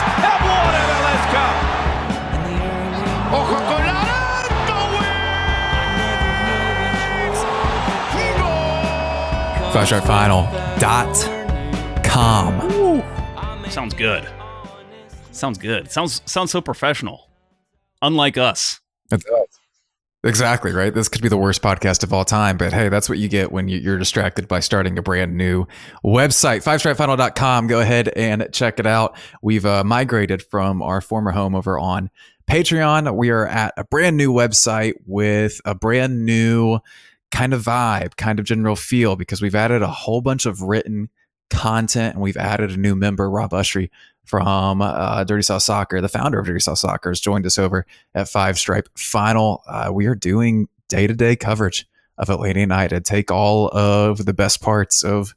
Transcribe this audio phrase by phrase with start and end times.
[0.00, 1.54] of have won MLS Cup.
[3.34, 3.82] Ojo con
[9.72, 10.42] Five Stripe Final
[10.78, 11.14] dot
[12.04, 12.60] com.
[13.70, 14.28] Sounds good.
[15.30, 15.90] Sounds good.
[15.90, 17.30] Sounds sounds so professional.
[18.02, 18.80] Unlike us.
[19.10, 19.51] It does.
[20.24, 20.94] Exactly, right?
[20.94, 23.50] This could be the worst podcast of all time, but hey, that's what you get
[23.50, 25.66] when you- you're distracted by starting a brand new
[26.04, 26.62] website.
[26.62, 27.66] FiveStripeFinal.com.
[27.66, 29.16] Go ahead and check it out.
[29.42, 32.08] We've uh, migrated from our former home over on
[32.48, 33.16] Patreon.
[33.16, 36.78] We are at a brand new website with a brand new
[37.32, 41.08] kind of vibe, kind of general feel, because we've added a whole bunch of written
[41.50, 43.90] content and we've added a new member, Rob Usry
[44.24, 47.86] from uh, Dirty South Soccer, the founder of Dirty South Soccer, has joined us over
[48.14, 49.62] at Five Stripe Final.
[49.66, 51.86] Uh, we are doing day to day coverage
[52.18, 53.04] of Atlanta United.
[53.04, 55.34] Take all of the best parts of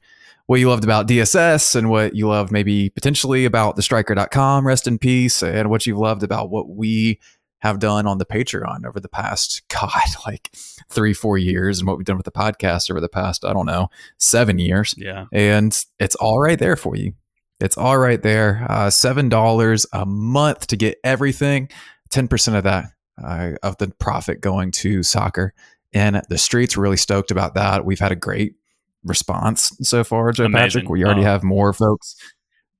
[0.47, 4.85] what you loved about DSS and what you loved maybe potentially about the thestriker.com, rest
[4.87, 7.19] in peace, and what you've loved about what we
[7.59, 9.89] have done on the Patreon over the past, God,
[10.27, 10.51] like
[10.91, 13.65] three, four years, and what we've done with the podcast over the past, I don't
[13.65, 15.25] know, seven years Yeah.
[15.31, 17.13] and it's all right there for you.
[17.59, 18.65] It's all right there.
[18.69, 21.69] Uh, Seven dollars a month to get everything.
[22.09, 22.85] Ten percent of that
[23.23, 25.53] uh, of the profit going to Soccer
[25.93, 26.75] In The Streets.
[26.77, 27.85] Really stoked about that.
[27.85, 28.55] We've had a great
[29.03, 30.81] response so far, Joe Amazing.
[30.81, 30.89] Patrick.
[30.89, 31.25] We already Oh.
[31.25, 32.15] have more folks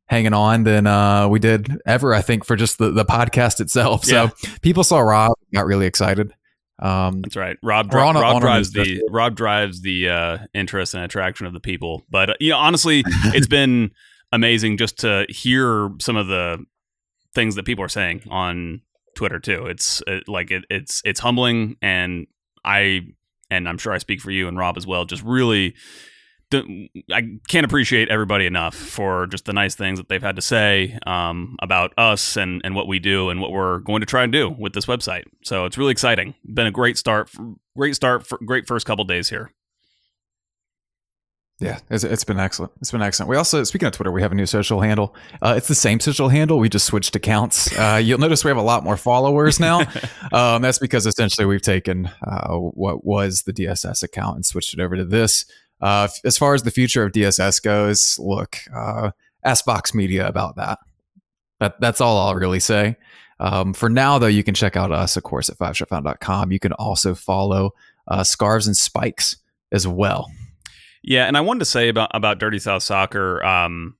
[0.08, 2.14] hanging on than uh, we did ever.
[2.14, 4.06] I think for just the, the podcast itself.
[4.08, 4.30] Yeah.
[4.30, 6.34] So people saw Rob, got really excited.
[6.80, 7.58] Um, That's right.
[7.64, 9.02] Rob, dri- on Rob on drives the.
[9.10, 12.04] Rob drives the uh, interest and attraction of the people.
[12.10, 13.92] But uh, you know, honestly, it's been
[14.36, 16.64] amazing just to hear some of the
[17.34, 18.82] things that people are saying on
[19.16, 19.66] Twitter too.
[19.66, 22.28] It's uh, like it, it's it's humbling, and
[22.64, 23.02] I
[23.50, 25.06] and I'm sure I speak for you and Rob as well.
[25.06, 25.76] Just really.
[27.12, 30.98] I can't appreciate everybody enough for just the nice things that they've had to say
[31.08, 34.32] um, about us and, and what we do and what we're going to try and
[34.32, 35.24] do with this website.
[35.44, 36.36] So it's really exciting.
[36.46, 37.32] Been a great start,
[37.76, 39.52] great start, great first couple days here.
[41.60, 42.74] Yeah, it's, it's been excellent.
[42.82, 43.30] It's been excellent.
[43.30, 45.16] We also, speaking of Twitter, we have a new social handle.
[45.42, 46.60] Uh, it's the same social handle.
[46.60, 47.78] We just switched accounts.
[47.78, 49.80] Uh, you'll notice we have a lot more followers now.
[50.34, 54.82] um, that's because essentially we've taken uh, what was the DSS account and switched it
[54.82, 55.46] over to this.
[55.80, 59.12] Uh, as far as the future of DSS goes, look, uh,
[59.46, 60.80] ask Vox Media about that.
[61.62, 62.98] That that's all I'll really say.
[63.40, 66.52] Um, for now, though, you can check out us, of course, at fivestripefinal.com.
[66.52, 67.72] You can also follow
[68.08, 69.38] uh, Scarves and Spikes
[69.72, 70.30] as well.
[71.08, 73.44] Yeah, and I wanted to say about about Dirty South Soccer.
[73.46, 73.96] Um,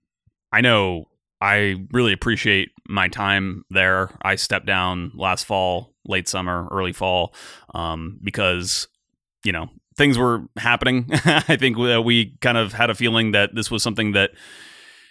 [0.52, 1.06] I know
[1.40, 4.10] I really appreciate my time there.
[4.24, 7.36] I stepped down last fall, late summer, early fall,
[7.76, 8.88] um, because
[9.44, 11.08] you know things were happening.
[11.12, 14.32] I think we, we kind of had a feeling that this was something that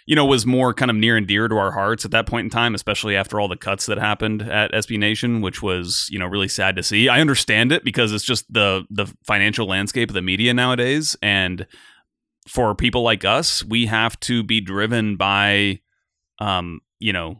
[0.05, 2.45] you know was more kind of near and dear to our hearts at that point
[2.45, 6.19] in time, especially after all the cuts that happened at SB Nation, which was you
[6.19, 7.09] know really sad to see.
[7.09, 11.65] I understand it because it's just the the financial landscape of the media nowadays, and
[12.47, 15.79] for people like us, we have to be driven by,
[16.39, 17.39] um, you know,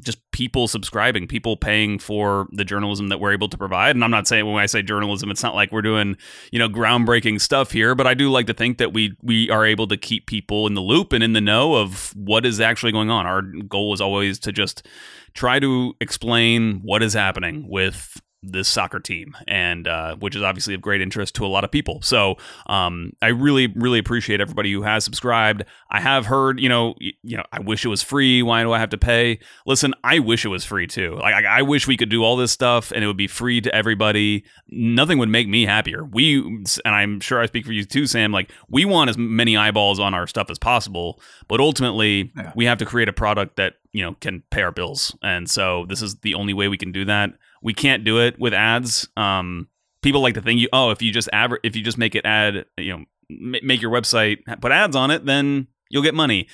[0.00, 3.96] just people subscribing, people paying for the journalism that we're able to provide.
[3.96, 6.16] And I'm not saying when I say journalism, it's not like we're doing,
[6.52, 9.64] you know, groundbreaking stuff here, but I do like to think that we we are
[9.64, 12.92] able to keep people in the loop and in the know of what is actually
[12.92, 13.26] going on.
[13.26, 14.86] Our goal is always to just
[15.34, 20.72] try to explain what is happening with this soccer team and uh, which is obviously
[20.72, 22.00] of great interest to a lot of people.
[22.02, 22.36] So
[22.68, 25.64] um, i really really appreciate everybody who has subscribed.
[25.90, 28.42] I have heard you know y- you know i wish it was free.
[28.42, 29.40] Why do i have to pay?
[29.66, 31.16] Listen i wish it was free too.
[31.20, 33.60] Like I, I wish we could do all this stuff and it would be free
[33.60, 34.44] to everybody.
[34.68, 36.04] Nothing would make me happier.
[36.04, 39.56] We and i'm sure i speak for you too sam like we want as many
[39.56, 42.52] eyeballs on our stuff as possible but ultimately Yeah.
[42.54, 45.16] we have to create a product that you know can pay our bills.
[45.22, 47.30] And so this is the only way we can do that
[47.62, 49.08] we can't do it with ads.
[49.16, 49.68] Um
[50.02, 52.24] people like to think you oh if you just aver- if you just make it
[52.24, 56.46] ad you know m- make your website put ads on it then you'll get money.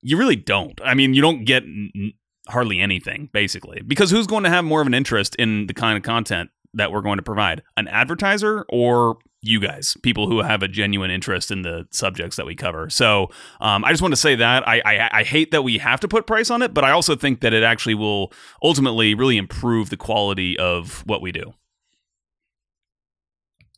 [0.00, 0.80] You really don't.
[0.84, 2.12] I mean you don't get n-
[2.48, 5.96] hardly anything basically because who's going to have more of an interest in the kind
[5.96, 7.62] of content that we're going to provide?
[7.76, 12.46] An advertiser or you guys people who have a genuine interest in the subjects that
[12.46, 12.90] we cover.
[12.90, 13.28] So
[13.60, 14.66] um, i just want to say that.
[14.66, 17.14] I, I i hate that we have to put price on it but i also
[17.14, 18.32] think that it actually will
[18.62, 21.54] ultimately really improve the quality of what we do.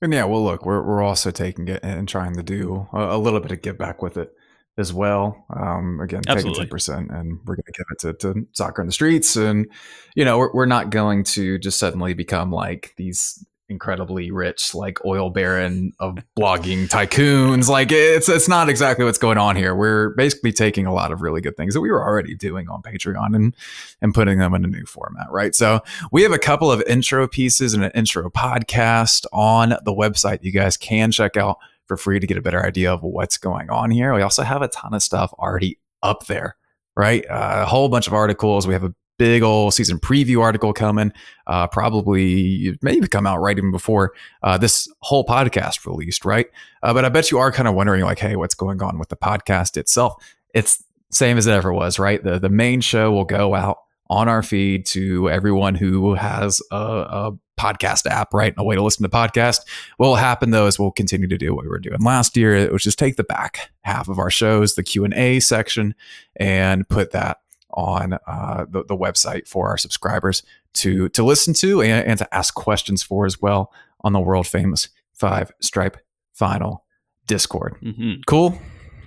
[0.03, 3.19] And yeah, well, look, we're we're also taking it and trying to do a, a
[3.19, 4.33] little bit of give back with it
[4.79, 5.45] as well.
[5.55, 8.87] Um, again, taking ten percent, and we're going to give it to, to soccer in
[8.87, 9.67] the streets, and
[10.15, 15.03] you know, we're we're not going to just suddenly become like these incredibly rich, like
[15.05, 17.69] oil baron of blogging tycoons.
[17.69, 19.75] Like it's it's not exactly what's going on here.
[19.75, 22.83] We're basically taking a lot of really good things that we were already doing on
[22.83, 23.57] Patreon and
[24.03, 25.55] and putting them in a new format, right?
[25.55, 25.81] So
[26.13, 30.53] we have a couple of intro pieces and an intro podcast on the website you
[30.53, 33.91] guys can check out for free to get a better idea of what's going on
[33.91, 34.13] here.
[34.15, 36.57] We also have a ton of stuff already up there
[36.97, 37.25] right?
[37.31, 38.67] Uh, a whole bunch of articles.
[38.67, 41.13] We have a big old season preview article coming.
[41.47, 46.47] Uh, probably maybe come out right even before uh, this whole podcast released, right?
[46.83, 49.11] Uh, but I bet you are kind of wondering, like, hey, what's going on with
[49.11, 50.15] the podcast itself?
[50.55, 52.25] It's same as it ever was, right?
[52.25, 53.77] The the main show will go out
[54.09, 58.55] on our feed to everyone who has a, a podcast app, right?
[58.57, 59.61] A way to listen to podcast.
[59.99, 62.73] What will happen though is we'll continue to do what we were doing last year.
[62.73, 65.95] which is take the back half of our shows, the Q and A section,
[66.37, 67.41] and put that
[67.75, 70.43] on uh, the, the website for our subscribers
[70.75, 73.73] to to listen to and, and to ask questions for as well
[74.03, 75.97] on the world famous five stripe
[76.33, 76.85] final
[77.27, 77.77] Discord.
[77.83, 78.21] Mm-hmm.
[78.27, 78.59] Cool.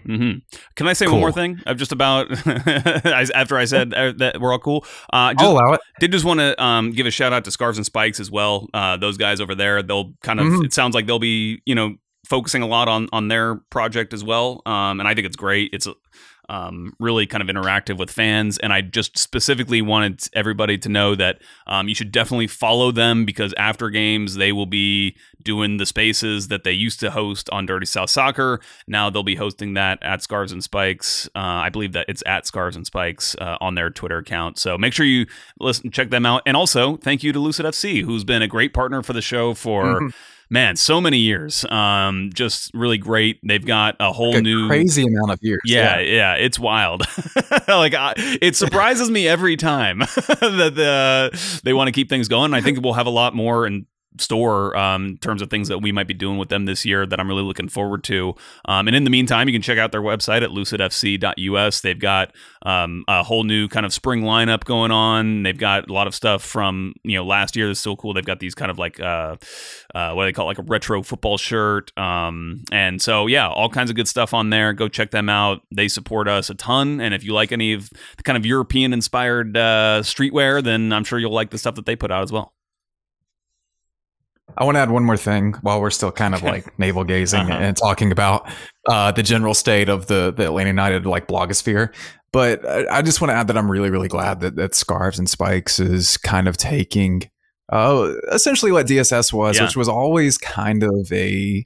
[0.05, 0.39] Mm-hmm.
[0.75, 1.13] Can I say Cool.
[1.15, 1.61] one more thing?
[1.65, 4.85] Of just about after I said uh, that we're all cool.
[5.11, 5.81] Uh, just, I'll allow it.
[6.01, 8.67] did just want to um, give a shout out to Scarves and Spikes as well.
[8.73, 10.47] Uh, those guys over there, they'll kind of.
[10.47, 10.65] Mhm.
[10.65, 11.95] It sounds like they'll be you know
[12.27, 14.61] focusing a lot on on their project as well.
[14.65, 15.69] Um, and I think it's great.
[15.73, 15.87] It's
[16.49, 18.57] um, really kind of interactive with fans.
[18.57, 23.25] And I just specifically wanted everybody to know that um, you should definitely follow them
[23.25, 27.65] because after games they will be doing the spaces that they used to host on
[27.65, 28.59] Dirty South Soccer.
[28.87, 31.27] Now they'll be hosting that at Scarves and Spikes.
[31.35, 34.57] Uh, I believe that it's at Scarves and Spikes uh, on their Twitter account.
[34.57, 35.25] So make sure you
[35.59, 36.43] listen, check them out.
[36.45, 39.53] And also thank you to Lucid FC, who's been a great partner for the show
[39.53, 40.01] for.
[40.01, 40.13] Mhm.
[40.53, 41.65] Man, so many years.
[41.65, 43.39] Um, just really great.
[43.41, 45.61] They've got a whole a new crazy amount of years.
[45.65, 47.01] yeah, yeah, it's wild.
[47.67, 49.97] like I, it surprises me every time
[50.27, 52.53] that the, they want to keep things going.
[52.53, 53.87] I think we'll have a lot more in
[54.17, 57.05] store um, in terms of things that we might be doing with them this year
[57.05, 58.35] that I'm really looking forward to.
[58.65, 61.81] Um, and in the meantime, you can check out their website at lucidfc.us.
[61.81, 65.43] They've got um, a whole new kind of spring lineup going on.
[65.43, 68.13] They've got a lot of stuff from you know last year that's still cool.
[68.13, 69.37] They've got these kind of like uh,
[69.93, 71.97] uh, what do they call it, like a retro football shirt.
[71.97, 74.73] Um, and so yeah, all kinds of good stuff on there.
[74.73, 75.61] Go check them out.
[75.73, 77.01] They support us a ton.
[77.01, 81.03] And if you like any of the kind of European inspired uh, streetwear, then I'm
[81.03, 82.53] sure you'll like the stuff that they put out as well.
[84.57, 87.41] I want to add one more thing while we're still kind of like navel gazing
[87.49, 87.53] Uh-huh.
[87.59, 88.47] and talking about
[88.87, 91.93] uh, the general state of the, the Atlanta United like blogosphere.
[92.31, 95.17] But I, I just want to add that I'm really, really glad that, that Scarves
[95.19, 97.29] and Spikes is kind of taking
[97.71, 99.63] uh, essentially what DSS was, Yeah.
[99.63, 101.65] which was always kind of a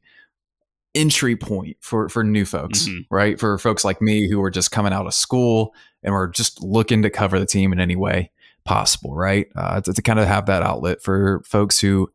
[0.96, 3.06] entry point for for new folks, Mhm.
[3.12, 3.40] right?
[3.40, 5.74] For folks like me who were just coming out of school
[6.04, 8.32] and were just looking to cover the team in any way
[8.66, 9.48] possible, right?
[9.56, 12.10] Uh, to, to kind of have that outlet for folks who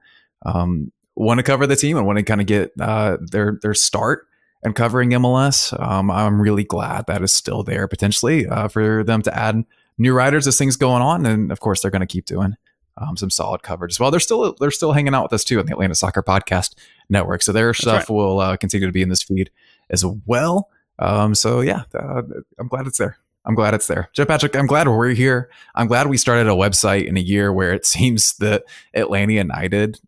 [0.44, 3.74] um, want to cover the team and want to kind of get uh, their their
[3.74, 4.26] start
[4.62, 5.78] and covering MLS.
[5.80, 9.64] Um, I'm really glad that is still there potentially uh, for them to add
[9.98, 12.56] new writers as things going on, and of course they're going to keep doing
[12.96, 14.10] um, some solid coverage as well.
[14.10, 16.74] They're still they're still hanging out with us too on the Atlanta Soccer Podcast
[17.08, 18.10] Network, so their stuff right.
[18.10, 19.50] will uh, continue to be in this feed
[19.90, 20.68] as well.
[20.98, 22.22] Um, so yeah, uh,
[22.58, 23.18] I'm glad it's there.
[23.44, 24.08] I'm glad it's there.
[24.12, 25.50] Jeff Patrick, I'm glad we're here.
[25.74, 29.98] I'm glad we started a website in a year where it seems that Atlanta United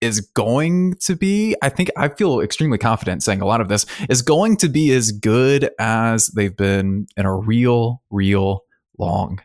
[0.00, 3.86] is going to be, I think I feel extremely confident saying a lot of this,
[4.08, 8.64] is going to be as good as they've been in a real, real
[8.98, 9.40] long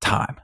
[0.00, 0.40] time.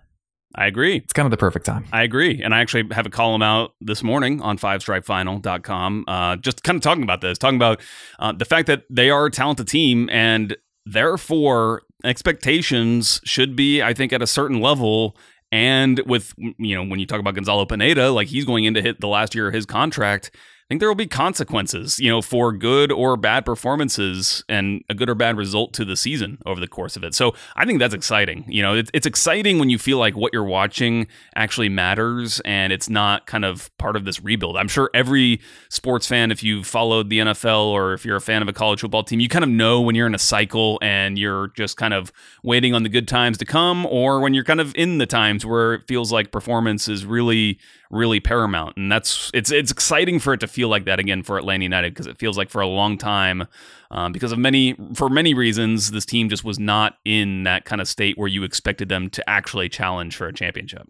[0.54, 0.97] I agree.
[0.97, 1.85] It's kind of the perfect time.
[1.92, 2.42] I agree.
[2.42, 6.83] And I actually have a column out this morning on fivestripefinal.com, uh, just kind of
[6.83, 7.80] talking about this, talking about
[8.19, 13.95] uh, the fact that they are a talented team and therefore expectations should be, I
[13.95, 15.16] think, at a certain level.
[15.52, 18.83] And with, you know, when you talk about Gonzalo Pineda, like he's going in to
[18.83, 20.30] hit the last year of his contract,
[20.71, 24.95] I think there will be consequences, you know, for good or bad performances and a
[24.95, 27.12] good or bad result to the season over the course of it.
[27.12, 28.45] So I think that's exciting.
[28.47, 32.73] You know, it's, it's exciting when you feel like what you're watching actually matters and
[32.73, 34.57] it's not kind of part of this rebuild.
[34.57, 38.41] I'm sure every sports fan, if you've followed the NFL or if you're a fan
[38.41, 41.19] of a college football team, you kind of know when you're in a cycle and
[41.19, 42.12] you're just kind of
[42.45, 45.45] waiting on the good times to come or when you're kind of in the times
[45.45, 47.59] where it feels like performance is really
[47.90, 51.37] really paramount and that's it's it's exciting for it to feel like that again for
[51.38, 53.47] Atlanta United because it feels like for a long time
[53.90, 57.80] um, because of many for many reasons this team just was not in that kind
[57.80, 60.88] of state where you expected them to actually challenge for a championship.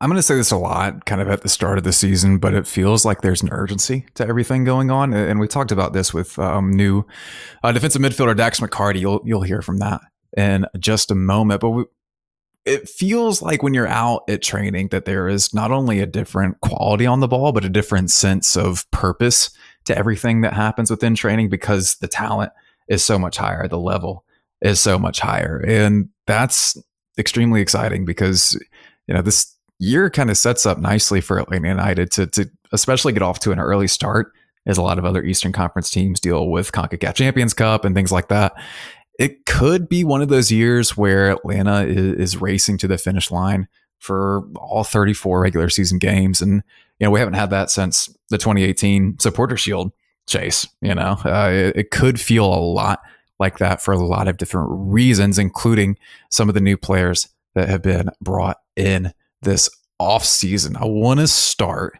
[0.00, 2.38] I'm going to say this a lot kind of at the start of the season,
[2.38, 5.12] but it feels like there's an urgency to everything going on.
[5.12, 7.04] And we talked about this with um, new
[7.64, 9.00] uh, defensive midfielder Dax McCarty.
[9.00, 10.00] You'll, you'll hear from that
[10.36, 11.60] in just a moment.
[11.60, 11.84] But we,
[12.68, 16.60] it feels like when you're out at training that there is not only a different
[16.60, 19.50] quality on the ball, but a different sense of purpose
[19.86, 22.52] to everything that happens within training because the talent
[22.88, 24.24] is so much higher, the level
[24.60, 25.64] is so much higher.
[25.66, 26.76] And that's
[27.16, 28.54] extremely exciting because,
[29.06, 33.14] you know, this year kind of sets up nicely for Atlanta United to, to especially
[33.14, 34.32] get off to an early start
[34.66, 38.12] as a lot of other Eastern Conference teams deal with CONCACAF Champions Cup and things
[38.12, 38.52] like that
[39.18, 43.30] it could be one of those years where Atlanta is, is, racing to the finish
[43.30, 43.66] line
[43.98, 46.40] for all 34 regular season games.
[46.40, 46.62] And,
[46.98, 49.92] you know, we haven't had that since the 2018 supporter shield
[50.28, 53.00] chase, you know, uh, it, it could feel a lot
[53.40, 55.96] like that for a lot of different reasons, including
[56.30, 60.76] some of the new players that have been brought in this off season.
[60.76, 61.98] I want to start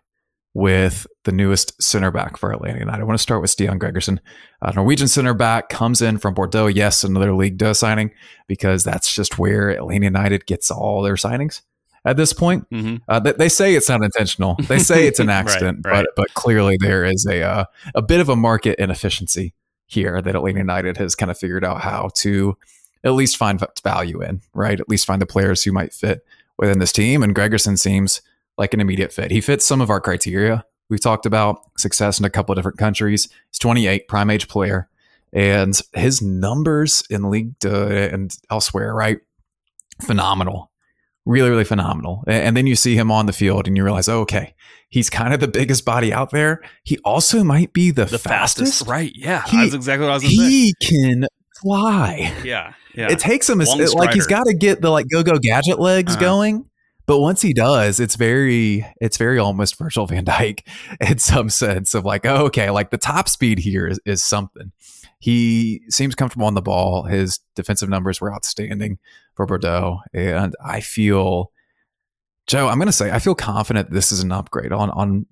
[0.55, 3.03] with the newest center back for Atlanta United.
[3.03, 4.19] I want to start with Stian Gregersen.
[4.63, 6.69] A Norwegian center back comes in from Bordeaux.
[6.69, 8.13] Yes, another Ligue 2 signing
[8.47, 11.61] because that's just where Atlanta United gets all their signings
[12.07, 12.69] at this point.
[12.71, 12.97] Mm-hmm.
[13.07, 14.57] Uh, they, they, say it's not intentional.
[14.69, 16.07] They say it's an accident, right, right.
[16.17, 19.53] but but clearly there is a uh, a bit of a market inefficiency
[19.85, 22.57] here that Atlanta United has kind of figured out how to
[23.05, 24.81] at least find value in, right?
[24.81, 26.25] At least find the players who might fit
[26.57, 27.23] within this team.
[27.23, 28.23] And Gregersen seems
[28.57, 29.31] like an immediate fit.
[29.31, 30.65] He fits some of our criteria.
[30.89, 33.29] We've talked about success in a couple of different countries.
[33.51, 34.89] He's 28, prime age player,
[35.33, 39.19] and his numbers in Ligue and elsewhere, right?
[40.03, 40.71] Phenomenal.
[41.27, 42.25] Really, really phenomenal.
[42.27, 44.55] And then you see him on the field and you realize, oh, okay,
[44.89, 46.63] he's kind of the biggest body out there.
[46.85, 48.79] He also might be the, the fastest.
[48.79, 48.89] fastest.
[48.89, 49.13] Right.
[49.15, 49.43] Yeah.
[49.47, 50.37] He, that's exactly what I was to say.
[50.37, 51.27] He can
[51.61, 52.33] fly.
[52.43, 52.73] Yeah.
[52.95, 53.11] Yeah.
[53.11, 56.15] It takes him, a, like, he's got to get the like go go gadget legs
[56.15, 56.21] uh-huh.
[56.21, 56.68] going
[57.09, 60.61] but once he does, it's very, it's very almost Virgil van Dijk
[61.01, 64.73] in some sense of like, oh, okay, like the top speed here is, is something.
[65.19, 67.05] He seems comfortable on the ball.
[67.05, 68.99] His defensive numbers were outstanding
[69.35, 70.01] for Bordeaux.
[70.13, 71.51] And I feel,
[72.47, 75.25] Joe, I'm going to say, I feel confident this is an upgrade on, on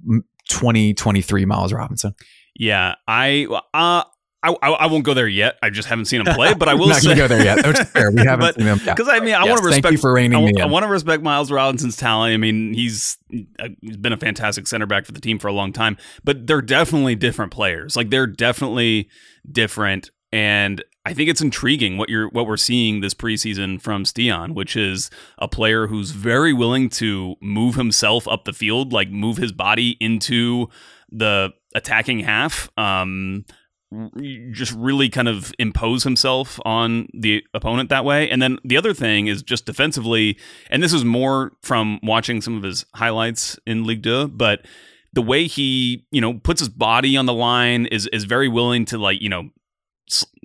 [0.49, 2.15] 2023 Miles Robinson.
[2.55, 4.05] Yeah, I uh,
[4.47, 5.59] I, I, I, won't go there yet.
[5.63, 6.89] I just haven't seen him play, but I will.
[6.89, 7.89] not say, go there yet.
[7.89, 8.11] fair.
[8.11, 9.83] We haven't but, seen him because I mean I yes, want to respect.
[9.85, 10.63] Thank you for reining I, me in.
[10.63, 12.35] I want to respect Miles Robinson's talent.
[12.35, 13.19] I mean he's
[13.59, 16.47] uh, he's been a fantastic center back for the team for a long time, but
[16.47, 17.97] they're definitely different players.
[17.97, 19.09] Like they're definitely
[19.51, 24.55] different, and I think it's intriguing what you're what we're seeing this preseason from Stian,
[24.55, 29.37] which is a player who's very willing to move himself up the field, like move
[29.37, 30.69] his body into
[31.11, 32.71] the attacking half.
[32.77, 33.45] Um,
[34.53, 38.29] just really kind of impose himself on the opponent that way.
[38.29, 40.39] And then the other thing is just defensively,
[40.71, 44.67] and this is more from watching some of his highlights in Ligue 2, but
[45.13, 48.85] the way he, you know, puts his body on the line is is very willing
[48.87, 49.51] to like, you know,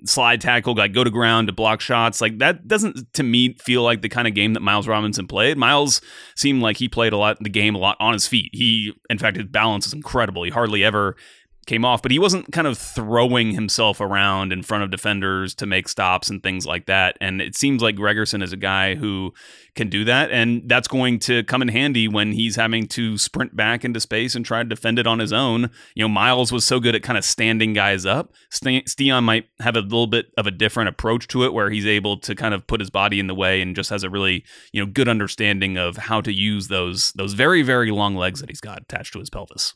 [0.04, 2.20] slide tackle, like go to ground to block shots.
[2.20, 5.58] Like that doesn't to me feel like the kind of game that Miles Robinson played.
[5.58, 6.00] Miles
[6.36, 8.50] seemed like he played a lot the game a lot on his feet.
[8.52, 10.42] He in fact his balance is incredible.
[10.42, 11.16] He hardly ever
[11.66, 15.66] came off, but he wasn't kind of throwing himself around in front of defenders to
[15.66, 17.16] make stops and things like that.
[17.20, 19.32] And it seems like Gregersen is a guy who
[19.74, 20.30] can do that.
[20.30, 24.34] And that's going to come in handy when he's having to sprint back into space
[24.34, 25.70] and try to defend it on his own.
[25.94, 28.32] You know, Miles was so good at kind of standing guys up.
[28.52, 32.18] Stian might have a little bit of a different approach to it where he's able
[32.18, 34.84] to kind of put his body in the way and just has a really, you
[34.84, 38.60] know, good understanding of how to use those those very, very long legs that he's
[38.60, 39.74] got attached to his pelvis.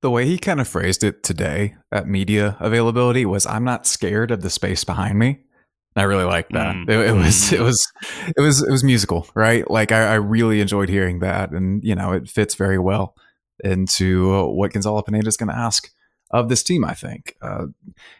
[0.00, 4.30] The way he kind of phrased it today at media availability was, "I'm not scared
[4.30, 5.40] of the space behind me."
[5.98, 6.76] I really like that.
[6.76, 6.88] Mm.
[6.88, 7.92] It, it, was it was
[8.36, 9.68] it was it was musical, right?
[9.68, 13.16] Like I, I, really enjoyed hearing that, and you know it fits very well
[13.64, 15.90] into what Gonzalo Pineda is going to ask
[16.30, 16.84] of this team.
[16.84, 17.36] I think.
[17.42, 17.66] Uh,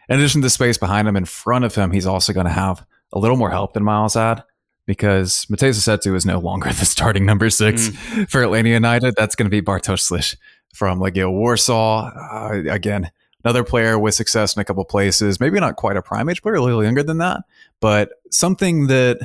[0.09, 2.51] in addition to the space behind him, in front of him, he's also going to
[2.51, 4.43] have a little more help than Miles had
[4.85, 8.29] because Matheus Rossetto is no longer the starting number six mm.
[8.29, 9.13] for Atlanta United.
[9.15, 10.35] That's going to be Bartosz Slisz
[10.73, 12.09] from Legia Warsaw.
[12.09, 13.11] Uh, again,
[13.43, 15.39] another player with success in a couple places.
[15.39, 17.41] Maybe not quite a prime age player, a little younger than that,
[17.79, 19.19] but something that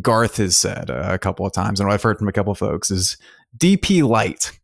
[0.00, 2.58] Garth has said a couple of times, and what I've heard from a couple of
[2.58, 3.16] folks is
[3.56, 4.58] DP light,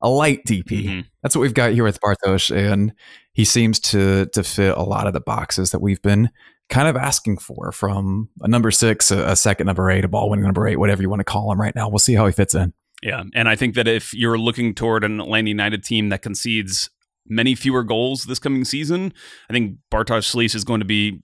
[0.00, 0.64] a light DP.
[0.64, 1.00] Mm-hmm.
[1.22, 2.92] That's what we've got here with Bartosz, and
[3.32, 6.30] he seems to to fit a lot of the boxes that we've been
[6.68, 10.28] kind of asking for from a number six, a, a second number eight, a ball
[10.28, 11.88] winning number eight, whatever you want to call him right now.
[11.88, 12.72] We'll see how he fits in.
[13.06, 16.90] Yeah, and I think that if you're looking toward an Atlanta United team that concedes
[17.28, 19.12] many fewer goals this coming season,
[19.48, 21.22] I think Bartosz Slisz is going to be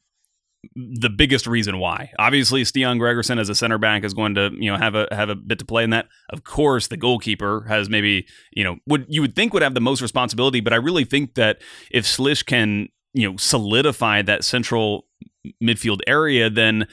[0.77, 2.13] the biggest reason why.
[2.21, 5.29] Obviously, Stian Gregersen as a center back is going to you know have a have
[5.29, 6.07] a bit to play in that.
[6.31, 9.81] Of course, the goalkeeper has maybe you know would you would think would have the
[9.81, 11.61] most responsibility, but I really think that
[11.91, 15.09] if Slisz can you know solidify that central
[15.61, 16.87] midfield area, then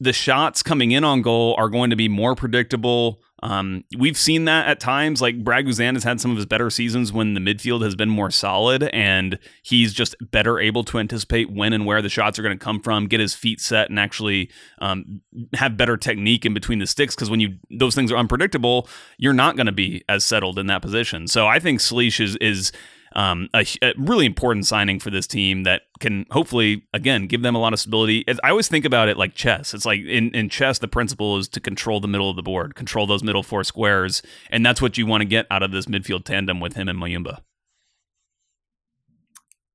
[0.00, 3.20] the shots coming in on goal are going to be more predictable.
[3.42, 5.22] Um, we've seen that at times.
[5.22, 8.08] Like Brad Guzan has had some of his better seasons when the midfield has been
[8.08, 12.42] more solid, and he's just better able to anticipate when and where the shots are
[12.42, 15.20] going to come from, get his feet set, and actually um,
[15.54, 17.14] have better technique in between the sticks.
[17.14, 20.66] Because when you those things are unpredictable, you're not going to be as settled in
[20.66, 21.26] that position.
[21.26, 22.72] So I think Slisz is is
[23.16, 27.54] um, a, a, really important signing for this team that can hopefully again give them
[27.54, 28.24] a lot of stability.
[28.42, 29.74] I always think about it like chess.
[29.74, 32.74] It's like in, in chess, the principle is to control the middle of the board,
[32.74, 35.86] control those middle four squares, and that's what you want to get out of this
[35.86, 37.40] midfield tandem with him and Muyumba.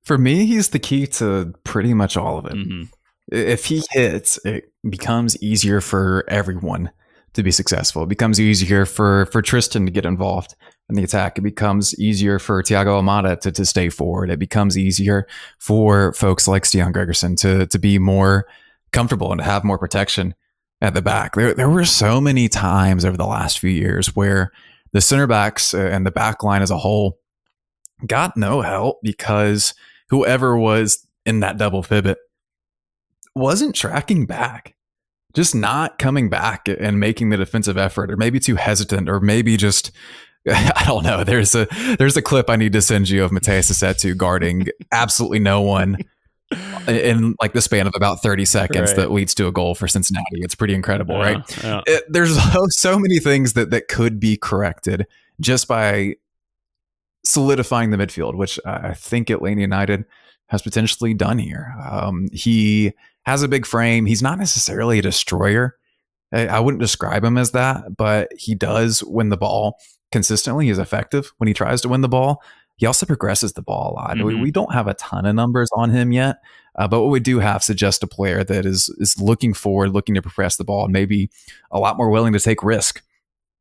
[0.04, 2.54] For me, he's the key to pretty much all of it.
[2.54, 2.84] Mm-hmm.
[3.32, 6.92] If he hits, it becomes easier for everyone
[7.34, 8.04] to be successful.
[8.04, 10.56] It becomes easier for for Tristan to get involved
[10.90, 11.38] in the attack.
[11.38, 14.30] It becomes easier for Thiago Almada to, to stay forward.
[14.30, 15.28] It becomes easier
[15.60, 18.48] for folks like Stian Gregersen to to be more
[18.92, 20.36] comfortable and to have more protection
[20.82, 21.36] at the back.
[21.36, 24.52] There there were so many times over the last few years where
[24.94, 27.20] the center backs uh, and the back line as a whole
[28.06, 29.74] got no help because
[30.10, 32.18] whoever was in that double pivot
[33.34, 34.76] wasn't tracking back
[35.36, 39.58] just not coming back and making the defensive effort or maybe too hesitant or maybe
[39.58, 39.92] just
[40.50, 41.24] I don't know.
[41.24, 45.40] There's a there's a clip I need to send you of Matheus Rossetto guarding absolutely
[45.40, 45.98] no one
[46.88, 48.98] in like the span of about 30 seconds right.
[48.98, 50.42] that leads to a goal for Cincinnati.
[50.42, 51.64] It's pretty incredible, yeah, right?
[51.64, 51.82] Yeah.
[51.88, 52.38] It, there's
[52.70, 55.08] so many things that that could be corrected
[55.40, 56.16] just by
[57.24, 60.06] solidifying the midfield, which I think Atlanta United
[60.48, 61.74] has potentially done here.
[61.90, 62.94] Um, he
[63.26, 64.06] has a big frame.
[64.06, 65.76] He's not necessarily a destroyer.
[66.32, 69.80] I, I wouldn't describe him as that, but he does win the ball
[70.12, 70.68] consistently.
[70.68, 72.42] He's effective when he tries to win the ball.
[72.78, 74.10] He also progresses the ball a lot.
[74.18, 74.26] Mm-hmm.
[74.26, 76.38] We, we, don't have a ton of numbers on him yet,
[76.78, 80.16] uh, but what we do have suggests a player that is is looking forward, looking
[80.16, 81.30] to progress the ball, and maybe
[81.72, 83.02] a lot more willing to take risk.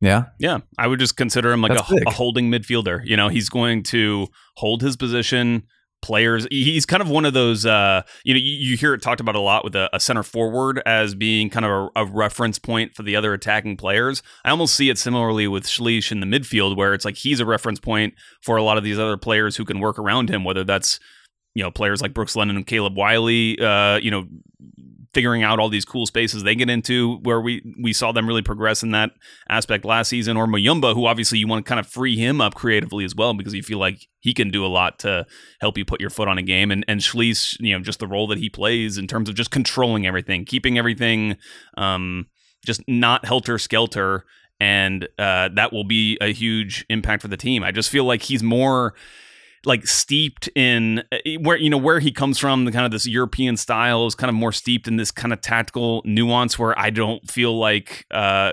[0.00, 0.58] Yeah, yeah.
[0.76, 3.02] I would just consider him like a, a, holding midfielder.
[3.04, 4.26] You know, he's going to
[4.56, 5.62] hold his position,
[6.04, 6.46] players.
[6.50, 9.40] He's kind of one of those, uh, you know, you, hear it talked about a
[9.40, 13.02] lot with a, a center forward as being kind of a, a, reference point for
[13.02, 14.22] the other attacking players.
[14.44, 17.46] I almost see it similarly with Slisz in the midfield, where it's like he's a
[17.46, 18.12] reference point
[18.42, 21.00] for a lot of these other players who can work around him, whether that's
[21.54, 24.26] you know players like Brooks Lennon and Caleb Wiley, uh, you know,
[25.14, 28.42] figuring out all these cool spaces they get into where we we saw them really
[28.42, 29.10] progress in that
[29.48, 32.54] aspect last season or Muyumba who obviously you want to kind of free him up
[32.54, 35.26] creatively as well because you feel like he can do a lot to
[35.60, 38.26] help you put your foot on a game and and you know just the role
[38.26, 41.36] that he plays in terms of just controlling everything keeping everything
[41.76, 42.26] um
[42.66, 44.24] just not helter skelter
[44.60, 47.62] and uh, that will be a huge impact for the team.
[47.62, 48.94] I just feel like he's more
[49.66, 53.06] like steeped in eh, where you know where he comes from the kind of this
[53.06, 56.90] european style is kind of more steeped in this kind of tactical nuance where i
[56.90, 58.52] don't feel like uh,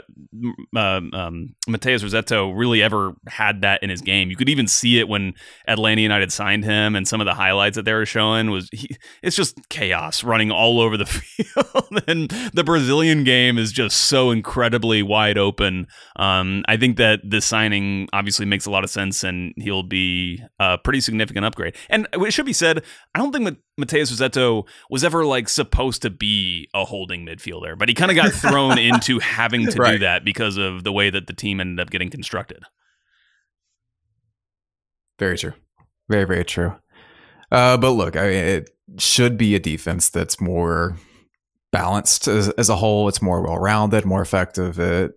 [0.75, 4.29] um, um, matheus rossetto really ever had that in his game.
[4.29, 5.33] You could even see it when
[5.67, 8.89] atlanta united signed him and some of the highlights that they were showing was he,
[9.21, 14.31] it's just chaos running all over the field and the brazilian game is just so
[14.31, 15.87] incredibly wide open.
[16.15, 20.41] Um, i think that this signing obviously makes a lot of sense and he'll be
[20.59, 21.75] uh, pretty significant upgrade.
[21.89, 22.83] And it should be said,
[23.13, 27.89] I don't think Matheus Rossetto was ever like supposed to be a holding midfielder, but
[27.89, 29.93] he kind of got thrown into having to right.
[29.93, 32.63] do that because of the way that the team ended up getting constructed.
[35.19, 35.53] Very true.
[36.09, 36.73] Very, very true.
[37.51, 40.97] Uh, but look, I mean, it should be a defense that's more
[41.71, 43.07] balanced as, as a whole.
[43.07, 45.11] It's more well rounded, more effective at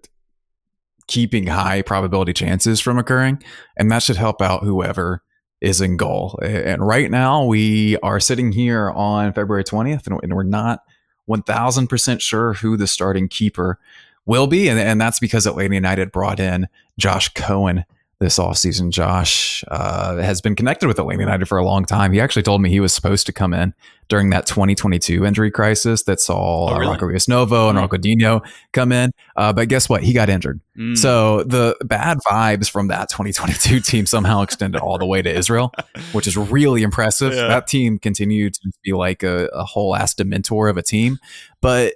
[1.06, 3.42] keeping high probability chances from occurring.
[3.76, 5.22] And that should help out whoever
[5.64, 6.38] is in goal.
[6.42, 10.80] And right now, we are sitting here on February 20th, and we're not
[11.28, 13.78] 1000% sure who the starting keeper
[14.26, 14.68] will be.
[14.68, 17.84] And, and that's because Atlanta United brought in Josh Cohen
[18.24, 18.90] this offseason.
[18.90, 22.10] Josh uh, has been connected with Atlanta United for a long time.
[22.10, 23.74] He actually told me he was supposed to come in
[24.08, 26.96] during that 2022 injury crisis that saw oh, really?
[26.96, 27.82] uh, Rocco Novo and mm.
[27.82, 29.10] Rocco Dino come in.
[29.36, 30.02] Uh, but guess what?
[30.02, 30.60] He got injured.
[30.76, 30.96] Mm.
[30.96, 35.72] So the bad vibes from that 2022 team somehow extended all the way to Israel,
[36.12, 37.34] which is really impressive.
[37.34, 37.48] Yeah.
[37.48, 41.18] That team continued to be like a, a whole ass dementor of a team.
[41.60, 41.92] But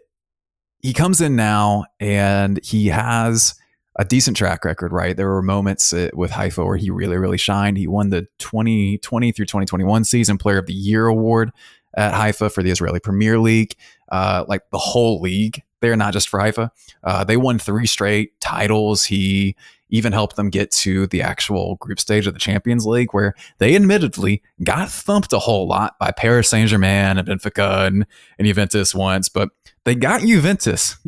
[0.80, 3.54] he comes in now and he has–
[3.98, 5.16] a decent track record, right?
[5.16, 7.76] There were moments uh, with Haifa where he really, really shined.
[7.76, 11.50] He won the 2020 through 2021 season Player of the Year award
[11.96, 13.74] at Haifa for the Israeli Premier League,
[14.10, 15.62] uh, like the whole league.
[15.80, 16.70] They're not just for Haifa.
[17.02, 19.04] Uh, they won three straight titles.
[19.04, 19.56] He
[19.90, 23.74] even helped them get to the actual group stage of the Champions League, where they
[23.74, 28.06] admittedly got thumped a whole lot by Paris Saint Germain and Benfica and,
[28.38, 29.48] and Juventus once, but
[29.84, 30.98] they got Juventus.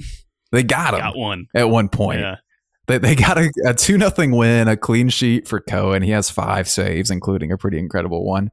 [0.52, 1.46] They got them Got one.
[1.54, 2.20] at one point.
[2.20, 2.36] Yeah.
[2.90, 6.02] They, they got a, a 2 nothing win, a clean sheet for Cohen.
[6.02, 8.50] He has five saves, including a pretty incredible one.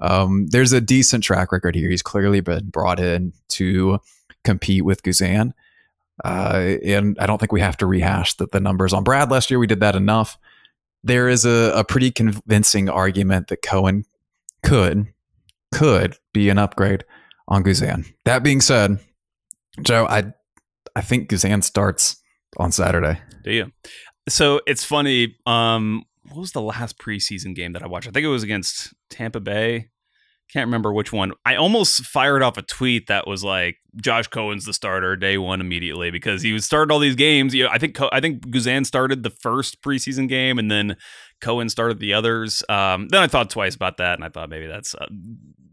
[0.00, 1.90] Um, there's a decent track record here.
[1.90, 3.98] He's clearly been brought in to
[4.44, 5.52] compete with Guzan.
[6.24, 9.50] Uh, and I don't think we have to rehash the, the numbers on Brad last
[9.50, 9.58] year.
[9.58, 10.38] We did that enough.
[11.02, 14.04] There is a, a pretty convincing argument that Cohen
[14.62, 15.06] could
[15.72, 17.04] could be an upgrade
[17.48, 18.04] on Guzan.
[18.24, 18.98] That being said,
[19.82, 20.32] Joe, I
[20.94, 22.19] I think Guzan starts
[22.56, 23.20] on Saturday.
[23.44, 23.72] Do you?
[24.28, 25.36] So it's funny.
[25.46, 28.08] Um, what was the last preseason game that I watched?
[28.08, 29.88] I think it was against Tampa Bay.
[30.52, 31.32] Can't remember which one.
[31.46, 35.60] I almost fired off a tweet that was like Josh Cohen's the starter day one
[35.60, 37.54] immediately because he was started all these games.
[37.54, 40.96] You know, I think Co- I think Guzan started the first preseason game and then
[41.40, 42.64] Cohen started the others.
[42.68, 45.06] Um, then I thought twice about that and I thought maybe that's uh,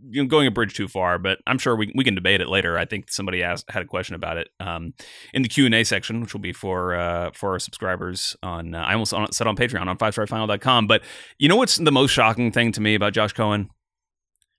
[0.09, 1.19] you know going a bridge too far.
[1.19, 2.77] But I'm sure we we can debate it later.
[2.77, 4.93] I think somebody asked had a question about it um,
[5.33, 8.75] in the Q and A section, which will be for uh, for our subscribers on.
[8.75, 10.87] Uh, I almost said on Patreon on FiveStripeFinal.com.
[10.87, 11.03] But
[11.37, 13.69] you know what's the most shocking thing to me about Josh Cohen?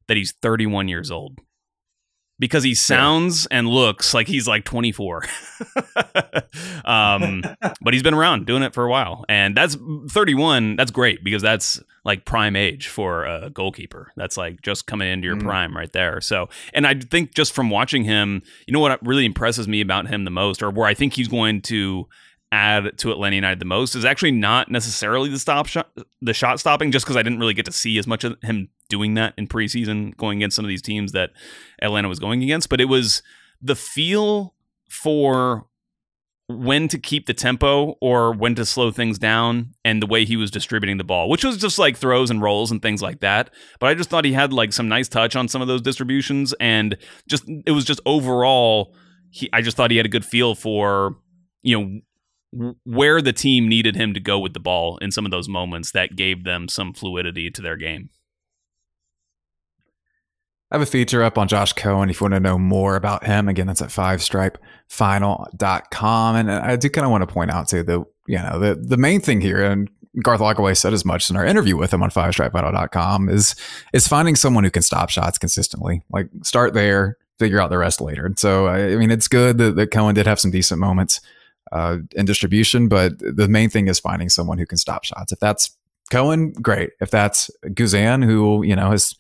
[0.09, 1.39] That he's 31 years old
[2.39, 3.59] because he sounds yeah.
[3.59, 5.25] and looks like he's like 24.
[6.85, 7.43] um,
[7.81, 9.25] but he's been around doing it for a while.
[9.29, 9.77] And that's
[10.11, 10.77] 31.
[10.77, 14.13] That's great because that's like prime age for a goalkeeper.
[14.17, 15.43] That's like just coming into your mm.
[15.43, 16.21] prime right there.
[16.21, 20.09] So, and I think just from watching him, you know what really impresses me about
[20.09, 22.07] him the most, or where I think he's going to
[22.51, 25.91] add to Atlanta United the most is actually not necessarily the stop shot,
[26.23, 28.71] the shot stopping, just because I didn't really get to see as much of him
[28.89, 31.31] doing that in preseason, going against some of these teams that
[31.83, 32.69] Atlanta was going against.
[32.69, 33.23] But it was
[33.61, 34.55] the feel
[34.89, 35.67] for
[36.49, 40.37] when to keep the tempo or when to slow things down and the way he
[40.37, 43.51] was distributing the ball, which was just like throws and rolls and things like that.
[43.79, 46.55] But I just thought he had like some nice touch on some of those distributions
[46.59, 46.97] and
[47.29, 48.95] just it was just overall
[49.31, 51.17] he I just thought he had a good feel for
[51.63, 52.01] you know
[52.85, 55.93] where the team needed him to go with the ball in some of those moments
[55.93, 58.09] that gave them some fluidity to their game.
[60.71, 63.25] I have a feature up on Josh Cohen if you want to know more about
[63.25, 63.49] him.
[63.49, 66.37] Again, that's at fivestripefinal.com.
[66.37, 68.99] And I do kind of want to point out too that, you know, the, the
[68.99, 69.89] main thing here, and
[70.23, 73.55] Garth Lagerwey said as much in our interview with him on fivestripefinal.com is
[73.93, 76.03] is finding someone who can stop shots consistently.
[76.11, 78.33] Like start there, figure out the rest later.
[78.37, 81.21] So I mean it's good that, that Cohen did have some decent moments
[81.73, 85.33] uh, in distribution, but the main thing is finding someone who can stop shots.
[85.33, 85.71] If that's
[86.11, 86.91] Cohen, great.
[87.01, 89.15] If that's Guzan, who, you know, has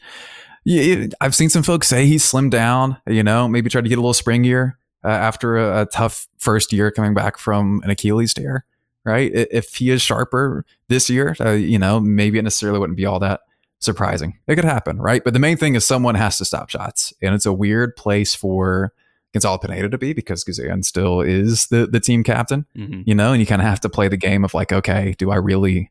[0.64, 3.98] yeah, I've seen some folks say he's slimmed down, you know, maybe try to get
[3.98, 8.34] a little springier uh, after a, a, tough first year coming back from an Achilles
[8.34, 8.64] tear,
[9.04, 9.30] right?
[9.32, 13.20] If he is sharper this year, uh, you know, maybe it necessarily wouldn't be all
[13.20, 13.40] that
[13.80, 14.38] surprising.
[14.46, 15.22] It could happen, right?
[15.22, 17.12] But the main thing is someone has to stop shots.
[17.22, 18.92] And it's a weird place for
[19.32, 23.02] Gonzalo Pineda to be because Guzan still is the, the team captain, mm-hmm.
[23.06, 25.30] you know, and you kind of have to play the game of like, okay, do
[25.30, 25.90] I really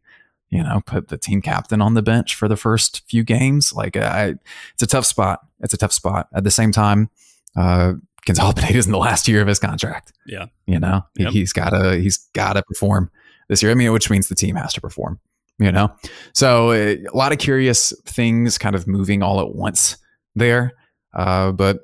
[0.49, 3.73] you know, put the team captain on the bench for the first few games.
[3.73, 4.35] Like, I,
[4.73, 5.41] it's a tough spot.
[5.59, 6.27] It's a tough spot.
[6.33, 7.09] At the same time,
[7.55, 7.93] uh,
[8.25, 10.13] Gonzalo is in the last year of his contract.
[10.25, 11.31] Yeah, you know, yep.
[11.31, 13.09] he, has gotta he's gotta perform
[13.49, 13.71] this year.
[13.71, 15.19] I mean, which means the team has to perform.
[15.59, 15.91] You know,
[16.33, 19.97] so uh, a lot of curious things kind of moving all at once
[20.35, 20.73] there.
[21.13, 21.79] Uh, but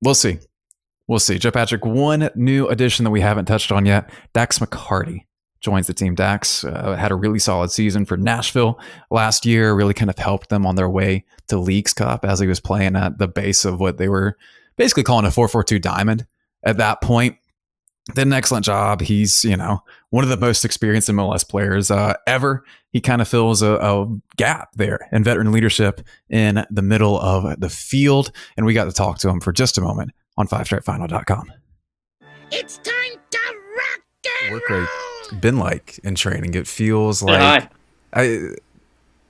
[0.00, 0.38] we'll see.
[1.08, 1.38] We'll see.
[1.38, 5.25] Joe Patrick, one new addition that we haven't touched on yet Dax McCarty
[5.60, 6.14] joins the team.
[6.14, 8.78] Dax uh, had a really solid season for Nashville
[9.10, 12.46] last year, really kind of helped them on their way to Leagues Cup as he
[12.46, 14.36] was playing at the base of what they were
[14.76, 16.26] basically calling a 442 diamond
[16.62, 17.36] at that point.
[18.14, 19.00] Did an excellent job.
[19.00, 22.64] He's, you know, one of the most experienced MLS players uh, ever.
[22.92, 27.58] He kind of fills a, a gap there in veteran leadership in the middle of
[27.58, 28.30] the field.
[28.56, 31.52] And we got to talk to him for just a moment on fivestripefinal.com.
[32.52, 32.94] It's time
[33.30, 33.38] to
[33.76, 34.00] rock
[34.44, 34.88] and Work rate
[35.40, 36.54] been like in training?
[36.54, 37.70] It feels like
[38.12, 38.50] I.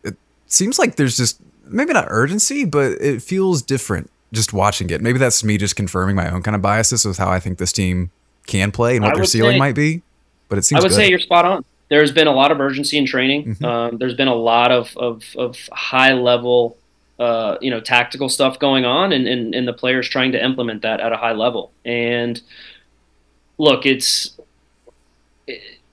[0.04, 5.00] It seems like there's just maybe not urgency, but it feels different just watching it.
[5.00, 7.72] Maybe that's me just confirming my own kind of biases with how I think this
[7.72, 8.10] team
[8.46, 10.02] can play and what their ceiling say, might be.
[10.48, 10.80] But it seems.
[10.80, 10.96] I would good.
[10.96, 11.64] say you're spot on.
[11.88, 13.44] There's been a lot of urgency in training.
[13.44, 13.64] Mm-hmm.
[13.64, 16.76] Um, there's been a lot of of, of high level.
[17.18, 20.82] Uh, you know, tactical stuff going on, and, and and the players trying to implement
[20.82, 21.72] that at a high level.
[21.82, 22.42] And
[23.56, 24.38] look, it's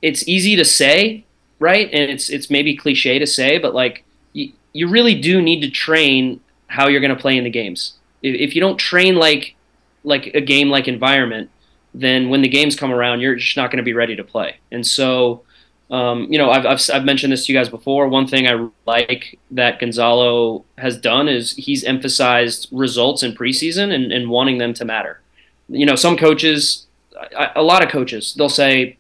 [0.04, 1.24] it's easy to say,
[1.60, 1.90] right?
[1.92, 5.70] And it's it's maybe cliche to say, but like you, you really do need to
[5.72, 7.94] train how you're going to play in the games.
[8.22, 9.56] If, if you don't train like
[10.04, 11.50] like a game like environment,
[11.94, 14.58] then when the games come around, you're just not going to be ready to play.
[14.72, 15.44] And so,
[15.90, 18.10] um, you know, I've, I've, I've mentioned this to you guys before.
[18.10, 24.12] One thing I like that Gonzalo has done is he's emphasized results in preseason and,
[24.12, 25.22] and wanting them to matter.
[25.70, 26.88] You know, some coaches,
[27.56, 28.98] a lot of coaches, they'll say,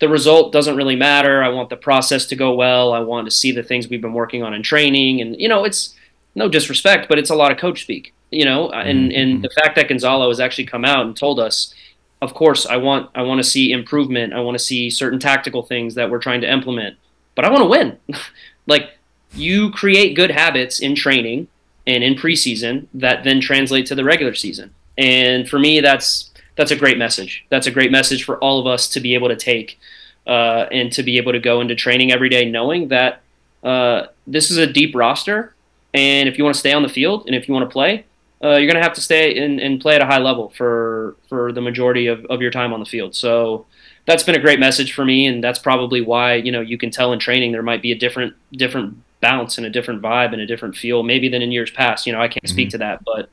[0.00, 1.42] the result doesn't really matter.
[1.42, 2.92] I want the process to go well.
[2.92, 5.20] I want to see the things we've been working on in training.
[5.20, 5.94] And, you know, it's
[6.34, 9.20] no disrespect, but it's a lot of coach speak, you know, and, mm-hmm.
[9.20, 11.74] and the fact that Gonzalo has actually come out and told us,
[12.22, 14.34] of course, I want I want to see improvement.
[14.34, 16.96] I want to see certain tactical things that we're trying to implement,
[17.34, 17.98] but I want to win.
[18.66, 18.90] like
[19.32, 21.48] you create good habits in training
[21.86, 24.74] and in preseason that then translate to the regular season.
[24.98, 27.44] And for me, that's that's a great message.
[27.48, 29.78] That's a great message for all of us to be able to take
[30.26, 33.22] uh, and to be able to go into training every day knowing that
[33.62, 35.54] uh, this is a deep roster.
[35.92, 38.04] And if you want to stay on the field and if you want to play,
[38.42, 41.16] uh, you're going to have to stay and, and play at a high level for
[41.28, 43.14] for the majority of, of your time on the field.
[43.14, 43.66] So
[44.06, 46.90] that's been a great message for me, and that's probably why you know you can
[46.90, 50.40] tell in training there might be a different different bounce and a different vibe and
[50.40, 52.06] a different feel maybe than in years past.
[52.06, 52.52] You know, I can't mm-hmm.
[52.52, 53.28] speak to that, but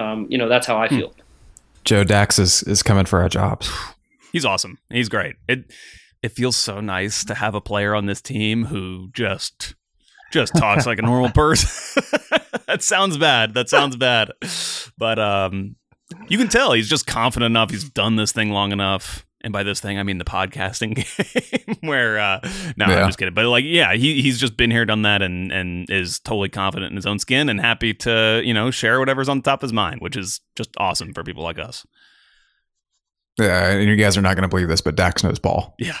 [0.00, 0.96] um, you know that's how I hmm.
[0.96, 1.14] feel.
[1.88, 3.70] Joe Dax is is coming for our jobs.
[4.30, 4.76] He's awesome.
[4.90, 5.36] He's great.
[5.48, 5.72] It
[6.22, 9.74] it feels so nice to have a player on this team who just
[10.30, 12.02] just talks like a normal person.
[12.66, 13.54] that sounds bad.
[13.54, 14.32] That sounds bad.
[14.98, 15.76] But um,
[16.28, 17.70] you can tell he's just confident enough.
[17.70, 19.24] He's done this thing long enough.
[19.44, 20.94] And by this thing, I mean the podcasting
[21.66, 21.76] game.
[21.88, 22.40] Where uh,
[22.76, 23.02] no, yeah.
[23.02, 23.34] I'm just kidding.
[23.34, 26.90] But like, yeah, he he's just been here, done that, and and is totally confident
[26.90, 29.68] in his own skin and happy to you know share whatever's on the top of
[29.68, 31.86] his mind, which is just awesome for people like us.
[33.38, 35.76] Yeah, and you guys are not going to believe this, but Dax knows ball.
[35.78, 35.98] Yeah,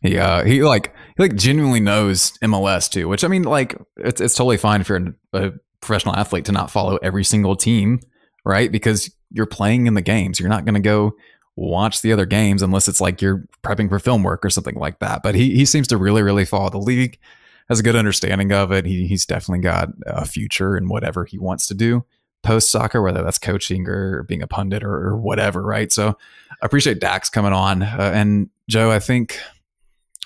[0.00, 4.20] he uh he like he like genuinely knows MLS too, which I mean like it's
[4.20, 8.00] it's totally fine if you're a professional athlete to not follow every single team,
[8.44, 8.72] right?
[8.72, 10.40] Because you're playing in the games.
[10.40, 11.12] You're not going to go
[11.60, 14.98] watch the other games unless it's like you're prepping for film work or something like
[15.00, 15.22] that.
[15.22, 17.18] But he he seems to really really follow the league,
[17.68, 18.86] has a good understanding of it.
[18.86, 22.04] He he's definitely got a future in whatever he wants to do
[22.42, 25.92] post soccer, whether that's coaching or being a pundit or, or, whatever, right?
[25.92, 26.16] So
[26.62, 27.82] I appreciate Dax coming on.
[27.82, 29.38] Uh, and Joe, I think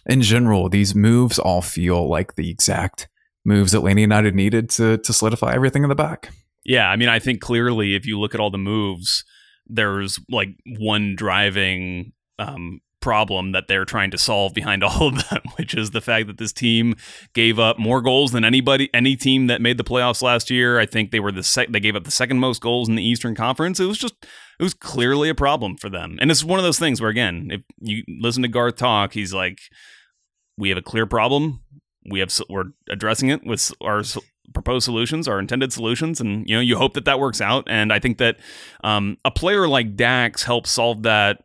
[0.06, 3.08] in general, these moves all feel like the exact
[3.44, 6.30] moves that Atlanta United needed to to solidify everything in the back.
[6.64, 9.24] Yeah, I mean, I think clearly if you look at all the moves,
[9.66, 15.42] there's like one driving um, problem that they're trying to solve behind all of them,
[15.56, 16.96] which is the fact that this team
[17.34, 20.80] gave up more goals than anybody, any team that made the playoffs last year.
[20.80, 23.06] I think they were the sec- they gave up the second most goals in the
[23.06, 23.78] Eastern Conference.
[23.78, 24.14] It was just
[24.58, 27.48] it was clearly a problem for them, and it's one of those things where again,
[27.50, 29.58] if you listen to Garth talk, he's like
[30.56, 31.60] we have a clear problem.
[32.10, 34.02] We have we're addressing it with our
[34.52, 37.64] proposed solutions, our intended solutions, and you know you hope that that works out.
[37.68, 38.38] And I think that
[38.82, 41.44] um, a player like Dax helps solve that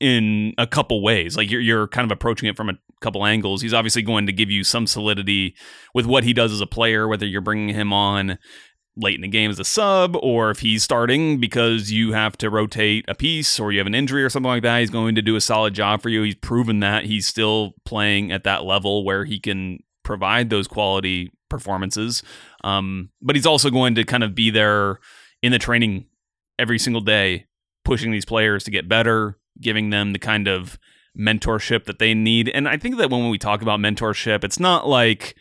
[0.00, 1.36] in a couple ways.
[1.36, 3.62] Like you're you're kind of approaching it from a couple angles.
[3.62, 5.54] He's obviously going to give you some solidity
[5.94, 8.38] with what he does as a player, whether you're bringing him on
[8.96, 12.48] late in the game as a sub, or if he's starting because you have to
[12.48, 15.22] rotate a piece or you have an injury or something like that, he's going to
[15.22, 16.22] do a solid job for you.
[16.22, 21.30] He's proven that he's still playing at that level where he can provide those quality
[21.48, 22.22] performances.
[22.64, 24.98] Um, but he's also going to kind of be there
[25.42, 26.06] in the training
[26.58, 27.46] every single day,
[27.84, 30.78] pushing these players to get better, giving them the kind of
[31.18, 32.48] mentorship that they need.
[32.48, 35.36] And I think that when we talk about mentorship, it's not like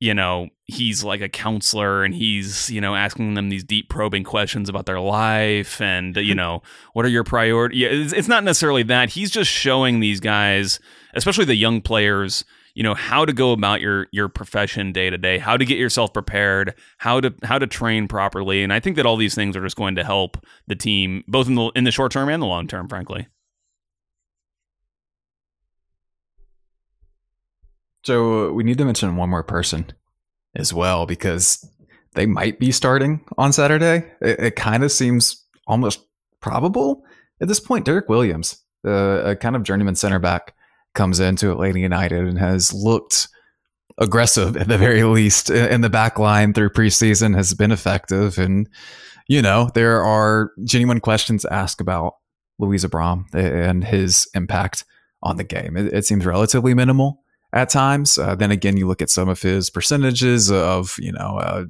[0.00, 4.22] you know, he's like a counselor and he's, you know, asking them these deep probing
[4.22, 7.80] questions about their life and, you know, what are your priorities?
[7.80, 9.10] Yeah, it's, it's not necessarily that.
[9.10, 10.78] He's just showing these guys,
[11.14, 12.44] especially the young players,
[12.78, 15.78] you know, how to go about your your profession day to day, how to get
[15.78, 18.62] yourself prepared, how to how to train properly.
[18.62, 20.36] And I think that all these things are just going to help
[20.68, 23.26] the team both in the in the short term and the long term, frankly.
[28.04, 29.86] So uh, we need to mention one more person
[30.54, 31.68] as well because
[32.14, 34.08] they might be starting on Saturday.
[34.20, 36.06] It, it kind of seems almost
[36.40, 37.02] probable
[37.40, 37.86] at this point.
[37.86, 40.54] Derek Williams, uh, a kind of journeyman center back,
[40.98, 43.28] comes into Atlanta United and has looked
[43.96, 48.36] aggressive at the very least in the back line through preseason, has been effective.
[48.36, 48.68] And,
[49.28, 52.14] you know, there are genuine questions asked about
[52.58, 54.84] Louis Abram and his impact
[55.22, 55.76] on the game.
[55.76, 58.18] It, it seems relatively minimal at times.
[58.18, 61.64] Uh, then again, you look at some of his percentages of, you know, uh,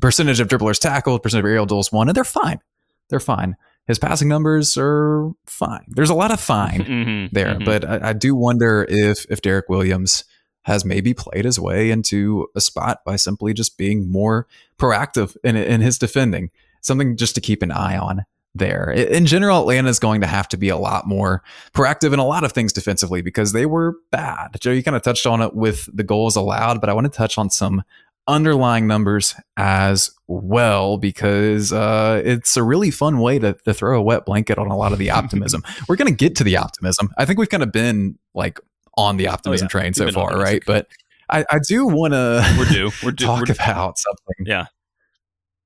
[0.00, 2.60] percentage of dribblers tackled, percentage of aerial duels won, and they're fine.
[3.08, 3.56] They're fine.
[3.90, 5.84] His passing numbers are fine.
[5.88, 7.64] There's a lot of fine mm-hmm, there, mm-hmm.
[7.64, 10.22] but I, I, do wonder if if Derek Williams
[10.62, 14.46] has maybe played his way into a spot by simply just being more
[14.78, 16.50] proactive in in his defending.
[16.82, 18.92] Something just to keep an eye on there.
[18.92, 21.42] In general, Atlanta is going to have to be a lot more
[21.74, 24.56] proactive in a lot of things defensively because they were bad.
[24.60, 27.16] Joe, you kind of touched on it with the goals allowed, but I want to
[27.16, 27.82] touch on some
[28.26, 34.02] underlying numbers as well because uh, it's a really fun way to, to throw a
[34.02, 35.62] wet blanket on a lot of the optimism.
[35.88, 37.10] We're going to get to the optimism.
[37.18, 38.58] I think we've kind of been like
[38.96, 39.68] on the optimism oh, yeah.
[39.68, 40.62] train We've so far, right?
[40.66, 40.88] But
[41.28, 42.90] I, I do want to we're due.
[43.02, 43.26] We're due.
[43.26, 44.46] talk we're about something.
[44.46, 44.66] Yeah.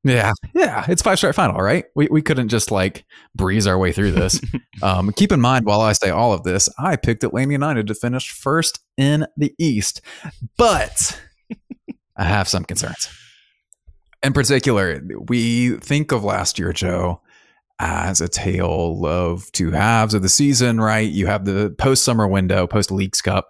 [0.06, 1.86] Yeah, yeah, it's five stripe final, right?
[1.96, 4.38] We we couldn't just like breeze our way through this.
[4.82, 7.94] um, keep in mind, while I say all of this, I picked Atlanta United to
[7.94, 10.02] finish first in the East,
[10.58, 11.18] but
[12.16, 13.08] I have some concerns.
[14.22, 17.20] In particular, we think of last year, Joe,
[17.78, 21.10] as a tale of two halves of the season, right?
[21.10, 23.48] You have the post summer window, post Leagues Cup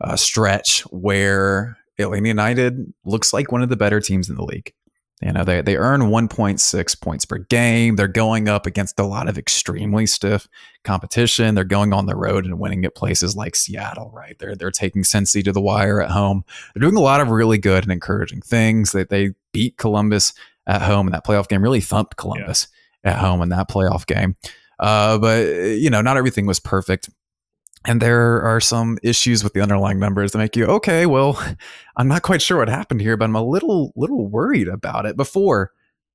[0.00, 4.72] uh, stretch where Atlanta United looks like one of the better teams in the league.
[5.20, 7.96] You know, they, they earn 1.6 points per game.
[7.96, 10.46] They're going up against a lot of extremely stiff
[10.84, 11.56] competition.
[11.56, 14.38] They're going on the road and winning at places like Seattle, right?
[14.38, 16.44] They're they're taking Cincy to the wire at home.
[16.72, 18.92] They're doing a lot of really good and encouraging things.
[18.92, 20.34] They, they beat Columbus
[20.68, 22.68] at home in that playoff game, really thumped Columbus
[23.04, 23.12] yeah.
[23.12, 24.36] at home in that playoff game.
[24.78, 27.10] Uh, but you know, not everything was perfect
[27.88, 31.42] and there are some issues with the underlying numbers that make you okay well
[31.96, 35.16] i'm not quite sure what happened here but i'm a little little worried about it.
[35.16, 35.72] Before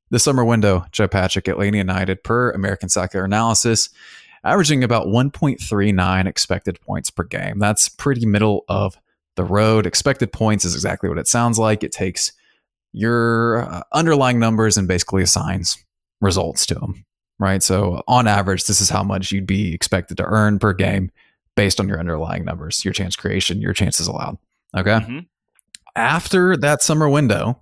[0.10, 3.90] the summer window joe patrick atlanta united per american soccer analysis
[4.44, 7.60] averaging about 1.39 expected points per game.
[7.60, 8.98] That's pretty middle of
[9.38, 9.86] the road.
[9.86, 11.82] Expected points is exactly what it sounds like.
[11.82, 12.34] It takes
[12.92, 15.84] your uh, underlying numbers and basically assigns
[16.20, 17.06] results to them
[17.40, 17.64] right?
[17.64, 21.12] So on average this is how much you'd be expected to earn per game
[21.56, 24.38] based on your underlying numbers, your chance creation, your chances allowed.
[24.76, 24.92] Okay.
[24.92, 25.20] Mm-hmm.
[25.96, 27.62] After that summer window,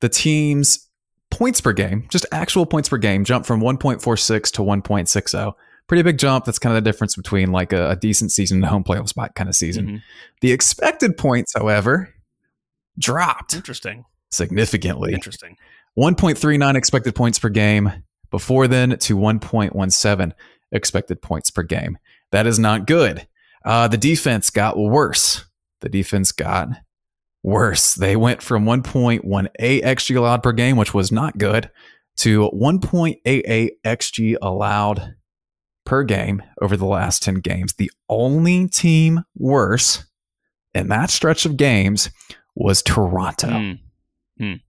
[0.00, 0.88] the team's
[1.30, 5.54] points per game, just actual points per game, jump from 1.46 to 1.60.
[5.86, 6.44] Pretty big jump.
[6.44, 9.08] That's kind of the difference between like a, a decent season and a home playoff
[9.08, 9.86] spot kind of season.
[9.86, 9.96] Mm-hmm.
[10.42, 12.14] The expected points, however,
[12.98, 13.54] dropped.
[13.54, 14.04] Interesting.
[14.30, 15.14] Significantly.
[15.14, 15.56] Interesting.
[15.98, 17.90] 1.39 expected points per game
[18.30, 20.32] before then to 1.17
[20.72, 21.98] expected points per game.
[22.32, 23.26] That is not good.
[23.64, 25.44] Uh, the defense got worse.
[25.80, 26.68] The defense got
[27.42, 27.94] worse.
[27.94, 29.22] They went from 1.18
[29.82, 31.70] xG allowed per game, which was not good,
[32.18, 35.14] to 1.88 xG allowed
[35.84, 37.74] per game over the last 10 games.
[37.74, 40.04] The only team worse
[40.74, 42.10] in that stretch of games
[42.54, 43.48] was Toronto.
[43.48, 43.78] Mm.
[44.40, 44.60] Mm.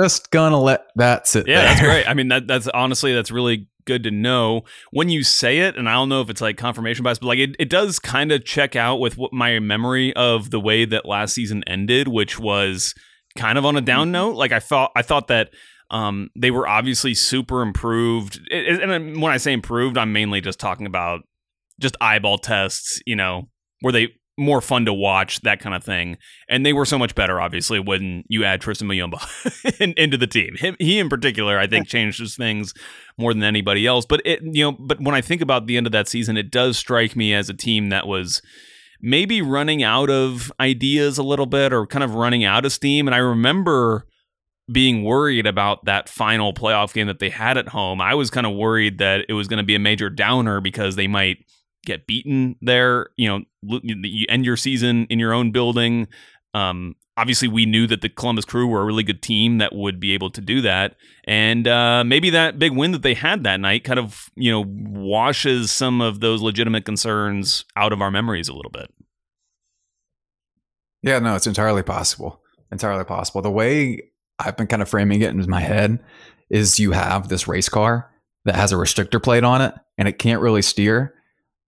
[0.00, 1.48] Just gonna let that sit.
[1.48, 1.64] Yeah, there.
[1.64, 2.08] that's great.
[2.08, 5.76] I mean, that that's honestly that's really good to know when you say it.
[5.76, 8.32] And I don't know if it's like confirmation bias, but like it, it does kind
[8.32, 12.38] of check out with what my memory of the way that last season ended, which
[12.38, 12.94] was
[13.36, 14.12] kind of on a down mm-hmm.
[14.12, 14.36] note.
[14.36, 15.50] Like I thought, I thought that
[15.90, 18.40] um, they were obviously super improved.
[18.50, 21.22] And when I say improved, I'm mainly just talking about
[21.80, 23.48] just eyeball tests, you know,
[23.80, 24.08] where they
[24.40, 26.16] more fun to watch, that kind of thing.
[26.48, 30.26] And they were so much better, obviously, when you add Tristan Muyumba in, into the
[30.26, 30.56] team.
[30.56, 32.72] Him, he, in particular, I think, changes things
[33.18, 34.06] more than anybody else.
[34.06, 36.50] But it, you know, but when I think about the end of that season, it
[36.50, 38.40] does strike me as a team that was
[39.02, 43.06] maybe running out of ideas a little bit, or kind of running out of steam.
[43.06, 44.06] And I remember
[44.72, 48.00] being worried about that final playoff game that they had at home.
[48.00, 50.96] I was kind of worried that it was going to be a major downer because
[50.96, 51.44] they might
[51.84, 53.08] get beaten there.
[53.16, 53.28] You
[53.62, 56.08] know, you end your season in your own building.
[56.54, 60.00] Um, obviously, we knew that the Columbus Crew were a really good team that would
[60.00, 63.60] be able to do that, and uh, maybe that big win that they had that
[63.60, 68.48] night kind of you know washes some of those legitimate concerns out of our memories
[68.48, 68.92] a little bit.
[71.02, 72.42] Yeah, no, it's entirely possible.
[72.70, 73.42] Entirely possible.
[73.42, 74.02] The way
[74.38, 75.98] I've been kind of framing it in my head
[76.50, 78.10] is you have this race car
[78.44, 81.14] that has a restrictor plate on it and it can't really steer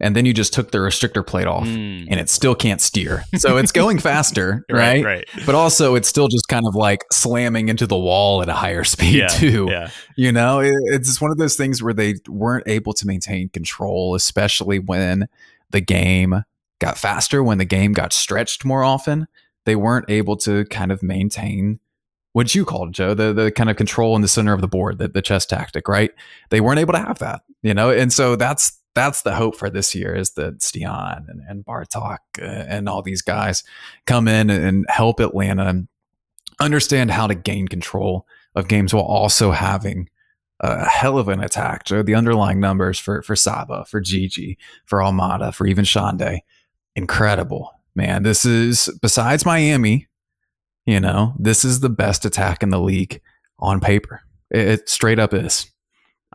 [0.02, 2.06] and then you just took the restrictor plate off mm.
[2.10, 3.22] and it still can't steer.
[3.36, 5.04] So it's going faster, right, right?
[5.04, 5.28] Right.
[5.46, 8.82] But also it's still just kind of like slamming into the wall at a higher
[8.84, 9.68] speed yeah, too.
[9.70, 9.90] Yeah.
[10.16, 14.16] You know, it, it's one of those things where they weren't able to maintain control,
[14.16, 15.28] especially when
[15.70, 16.42] the game
[16.80, 19.28] got faster, when the game got stretched more often.
[19.64, 21.78] They weren't able to kind of maintain
[22.32, 24.98] what you called Joe, the the kind of control in the center of the board,
[24.98, 26.10] the, the chess tactic, right?
[26.50, 29.70] They weren't able to have that, you know, and so that's that's the hope for
[29.70, 33.64] this year is that Stian and, and Bartek uh, and all these guys
[34.06, 35.86] come in and help Atlanta
[36.60, 40.08] understand how to gain control of games while also having
[40.60, 41.88] a hell of an attack.
[41.88, 46.40] So the underlying numbers for for Saba, for Gigi, for Almada, for even Xande,
[46.94, 47.72] incredible.
[47.94, 50.06] Man, this is besides Miami,
[50.86, 53.20] you know, this is the best attack in the league
[53.58, 54.22] on paper.
[54.50, 55.71] It, it straight up is.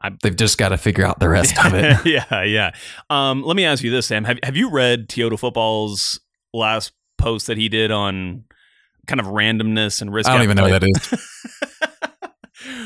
[0.01, 2.05] I, They've just got to figure out the rest of it.
[2.05, 2.71] yeah, yeah.
[3.09, 4.23] Um, let me ask you this, Sam.
[4.23, 6.19] Have Have you read Teodo Football's
[6.53, 8.43] last post that he did on
[9.07, 10.29] kind of randomness and risk?
[10.29, 11.47] I don't even know what that is.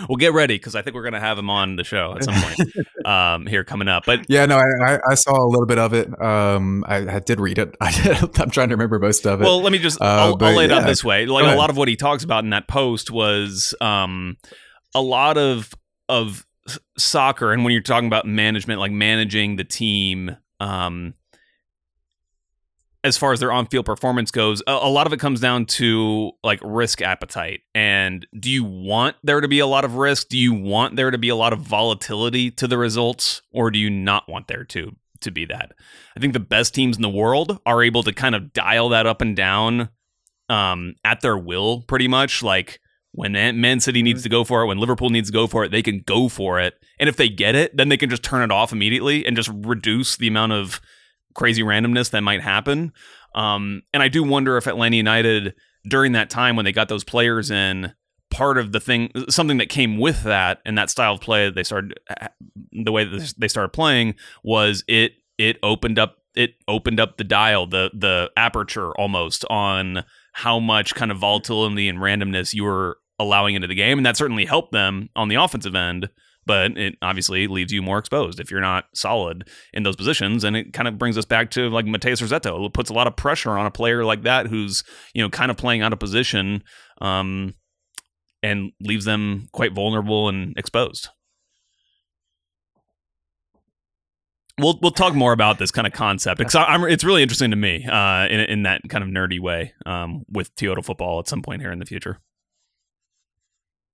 [0.09, 2.24] well, get ready because I think we're going to have him on the show at
[2.24, 2.59] some point
[3.05, 4.03] um, here coming up.
[4.05, 6.07] But Yeah, no, I, I, I saw a little bit of it.
[6.22, 7.76] Um, I, I did read it.
[7.82, 9.45] I, I'm trying to remember most of it.
[9.45, 11.26] well, let me just Uh, I'll, but I'll lay it out this way.
[11.26, 14.38] Like a lot of what he talks about in that post was um,
[14.93, 15.74] a lot of
[16.09, 16.45] of s-
[16.97, 20.38] soccer, and when you're talking about management, like managing the team.
[20.59, 21.15] Um,
[23.03, 26.32] as far as their on-field performance goes, a, a lot of it comes down to
[26.43, 27.61] like risk appetite.
[27.74, 30.28] And do you want there to be a lot of risk?
[30.30, 33.80] Do you want there to be a lot of volatility to the results, or do
[33.80, 35.72] you not want there to to be that?
[36.15, 39.07] I think the best teams in the world are able to kind of dial that
[39.07, 39.89] up and down
[40.49, 42.43] um, at their will, pretty much.
[42.43, 42.80] Like
[43.14, 45.72] when Man City needs to go for it, when Liverpool needs to go for it,
[45.72, 46.76] they can go for it.
[46.99, 49.49] And if they get it, then they can just turn it off immediately and just
[49.53, 50.80] reduce the amount of
[51.36, 52.93] crazy randomness that might happen.
[53.36, 55.55] Um, and I do wonder if Atlanta United,
[55.88, 57.93] during that time when they got those players in,
[58.30, 61.55] part of the thing, something that came with that and that style of play that
[61.55, 61.99] they started,
[62.72, 67.24] the way that they started playing was it it opened up it opened up the
[67.26, 72.97] dial, the the aperture almost on how much kind of volatility and randomness you were
[73.22, 76.09] allowing into the game, and that certainly helped them on the offensive end.
[76.45, 80.57] But it obviously leaves you more exposed if you're not solid in those positions, and
[80.57, 82.65] it kind of brings us back to like Matheus Rossetto.
[82.65, 85.51] It puts a lot of pressure on a player like that who's you know kind
[85.51, 86.63] of playing out of position,
[86.99, 87.53] um,
[88.41, 91.09] and leaves them quite vulnerable and exposed.
[94.57, 97.57] We'll we'll talk more about this kind of concept because I'm it's really interesting to
[97.57, 101.41] me uh, in in that kind of nerdy way um, with Toyota football at some
[101.41, 102.19] point here in the future.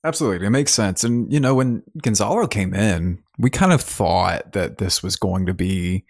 [0.08, 0.48] Absolutely.
[0.48, 1.04] It makes sense.
[1.04, 5.48] And, you know, when Gonzalo came in, we kind of thought that this was going
[5.48, 6.06] to be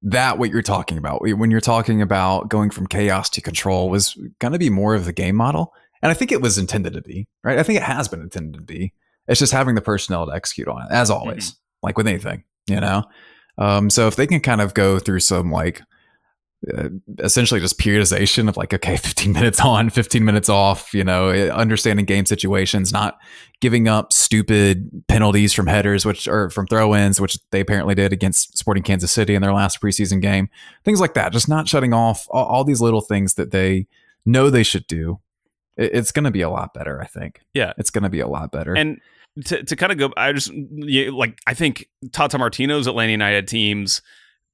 [0.00, 1.20] that what you're talking about.
[1.20, 5.04] When you're talking about going from chaos to control was going to be more of
[5.04, 5.74] the game model.
[6.00, 7.58] And I think it was intended to be, right?
[7.58, 8.94] I think it has been intended to be.
[9.28, 12.80] It's just having the personnel to execute on it, as always, like with anything, you
[12.80, 13.04] know?
[13.58, 15.82] Um, so if they can kind of go through some like
[16.76, 16.88] uh,
[17.18, 21.50] essentially just periodization of like okay 15 minutes on 15 minutes off you know eh,
[21.50, 23.18] understanding game situations not
[23.60, 28.56] giving up stupid penalties from headers which are from throw-ins which they apparently did against
[28.56, 30.48] sporting kansas city in their last preseason game.
[30.84, 33.86] Things like that just not shutting off all, all these little things that they
[34.24, 35.20] know they should do.
[35.76, 37.42] It, it's going to be a lot better i think.
[37.54, 37.74] Yeah.
[37.76, 38.74] it's going to be a lot better.
[38.74, 39.00] And
[39.44, 44.00] to, to kind of go, I just like I think Tata Martino's Atlanta United teams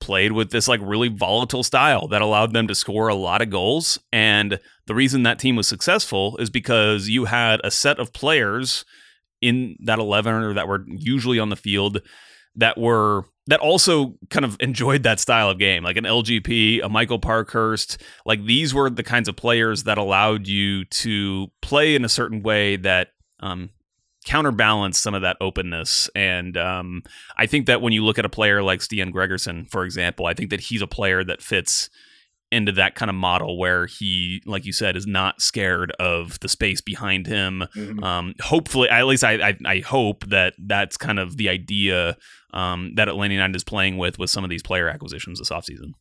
[0.03, 3.51] played with this like really volatile style that allowed them to score a lot of
[3.51, 4.01] goals.
[4.13, 8.85] And the reason that team was successful is because you had a set of players
[9.41, 12.03] in that 11 or that were usually on the field
[12.57, 16.89] that were that also kind of enjoyed that style of game like an LGP, a
[16.89, 17.99] Michael Parkhurst.
[18.27, 22.43] Like these were the kinds of players that allowed you to play in a certain
[22.43, 23.71] way that um,
[24.25, 26.09] counterbalance some of that openness.
[26.15, 27.03] And um,
[27.37, 30.35] I think that when you look at a player like Stian Gregersen, for example, I
[30.35, 31.91] think that he's a player that fits
[32.53, 36.49] into that kind of model where he, like you said, is not scared of the
[36.49, 37.65] space behind him.
[38.03, 42.17] Um, hopefully, at least I, I, I hope that that's kind of the idea
[42.53, 45.95] um, that Atlanta United is playing with with some of these player acquisitions this offseason.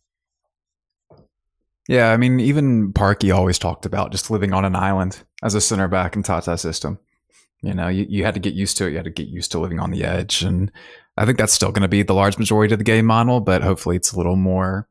[1.88, 5.62] Yeah, I mean, even Parky always talked about just living on an island as a
[5.62, 7.00] center back in Tata system.
[7.62, 8.92] You know, you, you had to get used to it.
[8.92, 10.42] You had to get used to living on the edge.
[10.42, 10.72] And
[11.18, 13.62] I think that's still going to be the large majority of the game model, but
[13.62, 14.88] hopefully it's a little more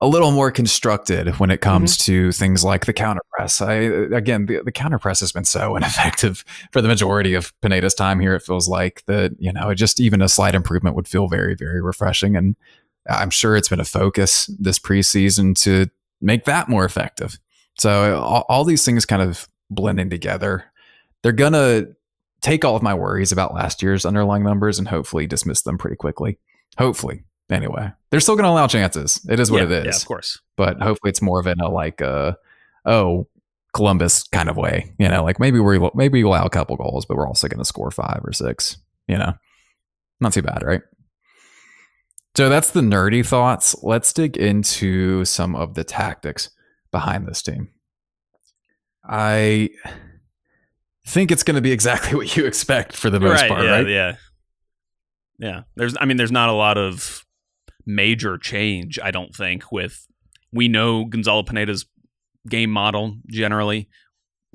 [0.00, 2.04] a little more constructed when it comes mm-hmm.
[2.04, 3.62] to things like the counter press.
[3.62, 7.94] I again, the, the counter press has been so ineffective for the majority of Pineda's
[7.94, 8.34] time here.
[8.34, 11.80] It feels like that, you know, just even a slight improvement would feel very, very
[11.80, 12.36] refreshing.
[12.36, 12.54] And
[13.08, 15.88] I'm sure it's been a focus this preseason to
[16.20, 17.38] make that more effective.
[17.78, 20.64] So all, all these things kind of blending together,
[21.24, 21.86] they're gonna
[22.42, 25.96] take all of my worries about last year's underlying numbers and hopefully dismiss them pretty
[25.96, 26.38] quickly.
[26.76, 29.26] Hopefully, anyway, they're still gonna allow chances.
[29.28, 30.38] It is what yeah, it Yeah, of course.
[30.56, 32.36] but hopefully it's more of in a like a
[32.84, 33.26] oh
[33.72, 34.92] Columbus kind of way.
[34.98, 37.64] You know, like maybe we maybe we allow a couple goals, but we're also gonna
[37.64, 38.76] score five or six.
[39.08, 39.32] You know,
[40.20, 40.82] not too bad, right?
[42.36, 43.74] So that's the nerdy thoughts.
[43.82, 46.50] Let's dig into some of the tactics
[46.90, 47.70] behind this team.
[49.08, 49.70] I
[51.06, 53.70] think it's going to be exactly what you expect for the most right, part, yeah,
[53.70, 53.88] right?
[53.88, 54.16] Yeah.
[55.38, 55.62] Yeah.
[55.76, 57.24] There's I mean there's not a lot of
[57.86, 60.06] major change, I don't think, with
[60.52, 61.86] we know Gonzalo Pineda's
[62.48, 63.88] game model generally.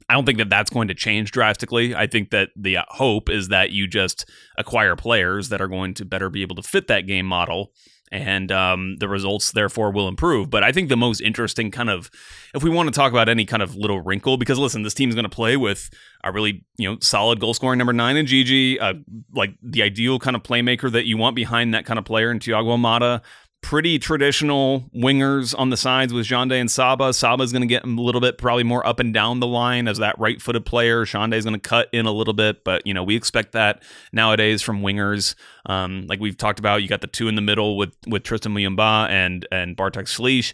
[0.07, 1.93] I don't think that that's going to change drastically.
[1.93, 4.27] I think that the uh, hope is that you just
[4.57, 7.71] acquire players that are going to better be able to fit that game model
[8.12, 10.49] and um, the results therefore will improve.
[10.49, 12.10] But I think the most interesting kind of,
[12.53, 15.16] if we want to talk about any kind of little wrinkle, because listen, this team's
[15.16, 15.89] going to play with
[16.24, 18.95] a really you know solid goal scoring number nine in Gigi, uh,
[19.34, 22.39] like the ideal kind of playmaker that you want behind that kind of player in
[22.39, 23.22] Thiago Almada
[23.62, 27.14] pretty traditional wingers on the sides with Xande and Saba.
[27.14, 29.97] Saba's going to get a little bit probably more up and down the line as
[29.97, 31.05] that right-footed player.
[31.05, 34.62] Xande's going to cut in a little bit, but you know we expect that nowadays
[34.62, 35.36] from wingers.
[35.66, 38.53] Um, like we've talked about, you got the two in the middle with with Tristan
[38.53, 40.53] Muyumba and and Bartek Slisz.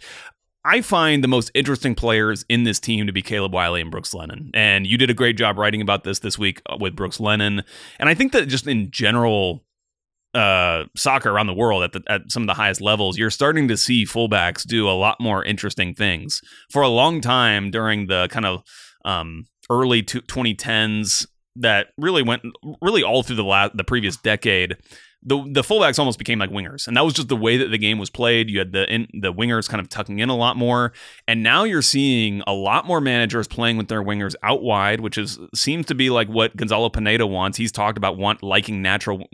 [0.66, 4.12] I find the most interesting players in this team to be Caleb Wiley and Brooks
[4.12, 4.50] Lennon.
[4.52, 7.62] And you did a great job writing about this this week uh, with Brooks Lennon.
[8.00, 9.64] And I think that just in general,
[10.36, 13.68] uh, soccer around the world at the, at some of the highest levels, you're starting
[13.68, 16.40] to see fullbacks do a lot more interesting things.
[16.70, 18.62] For a long time during the kind of
[19.04, 21.26] um, early 2010s,
[21.58, 22.42] that really went
[22.82, 24.76] really all through the last the previous decade
[25.26, 27.78] the the fullbacks almost became like wingers, and that was just the way that the
[27.78, 28.48] game was played.
[28.48, 30.92] You had the in, the wingers kind of tucking in a lot more,
[31.26, 35.18] and now you're seeing a lot more managers playing with their wingers out wide, which
[35.18, 37.58] is seems to be like what Gonzalo Pineda wants.
[37.58, 39.26] He's talked about want liking natural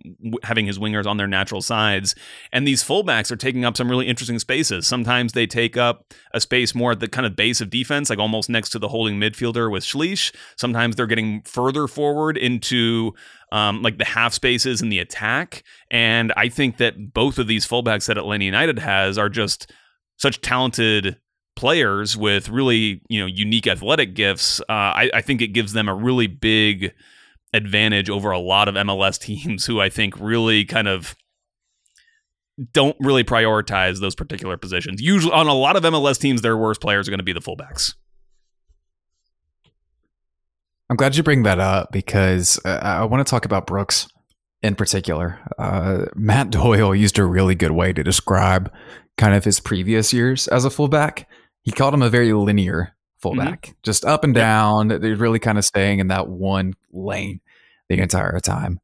[0.43, 2.15] having his wingers on their natural sides,
[2.53, 4.87] and these fullbacks are taking up some really interesting spaces.
[4.87, 8.19] Sometimes they take up a space more at the kind of base of defense, like
[8.19, 10.35] almost next to the holding midfielder with Slisz.
[10.57, 13.13] Sometimes they're getting further forward into
[13.53, 15.63] um, like the half spaces and the attack.
[15.91, 19.71] And I think that both of these fullbacks that Atlanta United has are just
[20.17, 21.19] such talented
[21.55, 24.61] players with really you know unique athletic gifts.
[24.63, 26.95] Uh, I, I think it gives them a really big
[27.53, 31.15] advantage over a lot of MLS teams who I think really kind of
[32.73, 35.03] don't really prioritize those particular positions.
[35.03, 37.41] Usually, on a lot of MLS teams, their worst players are going to be the
[37.41, 37.95] fullbacks.
[40.91, 44.09] I'm glad you bring that up because uh, I want to talk about Brooks
[44.63, 45.39] in particular.
[45.59, 48.73] Uh, Matt Doyle used a really good way to describe
[49.17, 51.29] kind of his previous years as a fullback.
[51.63, 53.73] He called him a very linear fullback, mm-hmm.
[53.83, 54.89] just up and down.
[54.89, 57.41] They're really kind of staying in that one lane
[57.89, 58.81] the entire time.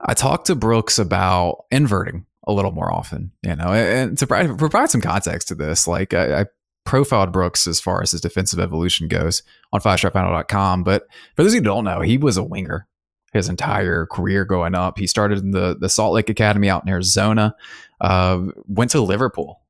[0.00, 4.90] I talked to Brooks about inverting a little more often, you know, and to provide
[4.90, 6.46] some context to this, like I, I
[6.84, 10.82] profiled Brooks as far as his defensive evolution goes on fivestripefinal.com.
[10.84, 11.06] But
[11.36, 12.86] for those who don't know, he was a winger
[13.32, 14.98] his entire career growing up.
[14.98, 17.54] He started in the, the Salt Lake Academy out in Arizona,
[18.00, 19.60] uh, went to Liverpool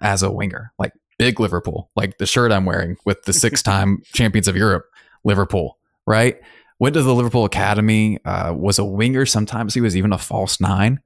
[0.00, 4.02] as a winger, like big Liverpool, like the shirt I'm wearing with the six time
[4.14, 4.86] champions of Europe,
[5.24, 6.40] Liverpool, right?
[6.78, 9.26] Went to the Liverpool Academy, uh, was a winger.
[9.26, 11.00] Sometimes he was even a false nine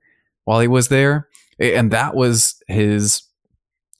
[0.44, 1.28] while he was there.
[1.58, 3.22] And that was his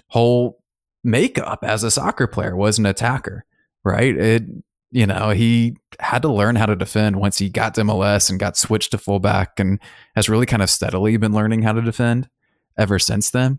[0.09, 0.63] whole
[1.07, 3.45] makeup as a soccer player was an attacker,
[3.85, 4.15] right?
[4.17, 4.43] It,
[4.91, 8.39] you know, he had to learn how to defend once he got to MLS and
[8.39, 9.81] got switched to fullback and
[10.15, 12.29] has really kind of steadily been learning how to defend
[12.77, 13.59] ever since then.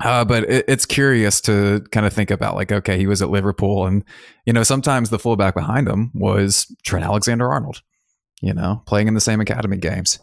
[0.00, 3.30] Uh, but it, it's curious to kind of think about like, okay, he was at
[3.30, 4.04] Liverpool and,
[4.46, 7.82] you know, sometimes the fullback behind him was Trent Alexander Arnold,
[8.40, 10.18] you know, playing in the same academy games.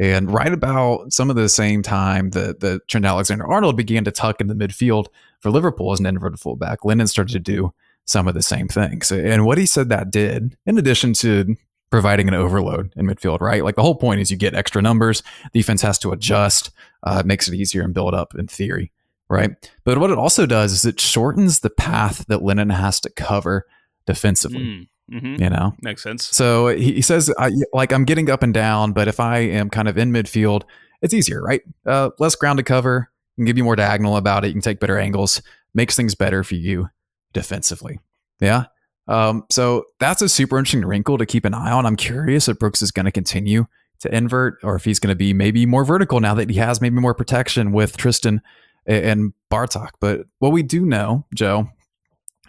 [0.00, 4.10] And right about some of the same time that, the Trent Alexander Arnold began to
[4.10, 5.06] tuck in the midfield
[5.40, 7.72] for Liverpool as an inverted fullback, Lennon started to do
[8.06, 9.10] some of the same things.
[9.12, 11.56] And what he said that did, in addition to
[11.90, 13.62] providing an overload in midfield, right?
[13.62, 15.22] Like the whole point is you get extra numbers,
[15.52, 16.70] defense has to adjust,
[17.04, 18.90] uh, it makes it easier and build up in theory,
[19.28, 19.52] right?
[19.84, 23.66] But what it also does is it shortens the path that Lennon has to cover
[24.06, 24.60] defensively.
[24.60, 24.88] Mm.
[25.12, 25.42] Mm-hmm.
[25.42, 26.26] You know, makes sense.
[26.26, 29.68] So he, he says, I, like, I'm getting up and down, but if I am
[29.68, 30.62] kind of in midfield,
[31.02, 31.60] it's easier, right?
[31.84, 34.48] Uh, less ground to cover, can give you more diagonal about it.
[34.48, 35.42] You can take better angles,
[35.74, 36.88] makes things better for you
[37.32, 37.98] defensively.
[38.40, 38.66] Yeah.
[39.06, 41.84] Um, so that's a super interesting wrinkle to keep an eye on.
[41.84, 43.66] I'm curious if Brooks is going to continue
[44.00, 46.80] to invert or if he's going to be maybe more vertical now that he has
[46.80, 48.40] maybe more protection with Tristan
[48.86, 49.92] and Bartek.
[50.00, 51.68] But what we do know, Joe,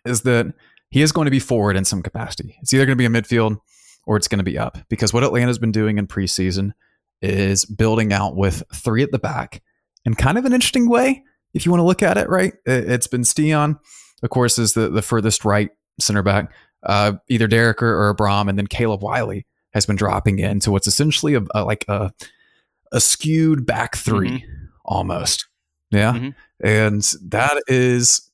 [0.06, 0.54] is that
[0.96, 2.56] he is going to be forward in some capacity.
[2.62, 3.58] It's either going to be a midfield
[4.08, 6.72] or it's going to be up because what Atlanta's been doing in preseason
[7.22, 9.62] is building out with three at the back
[10.06, 11.22] in kind of an interesting way.
[11.54, 12.54] If you want to look at it, right?
[12.66, 13.78] It's been Stian,
[14.24, 15.70] of course, is the, the furthest right
[16.00, 20.40] center back, uh, either Derek or, or Abram, and then Caleb Wiley has been dropping
[20.40, 22.14] in into what's essentially a, a like a
[22.94, 24.46] a skewed back 3 mm-hmm.
[24.86, 25.46] almost.
[25.92, 26.14] Yeah.
[26.14, 26.30] Mm-hmm.
[26.66, 28.32] And that is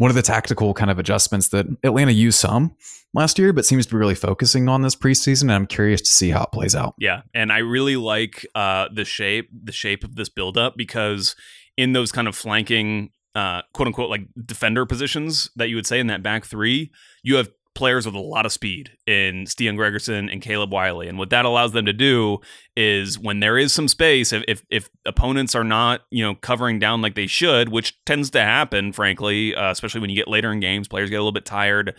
[0.00, 2.74] one of the tactical kind of adjustments that Atlanta used some
[3.12, 5.42] last year, but seems to be really focusing on this preseason.
[5.42, 6.94] And I'm curious to see how it plays out.
[6.96, 11.36] Yeah, and I really like uh, the shape, the shape of this buildup because
[11.76, 16.00] in those kind of flanking, uh, quote unquote, like defender positions that you would say
[16.00, 16.90] in that back three,
[17.22, 21.08] you have players with a lot of speed in Stian Gregersen and Caleb Wiley.
[21.08, 22.38] And what that allows them to do
[22.76, 26.78] is when there is some space, if, if, if opponents are not, you know, covering
[26.78, 30.52] down like they should, which tends to happen, frankly, uh, especially when you get later
[30.52, 31.94] in games, players get a little bit tired.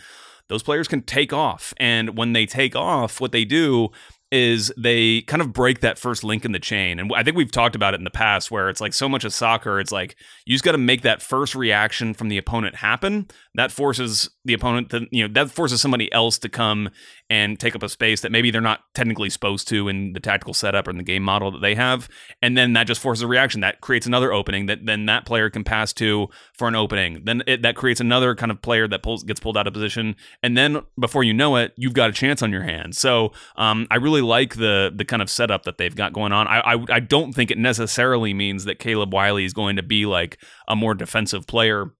[0.48, 1.74] Those players can take off.
[1.78, 3.90] And when they take off, what they do
[4.32, 6.98] is they kind of break that first link in the chain.
[6.98, 9.24] And I think we've talked about it in the past where it's like so much
[9.24, 10.16] of soccer, it's like
[10.46, 13.28] you just got to make that first reaction from the opponent happen.
[13.54, 16.88] That forces the opponent to, you know, that forces somebody else to come
[17.28, 20.54] and take up a space that maybe they're not technically supposed to in the tactical
[20.54, 22.08] setup or in the game model that they have.
[22.40, 25.50] And then that just forces a reaction that creates another opening that then that player
[25.50, 27.22] can pass to for an opening.
[27.24, 30.16] Then it, that creates another kind of player that pulls gets pulled out of position.
[30.42, 32.98] And then before you know it, you've got a chance on your hands.
[32.98, 36.46] So um, I really like the the kind of setup that they've got going on.
[36.46, 40.06] I, I I don't think it necessarily means that Caleb Wiley is going to be
[40.06, 41.92] like a more defensive player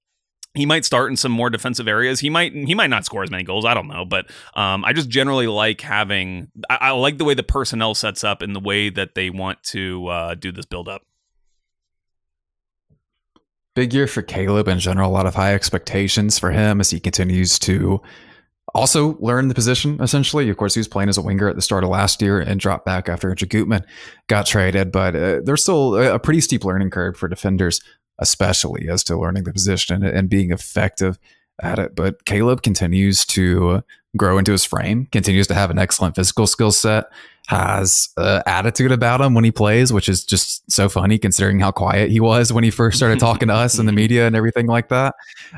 [0.55, 2.21] he might start in some more defensive areas.
[2.21, 3.65] He might he might not score as many goals.
[3.65, 6.51] I don't know, but um, I just generally like having.
[6.69, 9.63] I, I, like the way the personnel sets up and the way that they want
[9.65, 11.03] to uh, do this build up.
[13.75, 15.11] Big year for Caleb in general.
[15.11, 18.03] A lot of high expectations for him as he continues to
[18.75, 20.01] also learn the position.
[20.01, 22.41] Essentially, of course, he was playing as a winger at the start of last year
[22.41, 23.85] and dropped back after Andrew Gutman
[24.29, 24.93] got traded.
[24.93, 27.81] But uh, there's still a pretty steep learning curve for defenders
[28.19, 31.19] especially as to learning the position and being effective
[31.63, 31.95] at it.
[31.95, 33.83] But Caleb continues to
[34.17, 37.07] grow into his frame, continues to have an excellent physical skill set,
[37.49, 41.71] has uh, attitude about him when he plays, which is just so funny considering how
[41.71, 44.67] quiet he was when he first started talking to us in the media and everything
[44.67, 45.15] like that.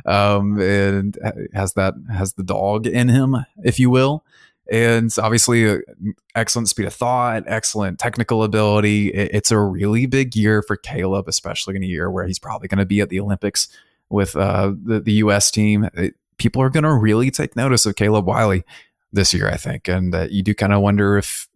[0.07, 1.19] Um, and
[1.53, 4.25] has that has the dog in him, if you will
[4.71, 5.79] and obviously uh,
[6.35, 9.09] excellent speed of thought, excellent technical ability.
[9.09, 12.79] It's a really big year for Caleb, especially in a year where he's probably going
[12.79, 13.69] to be at the Olympics
[14.15, 15.51] with uh, the the U.S.
[15.51, 15.89] team.
[15.95, 18.65] It, people are going to really take notice of Caleb Wiley
[19.13, 21.49] this year, I think, and uh, you do kind of wonder if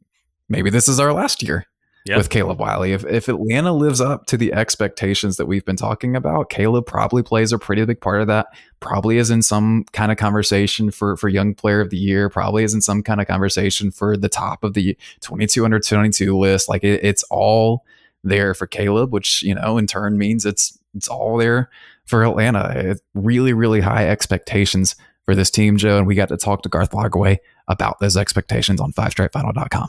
[0.48, 1.66] maybe this is our last year
[2.08, 2.18] yep.
[2.18, 2.92] with Caleb Wiley.
[2.92, 7.22] If, if Atlanta lives up to the expectations that we've been talking about, Caleb probably
[7.22, 8.46] plays a pretty big part of that.
[8.80, 12.64] Probably is in some kind of conversation for, for Young Player of the Year, probably
[12.64, 16.68] is in some kind of conversation for the top of the 22 under 22 list.
[16.68, 17.84] Like it, it's all
[18.24, 21.70] there for Caleb, which, you know, in turn means it's, it's all there
[22.08, 22.72] for Atlanta.
[22.74, 25.98] It's really, really high expectations for this team, Joe.
[25.98, 27.38] And we got to talk to Garth Lagerwey
[27.68, 29.88] about those expectations on fivestripefinal.com.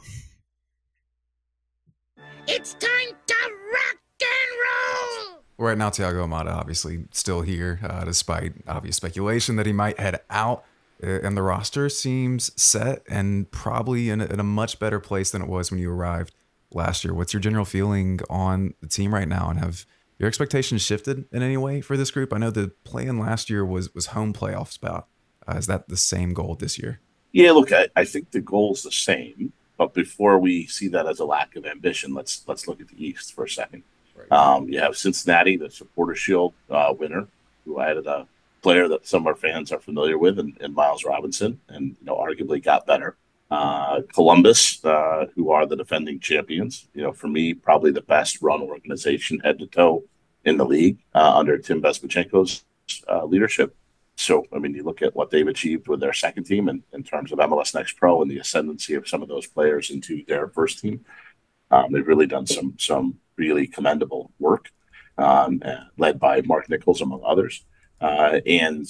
[2.48, 3.36] It's time to
[3.74, 5.44] rock and roll!
[5.58, 10.20] Right now, Thiago Almada obviously still here, uh, despite obvious speculation that he might head
[10.30, 10.66] out.
[11.02, 15.32] Uh, and the roster seems set and probably in a, in a much better place
[15.32, 16.34] than it was when you arrived
[16.74, 17.14] last year.
[17.14, 19.86] What's your general feeling on the team right now, and have
[20.20, 22.34] your expectations shifted in any way for this group?
[22.34, 25.08] I know the plan last year was was home playoff spot.
[25.48, 27.00] Uh, is that the same goal this year?
[27.32, 29.54] Yeah, look, I, I think the goal is the same.
[29.78, 33.04] But before we see that as a lack of ambition, let's let's look at the
[33.04, 33.84] East for a second.
[34.16, 34.32] Right.
[34.32, 37.28] Um, you have Cincinnati, the Supporter Shield uh, winner,
[37.64, 38.28] who added a
[38.62, 42.06] player that some of our fans are familiar with, and, and Miles Robinson, and you
[42.06, 43.16] know arguably got better.
[43.52, 48.44] Uh, Columbus, uh, who are the defending champions, you know, for me, probably the best
[48.44, 50.04] run organization head to toe
[50.46, 52.64] in the league uh, under Tim Bezbatchenko's
[53.08, 53.76] uh, leadership.
[54.16, 57.02] So, I mean, you look at what they've achieved with their second team in, in
[57.02, 60.50] terms of MLS Next Pro and the ascendancy of some of those players into their
[60.50, 61.04] first team.
[61.72, 64.70] Um, they've really done some some really commendable work,
[65.18, 65.62] um,
[65.98, 67.64] led by Mark Nichols among others.
[68.02, 68.88] Uh, and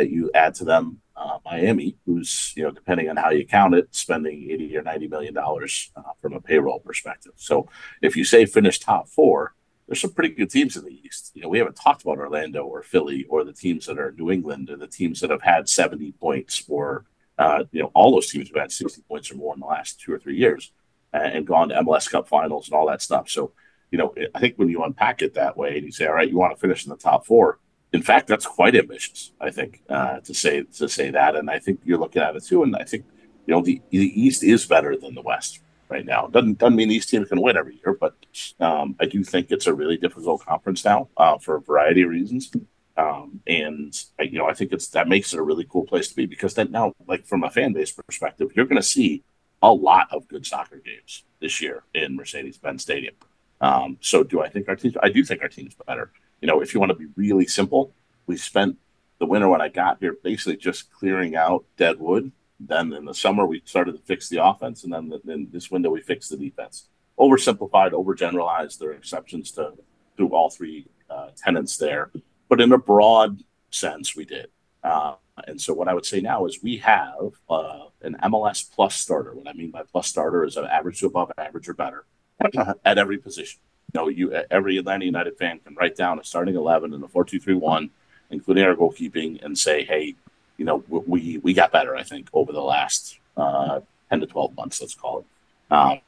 [0.00, 3.94] you add to them uh, Miami, who's you know depending on how you count it,
[3.94, 7.32] spending eighty or ninety million dollars uh, from a payroll perspective.
[7.36, 7.68] So
[8.00, 9.54] if you say finish top four,
[9.86, 11.32] there's some pretty good teams in the East.
[11.34, 14.30] You know, we haven't talked about Orlando or Philly or the teams that are New
[14.30, 17.04] England or the teams that have had 70 points or,
[17.38, 20.00] uh, you know, all those teams have had 60 points or more in the last
[20.00, 20.72] two or three years
[21.12, 23.28] and gone to MLS Cup finals and all that stuff.
[23.28, 23.52] So,
[23.90, 26.30] you know, I think when you unpack it that way and you say, all right,
[26.30, 27.58] you want to finish in the top four,
[27.92, 31.36] in fact, that's quite ambitious, I think, uh, to say to say that.
[31.36, 32.62] And I think you're looking at it too.
[32.62, 33.04] And I think,
[33.46, 36.28] you know, the, the East is better than the West right now.
[36.28, 38.14] Doesn't doesn't mean these teams can win every year, but
[38.60, 42.10] um, I do think it's a really difficult conference now uh, for a variety of
[42.10, 42.50] reasons.
[42.96, 46.08] Um, and I, you know, I think it's that makes it a really cool place
[46.08, 49.24] to be because then now, like from a fan base perspective, you're going to see
[49.62, 53.14] a lot of good soccer games this year in Mercedes-Benz Stadium.
[53.60, 54.92] Um, so, do I think our team?
[55.02, 56.12] I do think our team's better.
[56.40, 57.92] You know, if you want to be really simple,
[58.26, 58.76] we spent
[59.18, 63.14] the winter when I got here basically just clearing out dead wood then in the
[63.14, 66.36] summer, we started to fix the offense, and then in this window, we fixed the
[66.36, 66.88] defense.
[67.18, 68.78] Oversimplified, overgeneralized.
[68.78, 69.72] There are exceptions to
[70.18, 72.10] to all three uh, tenants there,
[72.48, 74.48] but in a broad sense, we did.
[74.84, 75.14] Uh,
[75.46, 79.34] and so what I would say now is we have uh, an MLS plus starter.
[79.34, 82.04] What I mean by plus starter is an average to above average or better
[82.84, 83.60] at every position.
[83.94, 87.24] Know, you every Atlanta United fan can write down a starting eleven and a four
[87.24, 87.90] two three one,
[88.30, 90.14] including our goalkeeping, and say, hey,
[90.56, 91.96] you know, we we got better.
[91.96, 95.24] I think over the last uh, ten to twelve months, let's call it.
[95.72, 96.00] Um,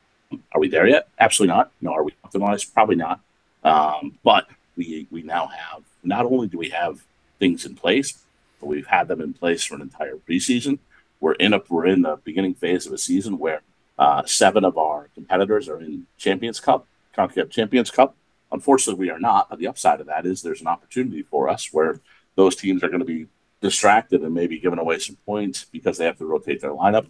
[0.53, 1.09] are we there yet?
[1.19, 1.73] Absolutely not.
[1.81, 1.93] No.
[1.93, 2.73] Are we optimized?
[2.73, 3.21] Probably not.
[3.65, 7.05] Um, but we we now have not only do we have
[7.39, 8.19] things in place,
[8.61, 10.79] but we've had them in place for an entire preseason.
[11.21, 13.63] We're in a we're in the beginning phase of a season where
[13.99, 18.17] uh, seven of our competitors are in Champions Cup, CONCACAF Champions Cup.
[18.51, 19.49] Unfortunately, we are not.
[19.49, 22.01] But the upside of that is there's an opportunity for us where
[22.37, 23.27] those teams are going to be
[23.61, 27.07] distracted and maybe giving away some points because they have to rotate their lineup.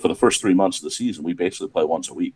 [0.00, 2.34] For the first three months of the season, we basically play once a week.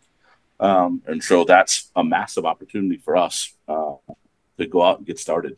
[0.59, 3.95] Um, and so that's a massive opportunity for us uh,
[4.57, 5.57] to go out and get started.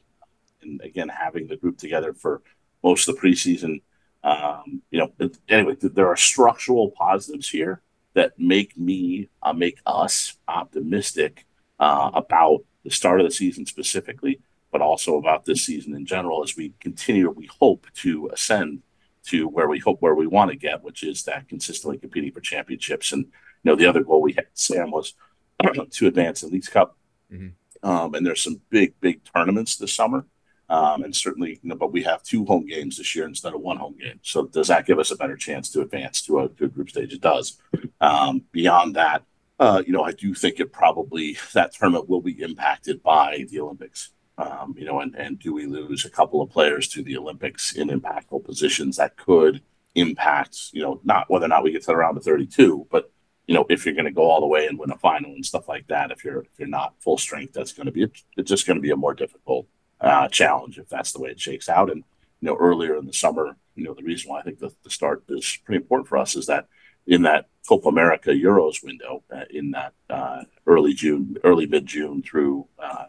[0.61, 2.41] And again, having the group together for
[2.83, 3.81] most of the preseason,
[4.23, 7.81] um, you know, anyway, there are structural positives here
[8.13, 11.45] that make me, uh, make us optimistic
[11.83, 14.39] uh, about the start of the season specifically,
[14.71, 18.81] but also about this season in general as we continue, we hope to ascend
[19.25, 22.39] to where we hope where we want to get, which is that consistently competing for
[22.39, 23.11] championships.
[23.11, 23.31] And you
[23.65, 25.13] know, the other goal we had, Sam, was
[25.91, 26.95] to advance in Leagues Cup.
[27.29, 27.89] Mm-hmm.
[27.89, 30.25] Um, and there's some big, big tournaments this summer.
[30.69, 33.59] Um, and certainly, you know, but we have two home games this year instead of
[33.59, 34.21] one home game.
[34.21, 36.89] So does that give us a better chance to advance to a, to a group
[36.89, 37.11] stage?
[37.11, 37.57] It does.
[37.99, 39.23] Um, beyond that,
[39.59, 43.59] uh, you know, I do think it probably that tournament will be impacted by the
[43.59, 44.11] Olympics.
[44.37, 47.73] Um, you know, and, and do we lose a couple of players to the Olympics
[47.73, 49.61] in impactful positions that could
[49.93, 53.11] impact, you know, not whether or not we get to the round of 32, but
[53.47, 55.45] you know, if you're going to go all the way and win a final and
[55.45, 58.03] stuff like that, if you're if you're not full strength, that's going to be
[58.37, 59.67] it's just going to be a more difficult
[59.99, 61.91] uh, challenge if that's the way it shakes out.
[61.91, 62.03] And
[62.39, 64.89] you know, earlier in the summer, you know, the reason why I think the, the
[64.89, 66.67] start is pretty important for us is that
[67.07, 72.21] in that Copa America Euros window, uh, in that uh, early June, early mid June
[72.21, 73.05] through uh,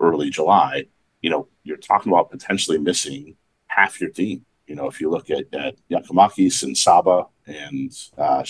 [0.00, 0.86] early July,
[1.22, 3.36] you know, you're talking about potentially missing
[3.66, 4.44] half your team.
[4.66, 8.44] You know, if you look at, at Giakoumakis and Saba and uh,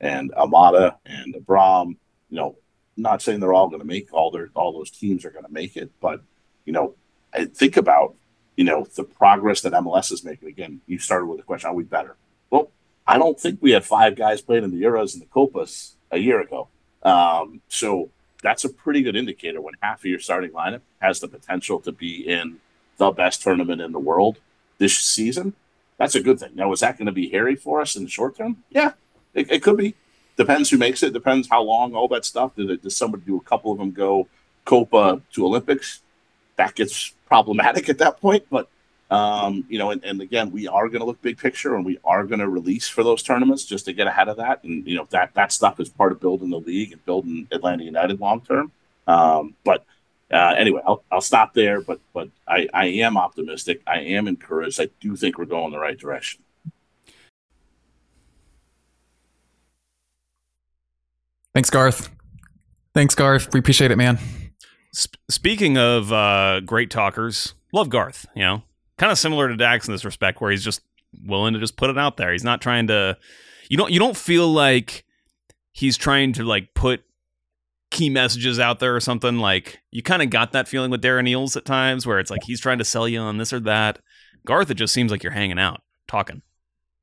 [0.00, 1.96] and Almada and Abram.
[2.30, 2.56] You know,
[2.96, 5.52] not saying they're all going to make all their all those teams are going to
[5.52, 6.22] make it, but
[6.64, 6.94] you know,
[7.32, 8.14] I think about
[8.56, 10.48] you know the progress that MLS is making.
[10.48, 12.16] Again, you started with the question: Are we better?
[12.50, 12.70] Well,
[13.06, 16.18] I don't think we had five guys playing in the Euros and the Copas a
[16.18, 16.68] year ago.
[17.02, 18.10] Um, so
[18.42, 21.92] that's a pretty good indicator when half of your starting lineup has the potential to
[21.92, 22.58] be in
[22.96, 24.38] the best tournament in the world
[24.78, 25.54] this season.
[25.98, 26.50] That's a good thing.
[26.54, 28.62] Now, is that going to be hairy for us in the short term?
[28.70, 28.92] Yeah,
[29.34, 29.94] it, it, could be.
[30.36, 31.12] Depends who makes it.
[31.12, 31.94] Depends how long.
[31.94, 32.54] All that stuff.
[32.56, 34.28] Does, does somebody do a couple of them go
[34.64, 36.02] Copa to Olympics?
[36.56, 38.44] That gets problematic at that point.
[38.50, 38.68] But
[39.10, 41.98] um, you know, and, and again, we are going to look big picture, and we
[42.04, 44.64] are going to release for those tournaments just to get ahead of that.
[44.64, 47.84] And you know, that that stuff is part of building the league and building Atlanta
[47.84, 48.72] United long term.
[49.06, 49.84] Um, but
[50.32, 51.80] uh, anyway, I'll, I'll stop there.
[51.80, 53.80] But but I, I am optimistic.
[53.86, 54.80] I am encouraged.
[54.80, 56.42] I do think we're going the right direction.
[61.54, 62.10] Thanks, Garth.
[62.92, 63.52] Thanks, Garth.
[63.54, 64.18] We appreciate it, man.
[64.92, 68.26] Sp- speaking of uh, great talkers, love Garth.
[68.34, 68.62] You know,
[68.98, 70.80] kind of similar to Dax in this respect, where he's just
[71.24, 72.32] willing to just put it out there.
[72.32, 73.16] He's not trying to.
[73.68, 73.92] You don't.
[73.92, 75.04] You don't feel like
[75.72, 77.02] he's trying to like put
[77.90, 79.38] key messages out there or something.
[79.38, 82.42] Like you kind of got that feeling with Darren Eales at times, where it's like
[82.44, 83.98] he's trying to sell you on this or that.
[84.46, 86.42] Garth, it just seems like you're hanging out, talking.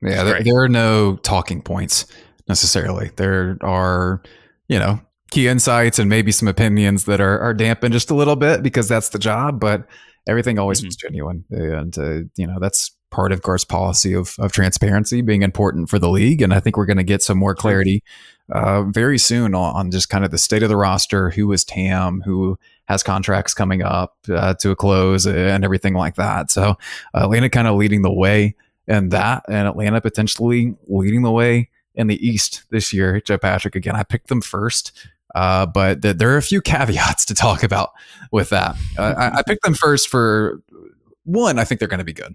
[0.00, 2.06] Yeah, there, there, are no talking points
[2.48, 3.10] necessarily.
[3.16, 4.22] There are
[4.68, 8.36] you know, key insights and maybe some opinions that are, are dampened just a little
[8.36, 9.86] bit because that's the job, but
[10.26, 10.88] everything always mm-hmm.
[11.00, 11.44] genuine.
[11.50, 15.98] And, uh, you know, that's part of Garth's policy of, of transparency being important for
[15.98, 16.42] the league.
[16.42, 18.02] And I think we're going to get some more clarity
[18.50, 21.64] uh, very soon on, on, just kind of the state of the roster, who is
[21.64, 26.50] TAM, who has contracts coming up uh, to a close and everything like that.
[26.50, 26.76] So
[27.14, 28.56] Atlanta kind of leading the way
[28.88, 33.76] in that and Atlanta potentially leading the way in the East this year, Joe Patrick.
[33.76, 34.92] Again, I picked them first,
[35.34, 37.90] uh, but th- there are a few caveats to talk about
[38.32, 38.76] with that.
[38.98, 40.62] Uh, I-, I picked them first for
[41.24, 42.34] one, I think they're going to be good.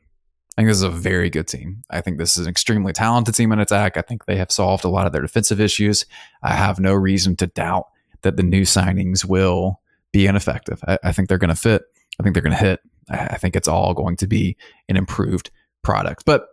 [0.58, 1.84] I think this is a very good team.
[1.90, 3.96] I think this is an extremely talented team in attack.
[3.96, 6.06] I think they have solved a lot of their defensive issues.
[6.44, 7.86] I have no reason to doubt
[8.24, 9.80] that the new signings will
[10.12, 10.84] be ineffective.
[10.86, 11.84] I, I think they're going to fit.
[12.20, 12.82] I think they're going to hit.
[13.10, 14.58] I, I think it's all going to be
[14.90, 15.50] an improved
[15.82, 16.26] product.
[16.26, 16.48] But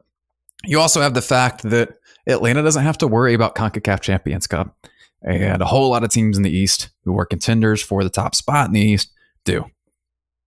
[0.65, 1.95] you also have the fact that
[2.29, 4.77] Atlanta doesn't have to worry about CONCACAF Champions Cup.
[5.27, 8.35] And a whole lot of teams in the East who are contenders for the top
[8.35, 9.13] spot in the East
[9.45, 9.65] do.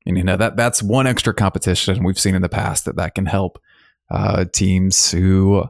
[0.06, 3.14] And you know that that's one extra competition we've seen in the past that that
[3.14, 3.62] can help
[4.10, 5.66] uh, teams who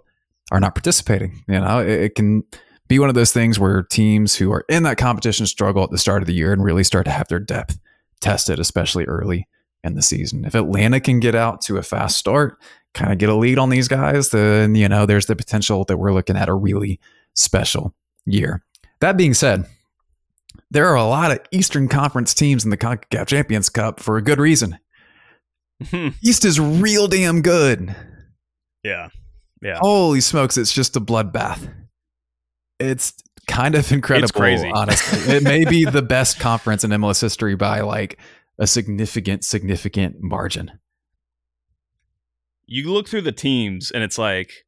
[0.52, 1.44] are not participating.
[1.48, 2.44] You know, it, it, can
[2.88, 5.98] be one of those things where teams who are in that competition struggle at the
[5.98, 7.80] start of the year and really start to have their depth
[8.22, 9.48] tested, especially early
[9.84, 10.46] in the season.
[10.46, 12.58] If Atlanta can get out to a fast start,
[12.94, 15.98] kind of get a lead on these guys, then you know there's the potential that
[15.98, 17.00] we're looking at a really
[17.34, 17.94] special
[18.26, 18.64] year.
[19.02, 19.66] That being said,
[20.72, 24.22] there are a lot of Eastern Conference teams in the CONCACAF Champions Cup for a
[24.22, 24.78] good reason.
[25.90, 26.10] Hmm.
[26.24, 27.96] East is real damn good.
[28.84, 29.10] Yeah.
[29.62, 29.78] Yeah.
[29.80, 31.72] Holy smokes, it's just a bloodbath.
[32.80, 33.14] It's
[33.48, 34.72] kind of incredible, it's crazy.
[34.74, 35.36] honestly.
[35.36, 38.20] it may be the best conference in MLS history by like
[38.58, 40.72] a significant, significant margin.
[42.66, 44.66] You look through the teams and it's like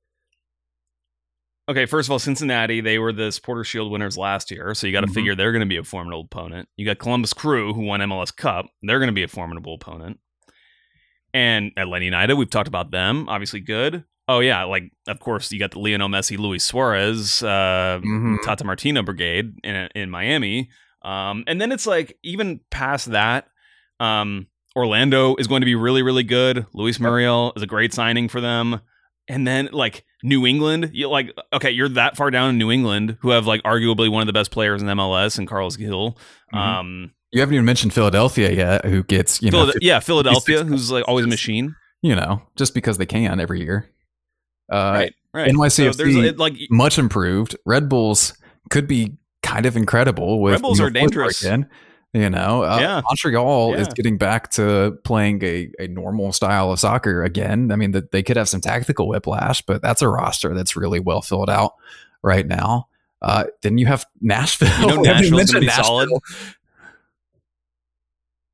[1.69, 4.93] Okay, first of all, Cincinnati, they were the Supporter Shield winners last year, so you
[4.93, 5.13] got to mm-hmm.
[5.13, 6.67] figure they're going to be a formidable opponent.
[6.75, 8.65] You got Columbus Crew, who won MLS Cup.
[8.81, 10.19] They're going to be a formidable opponent.
[11.33, 14.03] And Atlanta United, we've talked about them, obviously good.
[14.27, 18.35] Oh yeah, like of course you got the Lionel Messi, Luis Suarez, uh, mm-hmm.
[18.45, 20.69] Tata Martino brigade in in Miami,
[21.01, 23.47] um, and then it's like even past that,
[23.99, 26.65] um, Orlando is going to be really really good.
[26.73, 28.79] Luis Muriel is a great signing for them,
[29.31, 33.17] and then like New England, you like okay, you're that far down in New England,
[33.21, 36.17] who have like arguably one of the best players in MLS and Carles Gil.
[36.53, 36.57] Mm-hmm.
[36.57, 41.07] Um, you haven't even mentioned Philadelphia yet, who gets you know, yeah, Philadelphia, who's like
[41.07, 41.75] always a machine.
[42.01, 43.89] You know, just because they can every year.
[44.69, 45.51] Uh, right, right.
[45.51, 47.55] NYCFC, so like much improved.
[47.65, 48.33] Red Bulls
[48.69, 50.41] could be kind of incredible.
[50.41, 51.41] With Red Bulls are dangerous.
[51.41, 51.69] Again.
[52.13, 53.01] You know, uh, yeah.
[53.05, 53.81] Montreal yeah.
[53.81, 57.71] is getting back to playing a, a normal style of soccer again.
[57.71, 60.99] I mean, that they could have some tactical whiplash, but that's a roster that's really
[60.99, 61.75] well filled out
[62.21, 62.89] right now.
[63.21, 64.67] Uh, then you have Nashville.
[64.81, 65.85] You know, Nashville's going to be Nashville.
[65.85, 66.09] solid.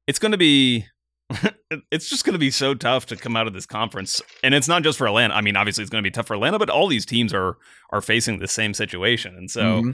[0.05, 0.85] It's going to be.
[1.91, 4.67] it's just going to be so tough to come out of this conference, and it's
[4.67, 5.33] not just for Atlanta.
[5.33, 7.57] I mean, obviously, it's going to be tough for Atlanta, but all these teams are
[7.89, 9.81] are facing the same situation, and so.
[9.81, 9.91] Mm-hmm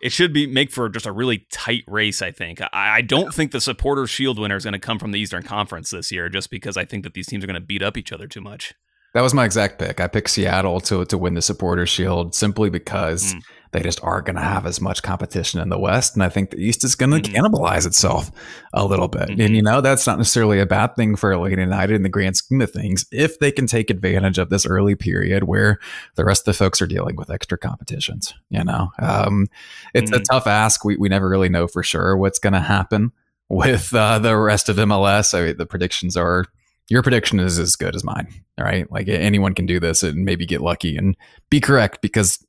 [0.00, 2.22] it should be make for just a really tight race.
[2.22, 2.60] I think.
[2.60, 5.42] I, I don't think the Supporters Shield winner is going to come from the Eastern
[5.42, 7.96] Conference this year, just because I think that these teams are going to beat up
[7.96, 8.74] each other too much.
[9.14, 9.98] That was my exact pick.
[9.98, 13.42] I picked Seattle to to win the Supporters Shield simply because mm
[13.76, 16.14] they just aren't going to have as much competition in the West.
[16.14, 17.34] And I think the East is going to mm-hmm.
[17.34, 18.30] cannibalize itself
[18.72, 19.28] a little bit.
[19.28, 19.40] Mm-hmm.
[19.40, 22.36] And, you know, that's not necessarily a bad thing for Atlanta United in the grand
[22.36, 25.78] scheme of things if they can take advantage of this early period where
[26.14, 28.32] the rest of the folks are dealing with extra competitions.
[28.48, 29.46] You know, um,
[29.92, 30.22] it's mm-hmm.
[30.22, 30.84] a tough ask.
[30.84, 33.12] We, we never really know for sure what's going to happen
[33.50, 35.38] with uh, the rest of MLS.
[35.38, 36.46] I mean, the predictions are
[36.88, 38.28] your prediction is as good as mine.
[38.58, 38.90] All right.
[38.90, 41.16] Like anyone can do this and maybe get lucky and
[41.50, 42.44] be correct because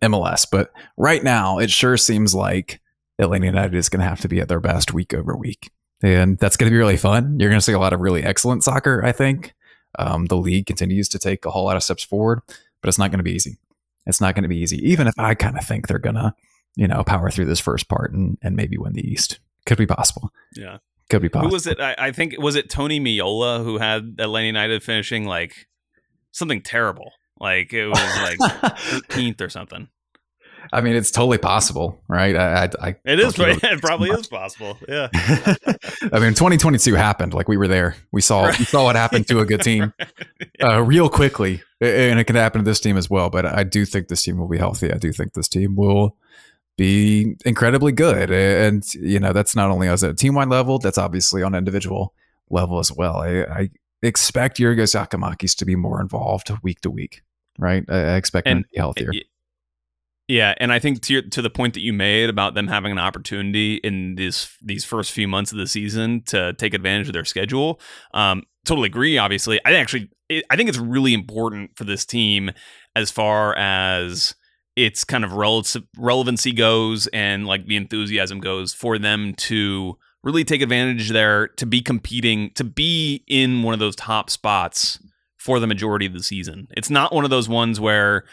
[0.00, 0.46] MLS.
[0.50, 2.80] But right now, it sure seems like
[3.18, 5.70] Atlanta United is going to have to be at their best week over week.
[6.02, 7.38] And that's going to be really fun.
[7.40, 9.54] You're going to see a lot of really excellent soccer, I think.
[9.98, 12.40] Um, the league continues to take a whole lot of steps forward,
[12.80, 13.58] but it's not going to be easy.
[14.06, 16.34] It's not going to be easy, even if I kind of think they're going to,
[16.76, 19.40] you know, power through this first part and, and maybe win the East.
[19.66, 20.30] Could be possible.
[20.54, 20.78] Yeah.
[21.10, 21.48] Could be possible.
[21.48, 21.80] Who was it?
[21.80, 25.66] I, I think, was it Tony Meola who had Atlanta United finishing like
[26.30, 27.12] something terrible?
[27.40, 29.88] Like it was like 13th or something.
[30.72, 32.36] I mean, it's totally possible, right?
[32.36, 33.38] I, I, I it is.
[33.38, 34.76] It probably is possible.
[34.88, 35.08] Yeah.
[35.14, 37.32] I mean, 2022 happened.
[37.34, 37.96] Like we were there.
[38.12, 38.58] We saw right.
[38.58, 39.92] we saw what happened to a good team
[40.62, 43.30] uh, real quickly, and it can happen to this team as well.
[43.30, 44.92] But I do think this team will be healthy.
[44.92, 46.16] I do think this team will
[46.76, 50.78] be incredibly good, and you know that's not only as a team wide level.
[50.78, 52.14] That's obviously on individual
[52.50, 53.16] level as well.
[53.16, 53.70] I, I
[54.02, 57.22] expect Giorgos Giakoumakis to be more involved week to week
[57.58, 57.84] right?
[57.88, 59.10] I expect and, him to be healthier.
[60.28, 62.92] Yeah, and I think to your, to the point that you made about them having
[62.92, 67.14] an opportunity in these these first few months of the season to take advantage of
[67.14, 67.80] their schedule,
[68.12, 69.16] um, totally agree.
[69.16, 70.10] Obviously, I actually
[70.50, 72.50] I think it's really important for this team
[72.94, 74.34] as far as
[74.76, 75.64] its kind of rel-
[75.96, 81.64] relevancy goes and like the enthusiasm goes for them to really take advantage there to
[81.64, 84.98] be competing to be in one of those top spots
[85.38, 86.68] for the majority of the season.
[86.76, 88.24] It's not one of those ones where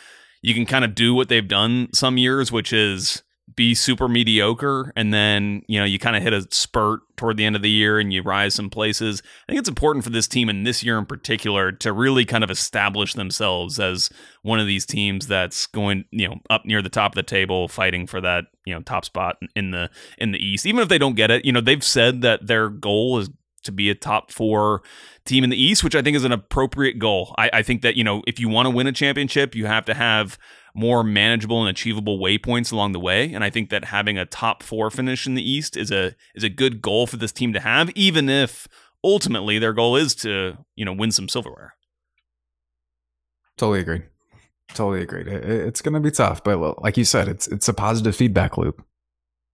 [0.42, 3.24] you can kind of do what they've done some years, which is
[3.56, 7.46] be super mediocre and then you know you kind of hit a spurt toward the
[7.46, 10.28] end of the year and you rise some places i think it's important for this
[10.28, 14.10] team and this year in particular to really kind of establish themselves as
[14.42, 17.68] one of these teams that's going you know up near the top of the table
[17.68, 20.98] fighting for that you know top spot in the in the east even if they
[20.98, 23.30] don't get it you know they've said that their goal is
[23.66, 24.82] to be a top four
[25.26, 27.36] team in the East, which I think is an appropriate goal.
[27.38, 29.86] I, I think that, you know, if you want to win a championship, you have
[29.86, 30.38] to have
[30.74, 33.34] more manageable and achievable waypoints along the way.
[33.34, 36.44] And I think that having a top four finish in the East is a is
[36.44, 38.68] a good goal for this team to have, even if
[39.04, 41.76] ultimately their goal is to, you know, win some silverware.
[43.58, 44.02] Totally agree.
[44.74, 45.28] Totally agreed.
[45.28, 48.58] It, it's going to be tough, but like you said, it's it's a positive feedback
[48.58, 48.84] loop.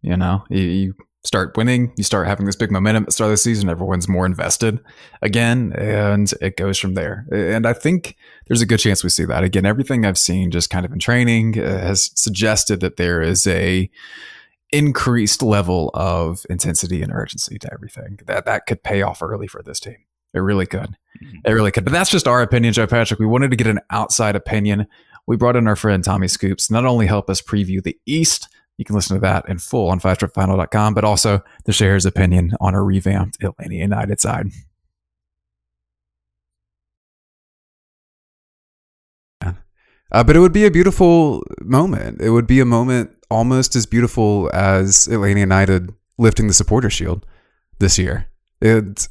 [0.01, 0.93] You know, you, you
[1.23, 4.07] start winning, you start having this big momentum at the start of the season, everyone's
[4.07, 4.79] more invested
[5.21, 7.25] again, and it goes from there.
[7.31, 8.15] And I think
[8.47, 9.65] there's a good chance we see that again.
[9.65, 13.89] Everything I've seen, just kind of in training, uh, has suggested that there is a
[14.71, 19.61] increased level of intensity and urgency to everything that that could pay off early for
[19.61, 19.97] this team.
[20.33, 20.97] It really could.
[21.21, 21.37] Mm-hmm.
[21.45, 21.83] It really could.
[21.83, 23.19] But that's just our opinion, Joe Patrick.
[23.19, 24.87] We wanted to get an outside opinion.
[25.27, 28.47] We brought in our friend Tommy Scoops, not only help us preview the East,
[28.81, 32.53] you can listen to that in full on fivestripefinal.com, but also to share his opinion
[32.59, 34.47] on a revamped Atlanta United side.
[40.11, 42.19] Uh, but it would be a beautiful moment.
[42.21, 47.23] It would be a moment almost as beautiful as Atlanta United lifting the supporter shield
[47.77, 48.25] this year.
[48.61, 49.07] It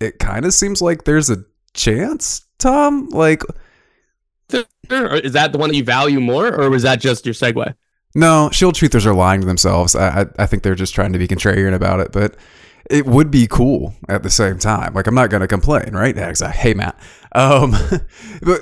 [0.00, 1.44] it kind of seems like there's a
[1.74, 3.10] chance, Tom.
[3.10, 3.42] Like,
[4.50, 7.74] is that the one that you value more, or was that just your segue?
[8.14, 9.96] No, shield truthers are lying to themselves.
[9.96, 12.36] I, I, I think they're just trying to be contrarian about it, but
[12.90, 14.94] it would be cool at the same time.
[14.94, 16.16] Like I'm not going to complain, right?
[16.16, 16.98] Hey, Matt.
[17.32, 17.70] Um,
[18.42, 18.60] but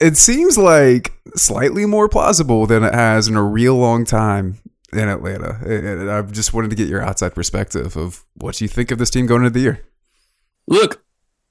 [0.00, 4.58] it seems like slightly more plausible than it has in a real long time
[4.92, 5.58] in Atlanta.
[5.64, 9.10] And I just wanted to get your outside perspective of what you think of this
[9.10, 9.84] team going into the year.
[10.66, 11.04] Look,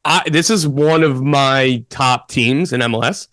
[0.06, 3.28] I, this is one of my top teams in MLS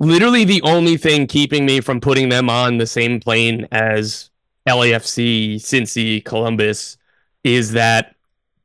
[0.00, 4.30] literally the only thing keeping me from putting them on the same plane as
[4.66, 6.96] LAFC, Cincy, Columbus
[7.44, 8.16] is that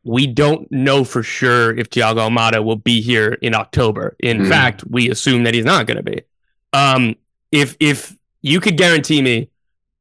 [0.03, 4.15] we don't know for sure if Thiago Almada will be here in October.
[4.19, 4.49] In mm.
[4.49, 6.21] fact, we assume that he's not going to be.
[6.73, 7.15] Um,
[7.51, 9.49] if if you could guarantee me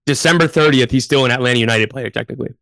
[0.06, 2.54] December 30th, he's still an Atlanta United player technically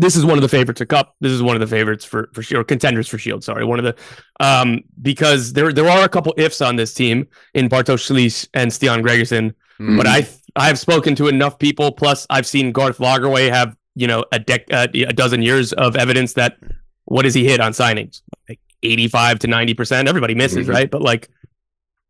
[0.00, 1.14] this is one of the favorites of Cup.
[1.20, 3.44] This is one of the favorites for for or contenders for Shield.
[3.44, 3.96] Sorry, one of the
[4.44, 8.70] um because there there are a couple ifs on this team in Bartosz Slisz and
[8.70, 9.96] Stian Gregersen, mm.
[9.96, 10.26] but I
[10.56, 11.92] I've spoken to enough people.
[11.92, 15.96] Plus, I've seen Garth Lagerwey have you know a dec uh, a dozen years of
[15.96, 16.58] evidence that
[17.04, 20.08] what does he hit on signings like eighty five to ninety percent.
[20.08, 20.70] Everybody misses mm-hmm.
[20.70, 21.28] right, but like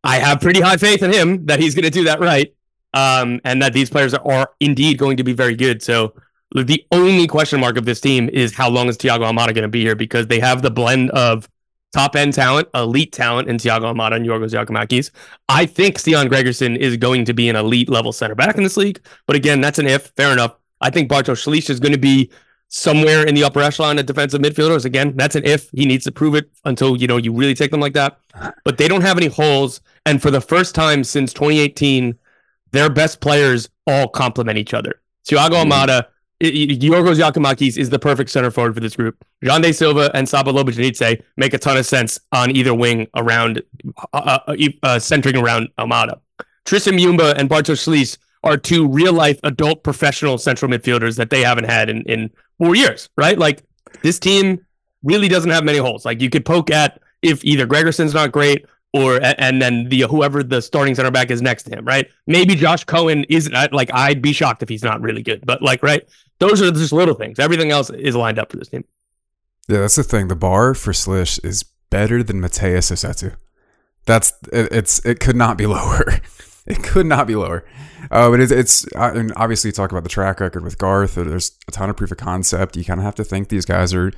[0.03, 2.53] I have pretty high faith in him that he's going to do that right,
[2.93, 5.81] um, and that these players are, are indeed going to be very good.
[5.81, 6.13] So
[6.55, 9.67] the only question mark of this team is how long is Thiago Almada going to
[9.67, 11.47] be here because they have the blend of
[11.93, 15.11] top end talent, elite talent in Thiago Almada and Yorgos Giakoumakis.
[15.47, 18.77] I think Stian Gregersen is going to be an elite level center back in this
[18.77, 20.07] league, but again, that's an if.
[20.15, 20.55] Fair enough.
[20.81, 22.31] I think Bartosz Slisz is going to be
[22.69, 24.85] somewhere in the upper echelon of defensive midfielders.
[24.85, 25.69] Again, that's an if.
[25.71, 28.19] He needs to prove it until you know you really take them like that.
[28.63, 32.17] But they don't have any holes, and for the first time since 2018,
[32.71, 35.01] their best players all complement each other.
[35.27, 35.69] Thiago mm-hmm.
[36.41, 39.23] Yorgos Giakoumakis is the perfect center forward for this group.
[39.43, 43.61] Xande Silva and Saba Lobjanidze make a ton of sense on either wing around,
[44.13, 46.19] uh, uh, uh, centering around Almada.
[46.65, 51.41] Tristan Muyumba and Bartosz Slisz are two real life adult professional central midfielders that they
[51.41, 53.37] haven't had in, in four years, right?
[53.37, 53.63] Like
[54.01, 54.65] this team
[55.03, 56.05] really doesn't have many holes.
[56.05, 60.41] Like you could poke at if either Gregersen's not great or and then the whoever
[60.41, 62.09] the starting center back is next to him, right?
[62.27, 65.83] Maybe Josh Cohen isn't like I'd be shocked if he's not really good, but like
[65.83, 66.07] right,
[66.39, 67.39] those are just little things.
[67.39, 68.83] Everything else is lined up for this team.
[69.67, 70.27] Yeah, that's the thing.
[70.27, 73.35] The bar for Slisz is better than Matheus Rossetto.
[74.05, 76.19] That's it, it's it could not be lower.
[76.65, 77.65] it could not be lower.
[78.09, 81.13] Uh, but it's, it's I mean, obviously you talk about the track record with Garth.
[81.13, 82.75] There's a ton of proof of concept.
[82.75, 84.11] You kind of have to think these guys are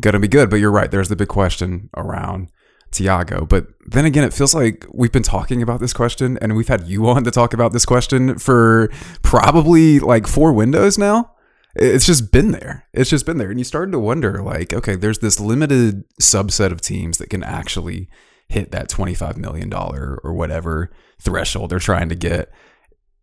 [0.00, 0.48] going to be good.
[0.48, 0.90] But you're right.
[0.90, 2.48] There's the big question around
[2.92, 3.48] Thiago.
[3.48, 6.86] But then again, it feels like we've been talking about this question and we've had
[6.86, 8.90] you on to talk about this question for
[9.22, 11.30] probably like four windows now.
[11.74, 12.86] It's just been there.
[12.92, 13.50] It's just been there.
[13.50, 17.42] And you started to wonder like, okay, there's this limited subset of teams that can
[17.42, 18.08] actually
[18.48, 22.52] hit that $25 million or whatever threshold they're trying to get.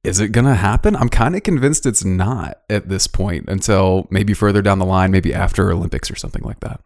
[0.04, 0.96] Is it going to happen?
[0.96, 5.12] I'm kind of convinced it's not at this point until maybe further down the line,
[5.12, 6.82] maybe after Olympics or something like that.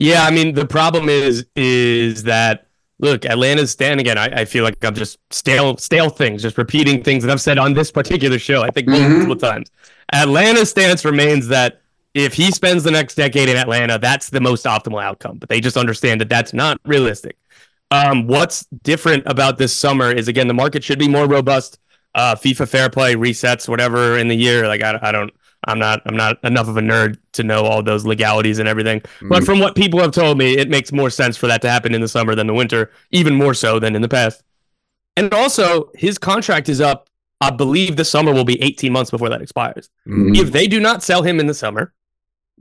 [0.00, 2.66] Yeah, I mean the problem is is that
[3.00, 4.16] look, Atlanta's stand again.
[4.16, 7.58] I, I feel like I'm just stale stale things, just repeating things that I've said
[7.58, 8.62] on this particular show.
[8.62, 9.12] I think mm-hmm.
[9.12, 9.70] multiple times.
[10.12, 11.82] Atlanta's stance remains that
[12.14, 15.36] if he spends the next decade in Atlanta, that's the most optimal outcome.
[15.38, 17.36] But they just understand that that's not realistic.
[17.92, 21.78] Um, what's different about this summer is again the market should be more robust.
[22.14, 24.66] Uh, FIFA fair play resets whatever in the year.
[24.66, 25.32] Like I, I don't
[25.64, 29.00] I'm not I'm not enough of a nerd to know all those legalities and everything.
[29.20, 29.28] Mm.
[29.28, 31.94] But from what people have told me, it makes more sense for that to happen
[31.94, 34.42] in the summer than the winter, even more so than in the past.
[35.16, 37.08] And also, his contract is up.
[37.42, 39.90] I believe the summer will be 18 months before that expires.
[40.06, 40.36] Mm.
[40.36, 41.92] If they do not sell him in the summer,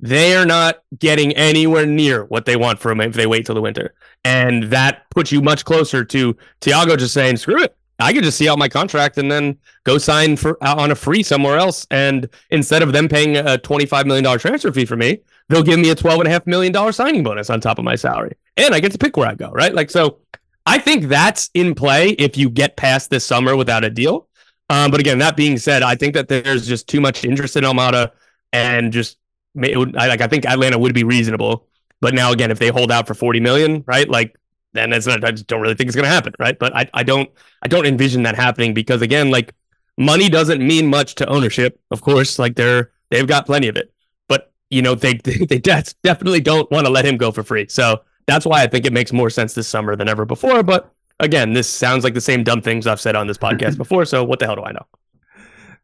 [0.02, 3.56] they are not getting anywhere near what they want from him if they wait till
[3.56, 3.94] the winter.
[4.24, 7.76] And that puts you much closer to Thiago just saying, screw it.
[8.00, 11.24] I could just see out my contract and then go sign for on a free
[11.24, 11.86] somewhere else.
[11.92, 15.20] And instead of them paying a $25 million transfer fee for me,
[15.50, 18.36] they'll give me a $12.5 million signing bonus on top of my salary.
[18.58, 19.74] And I get to pick where I go, right?
[19.74, 20.20] Like, so
[20.66, 24.28] I think that's in play if you get past this summer without a deal.
[24.70, 27.64] Um, but again, that being said, I think that there's just too much interest in
[27.64, 28.12] Almada,
[28.54, 29.18] and just
[29.56, 31.68] would, I, like I think Atlanta would be reasonable.
[32.02, 34.08] But now again, if they hold out for 40 million, right?
[34.08, 34.38] Like
[34.74, 35.24] then that's not.
[35.24, 36.58] I just don't really think it's going to happen, right?
[36.58, 37.30] But I, I don't
[37.64, 39.54] I don't envision that happening because again, like
[39.98, 41.80] money doesn't mean much to ownership.
[41.92, 43.94] Of course, like they're they've got plenty of it,
[44.28, 47.68] but you know they they, they definitely don't want to let him go for free.
[47.70, 50.62] So that's why I think it makes more sense this summer than ever before.
[50.62, 54.06] But again, this sounds like the same dumb things I've said on this podcast before.
[54.06, 54.86] So what the hell do I know?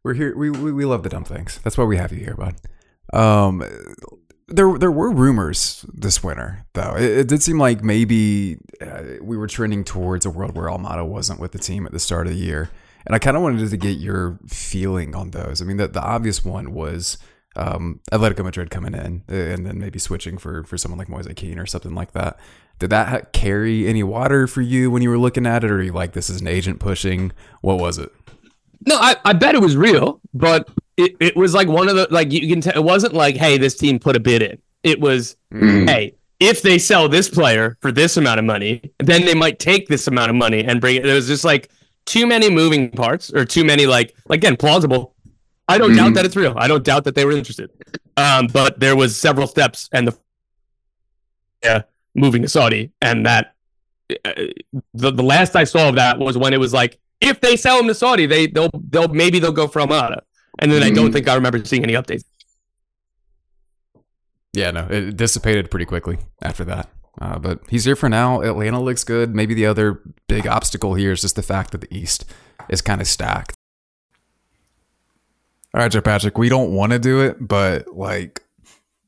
[0.04, 0.38] We're here.
[0.38, 1.60] We, we, we love the dumb things.
[1.64, 2.56] That's why we have you here, bud.
[3.12, 3.64] Um,
[4.48, 6.96] there there were rumors this winter, though.
[6.96, 11.06] It, it did seem like maybe uh, we were trending towards a world where Almada
[11.06, 12.70] wasn't with the team at the start of the year,
[13.06, 15.62] and I kind of wanted to get your feeling on those.
[15.62, 17.18] I mean, the, the obvious one was
[17.56, 21.58] um, Atletico Madrid coming in and then maybe switching for for someone like Moise Kean
[21.58, 22.40] or something like that.
[22.78, 25.82] Did that carry any water for you when you were looking at it, or are
[25.82, 27.32] you like this is an agent pushing?
[27.62, 28.12] What was it?
[28.86, 32.08] No, I, I bet it was real, but it, it was like one of the
[32.12, 34.62] like you can tell it wasn't like hey this team put a bid in.
[34.84, 35.88] It was mm.
[35.90, 39.88] hey if they sell this player for this amount of money, then they might take
[39.88, 41.06] this amount of money and bring it.
[41.06, 41.70] It was just like
[42.06, 45.16] too many moving parts or too many like again plausible
[45.68, 46.54] I don't mm doubt that it's real.
[46.58, 47.72] I don't doubt that they were interested.
[48.18, 50.18] Um, but there was several steps and the
[51.64, 51.84] yeah,
[52.14, 53.56] moving to Saudi, and that
[54.24, 54.34] uh,
[54.94, 57.80] the the last I saw of that was when it was like if they sell
[57.80, 60.22] him to Saudi, they they'll they'll maybe they'll go for Almada,
[60.60, 61.14] and then mm I don't mm-hmm.
[61.14, 62.24] think I remember seeing any updates.
[64.54, 66.90] Yeah, no, it dissipated pretty quickly after that.
[67.20, 68.42] Uh, but he's here for now.
[68.42, 69.34] Atlanta looks good.
[69.34, 72.26] Maybe the other big obstacle here is just the fact that the East
[72.70, 73.56] is kind of stacked
[75.76, 78.42] all right, Joe Patrick, we don't want to do it, but like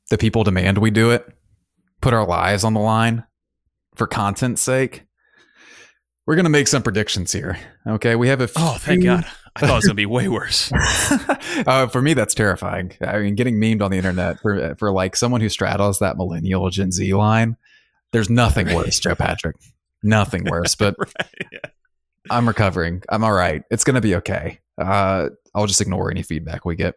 [0.10, 1.26] the people demand we do it,
[2.02, 3.24] put our lives on the line
[3.96, 5.06] for content's sake.
[6.26, 7.58] We're gonna make some predictions here.
[7.88, 8.50] Okay, we have a.
[8.50, 8.62] Few...
[8.62, 9.26] Oh, thank God!
[9.58, 10.72] I thought it was gonna be way worse.
[11.68, 12.94] uh, for me, that's terrifying.
[13.02, 16.70] I mean, getting memed on the internet for for like someone who straddles that millennial
[16.70, 17.58] Gen Z line.
[18.12, 19.56] There's nothing worse, Joe Patrick.
[20.04, 20.76] Nothing worse.
[20.76, 21.60] But right, yeah.
[22.30, 23.02] I'm recovering.
[23.10, 23.64] I'm all right.
[23.72, 24.60] It's gonna be okay.
[24.78, 26.96] Uh, I'll just ignore any feedback we get.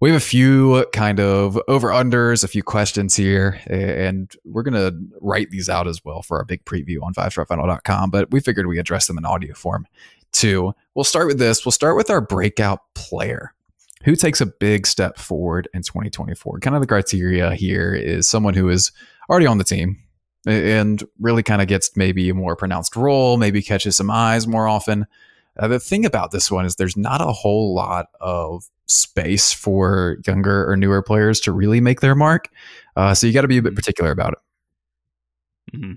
[0.00, 4.74] We have a few kind of over unders, a few questions here, and we're going
[4.74, 8.10] to write these out as well for our big preview on fivestripefinal.com.
[8.10, 9.86] But we figured we address them in audio form
[10.32, 10.74] too.
[10.94, 11.64] We'll start with this.
[11.64, 13.52] We'll start with our breakout player
[14.04, 16.60] who takes a big step forward in 2024.
[16.60, 18.92] Kind of the criteria here is someone who is
[19.28, 19.98] already on the team
[20.46, 24.68] and really kind of gets maybe a more pronounced role, maybe catches some eyes more
[24.68, 25.06] often.
[25.58, 30.18] Uh, the thing about this one is there's not a whole lot of space for
[30.26, 32.50] younger or newer players to really make their mark.
[32.96, 35.76] Uh, so you got to be a bit particular about it.
[35.76, 35.92] Mm-hmm.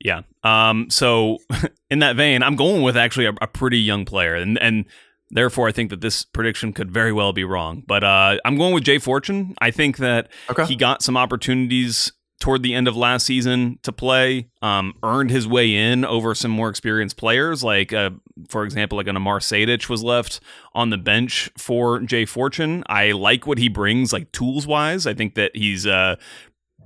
[0.00, 0.22] Yeah.
[0.42, 1.38] Um, so
[1.90, 4.84] in that vein, I'm going with actually a, a, pretty young player, and and
[5.30, 7.82] therefore I think that this prediction could very well be wrong.
[7.86, 9.54] But uh, I'm going with Jay Fortune.
[9.60, 10.66] I think that okay.
[10.66, 15.48] he got some opportunities toward the end of last season to play, um, earned his
[15.48, 17.64] way in over some more experienced players.
[17.64, 18.10] Like, uh,
[18.50, 20.40] for example, like an Amar Sejdic was left
[20.74, 22.84] on the bench for Jay Fortune.
[22.86, 25.06] I like what he brings, like tools wise.
[25.06, 26.18] I think that he's a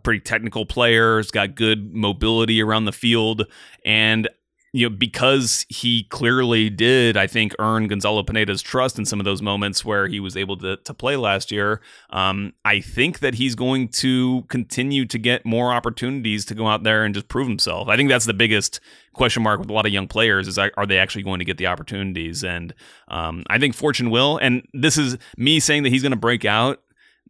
[0.09, 3.45] pretty technical player, He's got good mobility around the field,
[3.85, 4.27] and
[4.73, 9.27] you know, because he clearly did, I think, earn Gonzalo Pineda's trust in some of
[9.27, 11.83] those moments where he was able to, to play last year.
[12.09, 16.85] Um, I think that he's going to continue to get more opportunities to go out
[16.85, 17.89] there and just prove himself.
[17.89, 18.81] I think that's the biggest
[19.13, 21.59] question mark with a lot of young players is are they actually going to get
[21.59, 22.43] the opportunities?
[22.43, 22.75] And
[23.09, 24.39] um, I think Fortune will.
[24.39, 26.81] And this is me saying that he's going to break out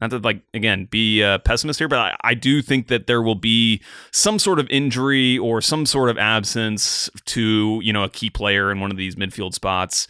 [0.01, 3.23] not to like again be a pessimist here, but I, I, do think that there
[3.23, 8.09] will be some sort of injury or some sort of absence to you know a
[8.09, 10.09] key player in one of these midfield spots.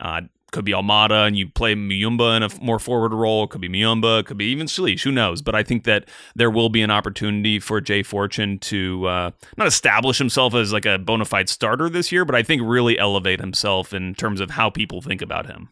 [0.00, 3.46] Uh, could be Almada and you play Muyumba in a more forward role.
[3.46, 4.24] Could be Muyumba.
[4.24, 5.02] Could be even Slisz.
[5.02, 5.42] Who knows?
[5.42, 9.66] But I think that there will be an opportunity for Jay Fortune to uh, not
[9.66, 13.40] establish himself as like a bona fide starter this year, but I think really elevate
[13.40, 15.68] himself in terms of how people think about him.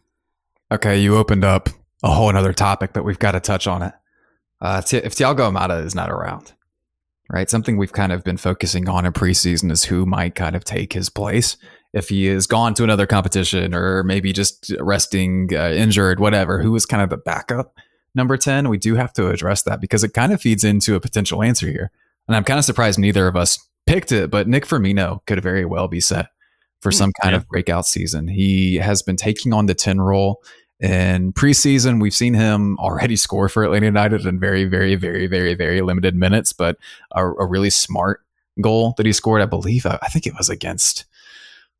[0.71, 1.69] Okay, you opened up
[2.03, 3.93] a whole another topic, but we've got to touch on it.
[4.59, 6.53] Uh, if Thiago Almada is not around,
[7.29, 7.49] right?
[7.49, 10.93] Something we've kind of been focusing on in preseason is who might kind of take
[10.93, 11.57] his place
[11.93, 16.61] if he is gone to another competition or maybe just resting, uh, injured, whatever.
[16.61, 17.75] Who is kind of the backup?
[18.17, 20.99] number 10, we do have to address that because it kind of feeds into a
[20.99, 21.91] potential answer here.
[22.27, 25.63] And I'm kind of surprised neither of us picked it, but Nick Firmino could very
[25.63, 26.27] well be set
[26.81, 27.37] for some kind yeah.
[27.37, 28.27] of breakout season.
[28.27, 30.43] He has been taking on the 10 role
[30.79, 32.01] in preseason.
[32.01, 36.15] We've seen him already score for Atlanta United in very, very, very, very, very limited
[36.15, 36.77] minutes, but
[37.11, 38.21] a, a really smart
[38.61, 39.41] goal that he scored.
[39.41, 41.05] I believe, I, I think it was against.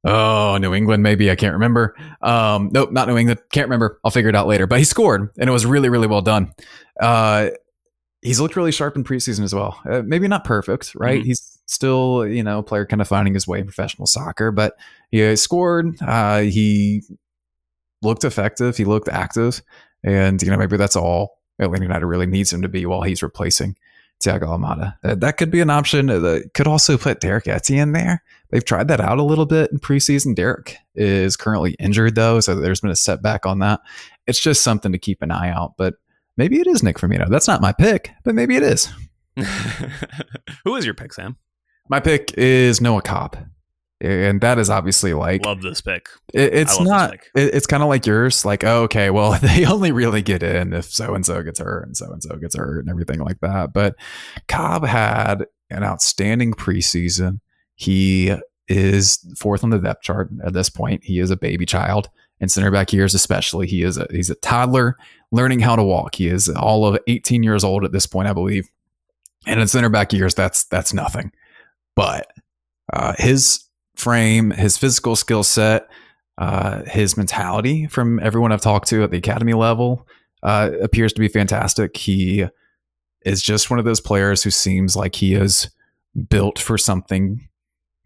[0.03, 1.95] Oh, New England, maybe I can't remember.
[2.21, 3.41] Um, nope, not New England.
[3.51, 3.99] Can't remember.
[4.05, 4.67] I'll figure it out later.
[4.67, 6.53] But he scored, and it was really, really well done.
[7.01, 7.49] Uh,
[8.21, 9.81] he's looked really sharp in preseason as well.
[9.89, 11.21] Uh, maybe not perfect, right?
[11.21, 11.25] Mhm.
[11.25, 14.77] He's still, you know, a player kind of finding his way in professional soccer, but
[15.09, 15.97] he scored.
[16.01, 17.03] Uh, he
[18.01, 18.77] looked effective.
[18.77, 19.61] He looked active,
[20.03, 23.23] and you know maybe that's all Atlanta United really needs him to be while he's
[23.23, 23.75] replacing
[24.21, 24.95] Thiago Almada.
[25.03, 26.09] Uh, that could be an option.
[26.09, 28.23] Uh, could also put Derrick Etienne there.
[28.49, 30.35] They've tried that out a little bit in preseason.
[30.35, 33.81] Derek is currently injured though, so there's been a setback on that.
[34.25, 35.95] It's just something to keep an eye out, but.
[36.39, 37.27] Maybe it is Nick Firmino.
[37.27, 38.93] That's not my pick, but maybe it is.
[40.63, 41.35] Who is your pick, Sam?
[41.89, 43.37] My pick is Noah Cobb,
[43.99, 46.09] and that is obviously like Love this pick.
[46.33, 47.13] it, it's I love this not.
[47.41, 48.45] It, it's kind of like yours.
[48.45, 51.85] Like, oh, okay, well, they only really get in if so and so gets hurt
[51.85, 53.73] and so and so gets hurt and everything like that.
[53.73, 53.95] But
[54.47, 57.39] Cobb had an outstanding preseason.
[57.75, 58.35] He
[58.67, 61.03] is fourth on the depth chart at this point.
[61.03, 62.09] He is a baby child
[62.39, 63.67] in center back years, especially.
[63.67, 64.97] He is a he's a toddler
[65.31, 66.15] learning how to walk.
[66.15, 68.69] He is all of 18 years old at this point, I believe.
[69.45, 71.31] And in center back years, that's that's nothing.
[71.95, 72.31] But
[72.93, 73.66] uh, his
[74.07, 75.89] frame, his physical skill set,
[76.37, 80.07] uh, his mentality from everyone I've talked to at the academy level
[80.43, 81.97] uh, appears to be fantastic.
[81.97, 82.45] He
[83.25, 85.69] is just one of those players who seems like he is
[86.29, 87.49] built for something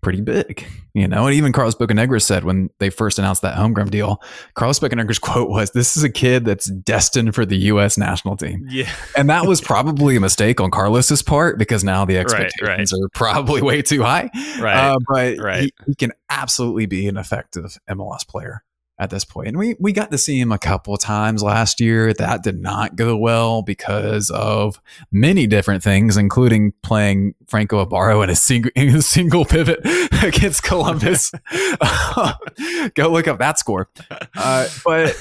[0.02, 1.28] pretty big, you know.
[1.28, 4.22] And even Carlos Bocanegra said when they first announced that homegrown deal,
[4.56, 7.98] Carlos Bocanegra's quote was, "This is a kid that's destined for the U.S.
[7.98, 8.92] national team." Yeah.
[9.16, 13.10] And that was probably a mistake on Carlos's part because now the Right, expectations are
[13.14, 14.30] probably way too high.
[14.60, 14.76] Right.
[14.76, 15.64] Uh, but right.
[15.64, 18.64] He, he can absolutely be an effective MLS player
[19.02, 19.48] at this point.
[19.48, 22.14] And we, we got to see him a couple times last year.
[22.14, 24.80] That did not go well because of
[25.12, 29.80] many different things, including playing Franco Ibarra in a single, pivot
[30.24, 31.32] against Columbus.
[32.94, 33.90] Go look up that score.
[34.38, 35.18] Uh, but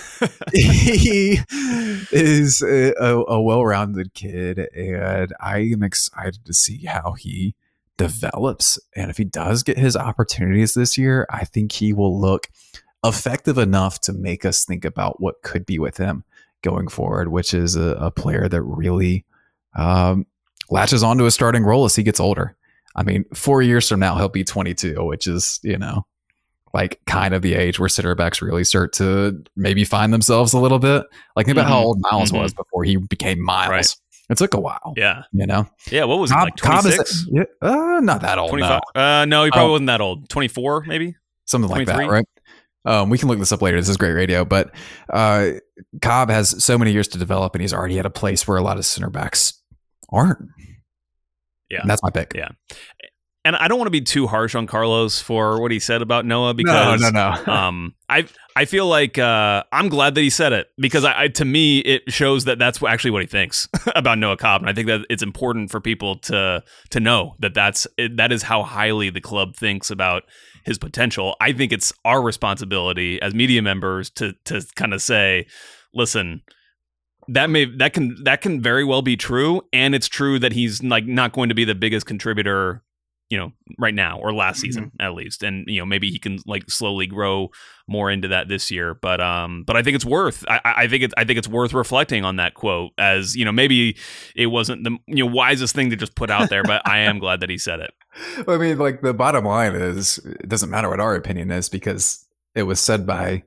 [0.53, 1.39] he
[2.13, 7.55] is a, a well-rounded kid, and I am excited to see how he
[7.97, 8.79] develops.
[8.95, 12.49] And if he does get his opportunities this year, I think he will look
[13.05, 16.25] effective enough to make us think about what could be with him
[16.63, 19.25] going forward, which is a, a player that really
[19.77, 20.27] um,
[20.71, 22.57] latches onto a starting role as he gets older.
[22.97, 26.05] I mean, four years from now, he'll be 22, which is, you know,
[26.75, 30.59] like kind of the age where center backs really start to maybe find themselves a
[30.59, 31.05] little bit.
[31.37, 31.85] Like think about how Mhm.
[31.85, 32.43] old Miles Mhm.
[32.43, 33.71] was before he became Miles.
[33.71, 33.97] Right.
[34.29, 34.95] It took a while.
[34.97, 35.23] Yeah.
[35.33, 36.05] You know, Yeah.
[36.05, 36.35] What was it?
[36.35, 36.95] Cobb- Like Cobb is-
[37.27, 37.27] 26?
[37.63, 38.51] uh, not that old.
[38.51, 38.81] 25?
[38.95, 39.01] No.
[39.01, 39.73] Uh, no, he probably Oh.
[39.73, 40.29] wasn't that old.
[40.29, 41.17] 24, maybe?
[41.47, 42.25] something like that, right?
[42.85, 43.79] Um, we can look this up later.
[43.79, 44.75] This is great radio, but
[45.13, 45.51] uh,
[46.01, 48.63] Cobb has so many years to develop, and he's already at a place where a
[48.63, 49.61] lot of center backs
[50.11, 50.39] aren't.
[51.71, 51.83] Yeah.
[51.83, 52.33] And that's my pick.
[52.35, 52.49] Yeah.
[53.43, 56.27] And I don't want to be too harsh on Carlos for what he said about
[56.27, 57.53] Noah because no, no, no.
[57.53, 61.29] um, I I feel like uh, I'm glad that he said it because I, I
[61.29, 64.75] to me it shows that that's actually what he thinks about Noah Cobb, and I
[64.75, 68.63] think that it's important for people to to know that that's it, that is how
[68.63, 70.25] highly the club thinks about
[70.65, 71.37] his potential.
[71.41, 75.47] I think it's our responsibility as media members to to kind of say,
[75.95, 76.43] listen.
[77.29, 80.83] That may that can that can very well be true, and it's true that he's
[80.83, 82.83] like not going to be the biggest contributor
[83.31, 86.39] you know right now or last season at least and you know maybe he can
[86.47, 87.49] like slowly grow
[87.89, 91.03] more into that this year but um but i think it's worth i i think
[91.03, 93.97] it's i think it's worth reflecting on that quote as you know maybe
[94.35, 97.19] it wasn't the you know wisest thing to just put out there but i am
[97.19, 97.95] glad that he said it
[98.49, 102.25] I mean, like the bottom line is, it doesn't matter what our opinion is because
[102.55, 103.45] it was said by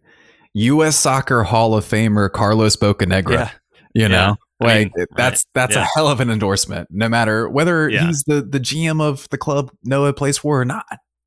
[0.53, 0.95] U.S.
[0.95, 3.51] Soccer Hall of Famer Carlos Bocanegra.
[3.93, 5.83] You know, I like mean, that's that's yeah.
[5.83, 6.89] a hell of an endorsement.
[6.91, 8.05] No matter whether Yeah.
[8.07, 10.85] he's the the GM of the club Noah plays for or not.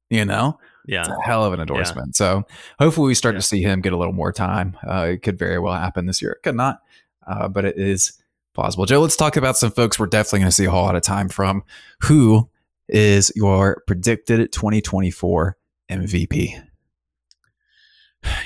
[0.08, 2.14] You know, yeah it's a hell of an endorsement.
[2.14, 2.44] So
[2.78, 3.40] hopefully we start Yeah.
[3.40, 4.76] to see him get a little more time.
[4.86, 6.32] Uh, it could very well happen this year.
[6.32, 6.78] It could not,
[7.26, 8.12] uh, but it is
[8.54, 8.86] possible.
[8.86, 11.02] Joe, let's talk about some folks we're definitely going to see a whole lot of
[11.02, 11.64] time from.
[12.02, 12.48] Who
[12.88, 15.56] is your predicted 2024
[15.90, 16.62] MVP?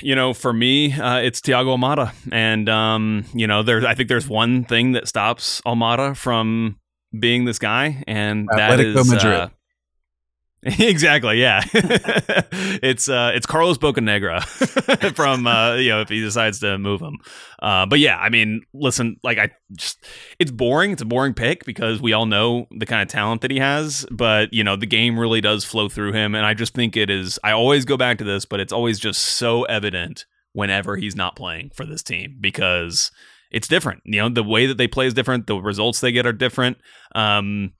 [0.01, 4.09] You know, for me, uh, it's Thiago Almada, and um, you know, there's I think
[4.09, 6.79] there's one thing that stops Almada from
[7.17, 9.33] being this guy, and that Atletico is Madrid.
[9.33, 9.49] uh,
[10.79, 11.41] exactly.
[11.41, 14.45] Yeah, it's uh, it's Carlos Bocanegra
[15.15, 17.17] from uh, you know if he decides to move him.
[17.59, 20.05] Uh, but yeah, I mean, listen, like I just
[20.37, 20.91] it's boring.
[20.91, 24.05] It's a boring pick because we all know the kind of talent that he has.
[24.11, 27.09] But you know, the game really does flow through him, and I just think it
[27.09, 27.39] is.
[27.43, 31.35] I always go back to this, but it's always just so evident whenever he's not
[31.35, 33.09] playing for this team because
[33.49, 34.01] it's different.
[34.05, 35.47] You know, the way that they play is different.
[35.47, 36.77] The results they get are different.
[37.15, 37.73] Um,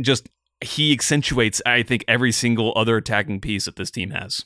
[0.00, 0.26] just
[0.60, 4.44] he accentuates, I think, every single other attacking piece that this team has.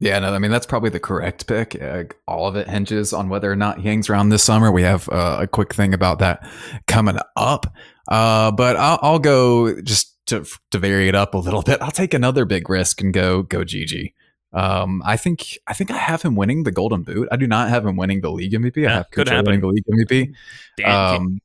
[0.00, 1.80] Yeah, no, I mean that's probably the correct pick.
[1.80, 4.70] Uh, all of it hinges on whether or not he hangs around this summer.
[4.70, 6.46] We have uh, a quick thing about that
[6.86, 7.72] coming up,
[8.08, 11.80] uh, but I'll, I'll, go just to to vary it up a little bit.
[11.80, 14.12] I'll take another big risk and go go GG.
[14.52, 17.28] Um, I think I think I have him winning the Golden Boot.
[17.30, 18.76] I do not have him winning the league MVP.
[18.76, 19.46] Yeah, I have could happen.
[19.46, 20.34] winning the league MVP.
[20.76, 21.40] Damn, um,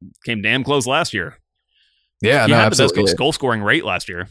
[0.00, 1.36] came, came damn close last year.
[2.20, 3.02] Yeah, he no, had absolutely.
[3.02, 4.28] the best goal scoring rate last year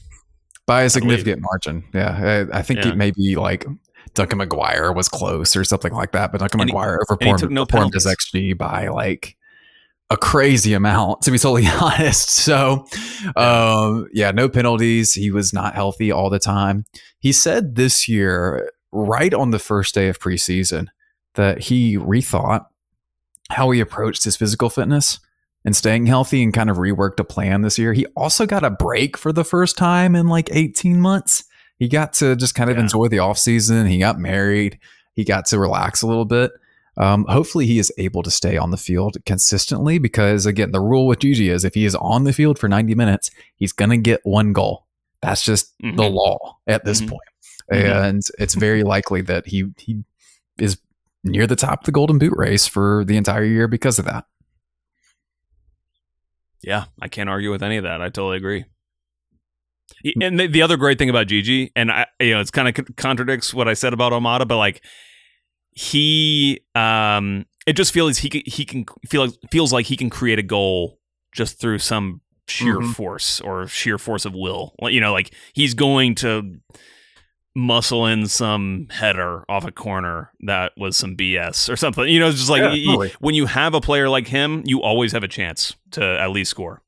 [0.66, 1.84] by a significant margin.
[1.94, 2.90] Yeah, I, I think yeah.
[2.90, 3.66] it may be like
[4.14, 7.66] Duncan McGuire was close or something like that, but Duncan and McGuire he, overperformed no
[7.66, 9.38] performed his XG by like
[10.10, 12.30] a crazy amount, to be totally honest.
[12.30, 12.86] So,
[13.36, 15.14] um, yeah, no penalties.
[15.14, 16.86] He was not healthy all the time.
[17.20, 20.88] He said this year, right on the first day of preseason,
[21.36, 22.66] that he rethought
[23.50, 25.20] how he approached his physical fitness
[25.68, 27.92] and staying healthy and kind of reworked a plan this year.
[27.92, 31.44] He also got a break for the first time in like 18 months.
[31.78, 32.84] He got to just kind of yeah.
[32.84, 33.86] enjoy the off season.
[33.86, 34.80] He got married.
[35.14, 36.52] He got to relax a little bit.
[36.96, 41.06] Um, hopefully, he is able to stay on the field consistently because, again, the rule
[41.06, 43.98] with Gigi is if he is on the field for 90 minutes, he's going to
[43.98, 44.86] get one goal.
[45.22, 45.98] That's just mm-hmm.
[45.98, 47.10] the law at this mm-hmm.
[47.10, 47.30] point.
[47.74, 48.04] Mm-hmm.
[48.06, 50.06] And it's very likely that he, he
[50.58, 50.78] is
[51.26, 54.24] near the top of the Golden Boot race for the entire year because of that.
[56.64, 58.02] Yeah, I can't argue with any of that.
[58.02, 58.66] I totally agree.
[60.22, 62.96] And the, the other great thing about Gigi, and I, you know, it's kind of
[62.98, 64.84] contradicts what I said about Almada, but like
[65.72, 70.44] he, um, it just feels he he can feel feels like he can create a
[70.44, 71.00] goal
[71.34, 72.92] just through some sheer mm-hmm.
[72.92, 74.74] force or sheer force of will.
[74.82, 76.60] You know, like he's going to
[77.58, 82.08] muscle in some header off a corner that was some BS or something.
[82.08, 85.12] You know, it's just like yeah, when you have a player like him, you always
[85.12, 86.84] have a chance to at least score.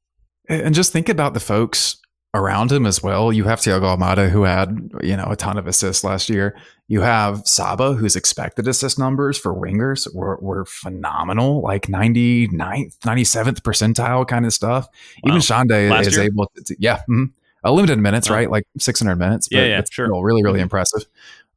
[0.47, 1.97] And just think about the folks
[2.35, 3.33] around him as well.
[3.33, 6.55] You have Thiago Almada, who had, you know, a ton of assists last year.
[6.87, 13.61] You have Saba, whose expected assist numbers for wingers were, were phenomenal, like 99th, 97th
[13.61, 14.87] percentile kind of stuff.
[15.23, 15.31] Wow.
[15.31, 16.25] Even Xande is year?
[16.25, 17.25] able to, yeah, mm-hmm
[17.63, 18.49] a limited minutes, right?
[18.49, 19.47] Like 600 minutes.
[19.49, 20.07] But yeah, yeah, sure.
[20.23, 20.63] Really, really mm-hmm.
[20.63, 21.05] impressive.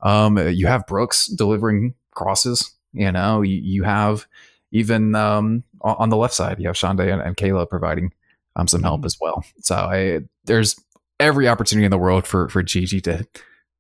[0.01, 2.73] Um, you have Brooks delivering crosses.
[2.93, 4.27] You know, you, you have
[4.73, 8.13] even um, on the left side, you have Xande and, and Caleb providing
[8.57, 9.07] um, some help mm-hmm.
[9.07, 9.45] as well.
[9.61, 10.77] So I, there's
[11.21, 13.27] every opportunity in the world for for Gigi to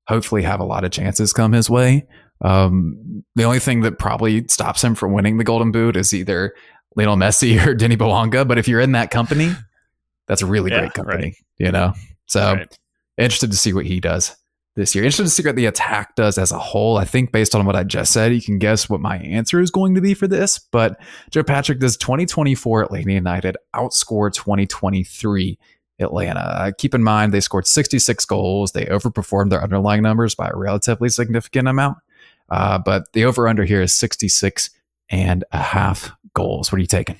[0.06, 2.06] hopefully have a lot of chances come his way.
[2.40, 6.54] Um, the only thing that probably stops him from winning the Golden Boot is either
[6.96, 8.46] Lionel Messi or Denis Bouanga.
[8.46, 9.52] But if you're in that company,
[10.26, 11.24] that's a really yeah, great company.
[11.24, 11.36] Right.
[11.58, 11.92] You know,
[12.26, 12.78] so right.
[13.18, 14.36] interested to see what he does
[14.74, 15.04] this year.
[15.04, 16.96] Interested to see what the attack does as a whole.
[16.96, 19.70] I think based on what I just said, you can guess what my answer is
[19.70, 20.58] going to be for this.
[20.58, 20.98] But
[21.30, 25.58] Joe Patrick does 2024 Atlanta United outscore 2023
[26.00, 26.40] Atlanta.
[26.40, 28.72] Uh, keep in mind they scored 66 goals.
[28.72, 31.98] They overperformed their underlying numbers by a relatively significant amount.
[32.48, 34.70] Uh, but the over under here is 66
[35.10, 36.72] and a half goals.
[36.72, 37.18] What are you taking?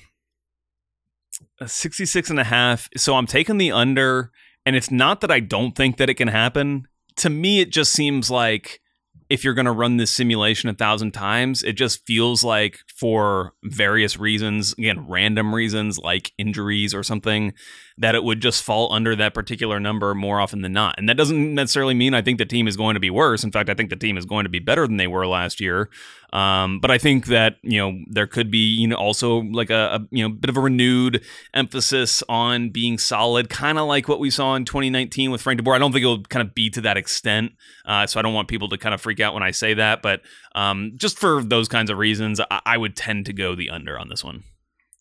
[1.65, 2.89] 66 and a half.
[2.97, 4.31] So I'm taking the under
[4.65, 6.87] and it's not that I don't think that it can happen.
[7.17, 8.81] To me, it just seems like
[9.29, 13.53] if you're going to run this simulation a thousand times, it just feels like for
[13.63, 17.53] various reasons, again, random reasons like injuries or something,
[17.97, 20.95] that it would just fall under that particular number more often than not.
[20.97, 23.43] And that doesn't necessarily mean I think the team is going to be worse.
[23.43, 25.59] In fact, I think the team is going to be better than they were last
[25.59, 25.89] year.
[26.33, 29.99] Um, but I think that you know there could be you know also like a,
[30.01, 34.19] a you know bit of a renewed emphasis on being solid, kind of like what
[34.19, 35.75] we saw in 2019 with Frank De Boer.
[35.75, 37.51] I don't think it'll kind of be to that extent,
[37.85, 40.01] uh, so I don't want people to kind of freak out when I say that.
[40.01, 40.21] But
[40.55, 43.99] um, just for those kinds of reasons, I, I would tend to go the under
[43.99, 44.43] on this one.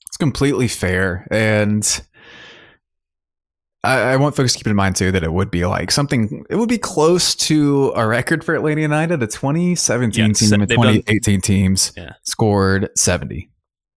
[0.09, 1.83] It's completely fair, and
[3.85, 6.45] I, I, want folks to keep in mind too that it would be like something.
[6.49, 9.19] It would be close to a record for Atlanta United.
[9.19, 12.13] The 2017 yeah, team and 2018 done, teams yeah.
[12.23, 13.51] scored 70.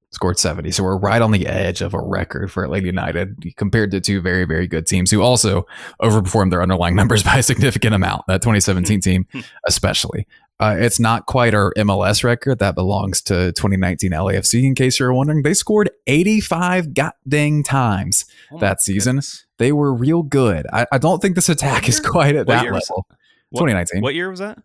[0.09, 0.71] Scored 70.
[0.71, 4.21] So we're right on the edge of a record for Atlanta United compared to two
[4.21, 5.67] very, very good teams who also
[6.01, 8.23] overperformed their underlying numbers by a significant amount.
[8.27, 9.27] That 2017 team,
[9.67, 10.25] especially.
[10.59, 14.63] Uh, it's not quite our MLS record that belongs to 2019 LAFC.
[14.63, 19.17] In case you're wondering, they scored 85 goddamn times Oh that season.
[19.17, 19.44] goodness.
[19.57, 20.65] They were real good.
[20.73, 23.05] I, I don't think this attack is quite at What that level.
[23.49, 24.01] What- 2019.
[24.01, 24.57] What year was that?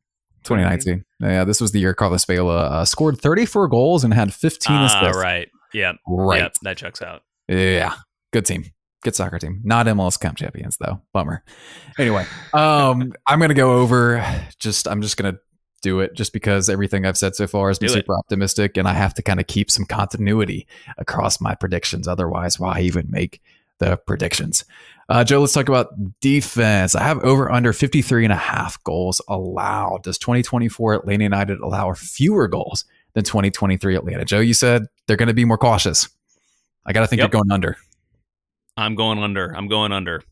[0.44, 1.04] 2019.
[1.20, 4.86] Yeah, this was the year Carlos Vela uh, scored 34 goals and had 15 Ah,
[4.86, 5.22] assists.
[5.22, 5.48] right.
[5.74, 5.92] Yeah.
[6.08, 6.40] Right.
[6.40, 7.22] Yep, that checks out.
[7.46, 7.92] Yeah.
[8.32, 8.64] Good team.
[9.02, 9.60] Good soccer team.
[9.64, 11.00] Not MLS Cup champions though.
[11.12, 11.42] Bummer.
[11.98, 14.24] Anyway, um, I'm gonna go over.
[14.58, 15.38] Just I'm just gonna
[15.82, 17.96] do it just because everything I've said so far has been Do it.
[17.98, 20.66] super optimistic, and I have to kind of keep some continuity
[20.98, 22.06] across my predictions.
[22.08, 23.40] Otherwise, why even make
[23.81, 24.65] the predictions?
[25.09, 25.89] Uh, Joe, let's talk about
[26.20, 26.94] defense.
[26.94, 30.05] I have over under 53 and a half goals allowed.
[30.05, 32.85] Does 2024 Atlanta United allow fewer goals
[33.15, 34.24] than 2023 Atlanta?
[34.24, 36.09] Joe, you said they're going to be more cautious.
[36.86, 37.32] I got to think Yep.
[37.32, 37.77] you're going under.
[38.77, 39.55] I'm going under.
[39.57, 40.23] I'm going under.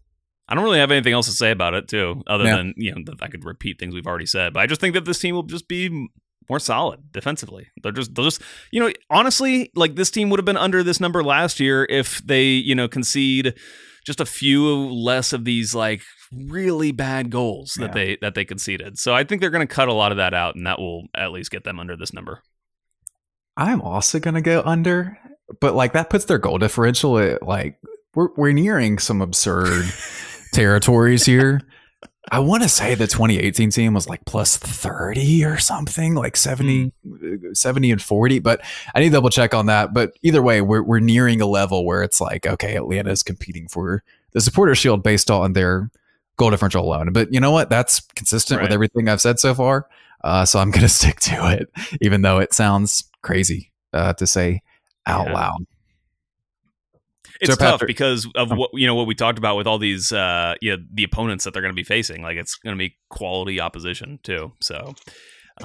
[0.48, 2.56] I don't really have anything else to say about it, too, other Yeah.
[2.56, 4.52] than you know that I could repeat things we've already said.
[4.54, 6.08] But I just think that this team will just be
[6.48, 7.66] more solid defensively.
[7.82, 11.00] They're just they'll just you know honestly like this team would have been under this
[11.00, 13.54] number last year if they you know concede
[14.06, 16.00] just a few less of these like
[16.32, 17.94] really bad goals that Yeah.
[17.94, 18.98] they that they conceded.
[18.98, 21.04] So I think they're going to cut a lot of that out, and that will
[21.14, 22.42] at least get them under this number.
[23.56, 25.18] I'm also gonna go under,
[25.60, 27.78] but like that puts their goal differential at like
[28.14, 29.84] we're we're nearing some absurd
[30.52, 31.60] territories here.
[32.30, 36.92] I want to say the 2018 team was like plus 30 or something, like 70,
[37.52, 38.60] 70 and 40, but
[38.94, 39.94] I need to double check on that.
[39.94, 43.68] But either way, we're we're nearing a level where it's like, okay, Atlanta is competing
[43.68, 44.02] for
[44.32, 45.90] the supporter shield based on their
[46.36, 47.12] goal differential alone.
[47.12, 47.70] But you know what?
[47.70, 49.86] That's consistent with everything I've said so far.
[50.22, 51.68] Uh, so I'm gonna stick to it,
[52.00, 54.62] even though it sounds crazy uh, to say
[55.06, 55.32] out Yeah.
[55.34, 55.66] loud.
[57.40, 58.56] It's So, tough Patrick- because of Oh.
[58.56, 61.44] what you know what we talked about with all these uh you know, the opponents
[61.44, 62.22] that they're going to be facing.
[62.22, 64.52] Like it's going to be quality opposition too.
[64.60, 64.94] So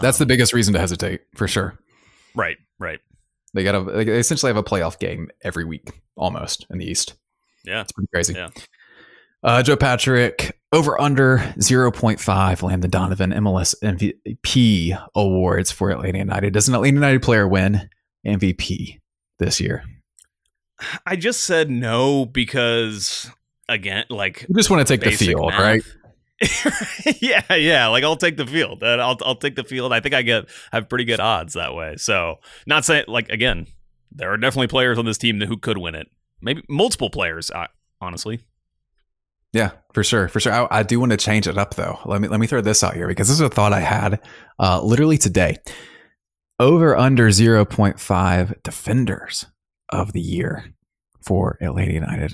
[0.02, 1.80] That's the um, biggest reason to hesitate for sure.
[2.36, 3.00] right, right.
[3.56, 7.14] They got to they essentially have a playoff game every week almost in the East.
[7.66, 7.82] Yeah.
[7.82, 8.34] It's pretty crazy.
[8.34, 8.50] Yeah.
[9.44, 16.54] Uh, Joe Patrick over under 0.5 Landon Donovan MLS MVP awards for Atlanta United.
[16.54, 17.90] Does an Atlanta United player win
[18.26, 19.00] MVP
[19.40, 19.84] this year?
[21.06, 23.30] I just said no because
[23.70, 25.60] again, like You just want to take the field, math.
[25.60, 25.84] right?
[27.22, 27.88] yeah, yeah.
[27.88, 28.84] Like I'll take the field.
[28.84, 29.94] I'll I'll take the field.
[29.94, 31.96] I think I get have pretty good odds that way.
[31.98, 33.68] So not saying like again,
[34.12, 36.08] there are definitely players on this team who could win it.
[36.42, 37.50] Maybe multiple players.
[38.02, 38.42] Honestly,
[39.54, 40.52] Yeah, for sure, for sure.
[40.52, 41.98] I, I do want to change it up though.
[42.06, 44.20] Let me let me throw this out here because this is a thought I had
[44.60, 45.58] uh, literally today.
[46.60, 49.46] Over under zero point five defenders
[49.94, 50.74] of the year
[51.22, 52.34] for Atlanta United.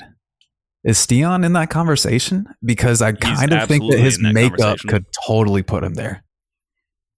[0.83, 2.47] Is Stian in that conversation?
[2.63, 6.23] Because I kind of think that his that makeup could totally put him there.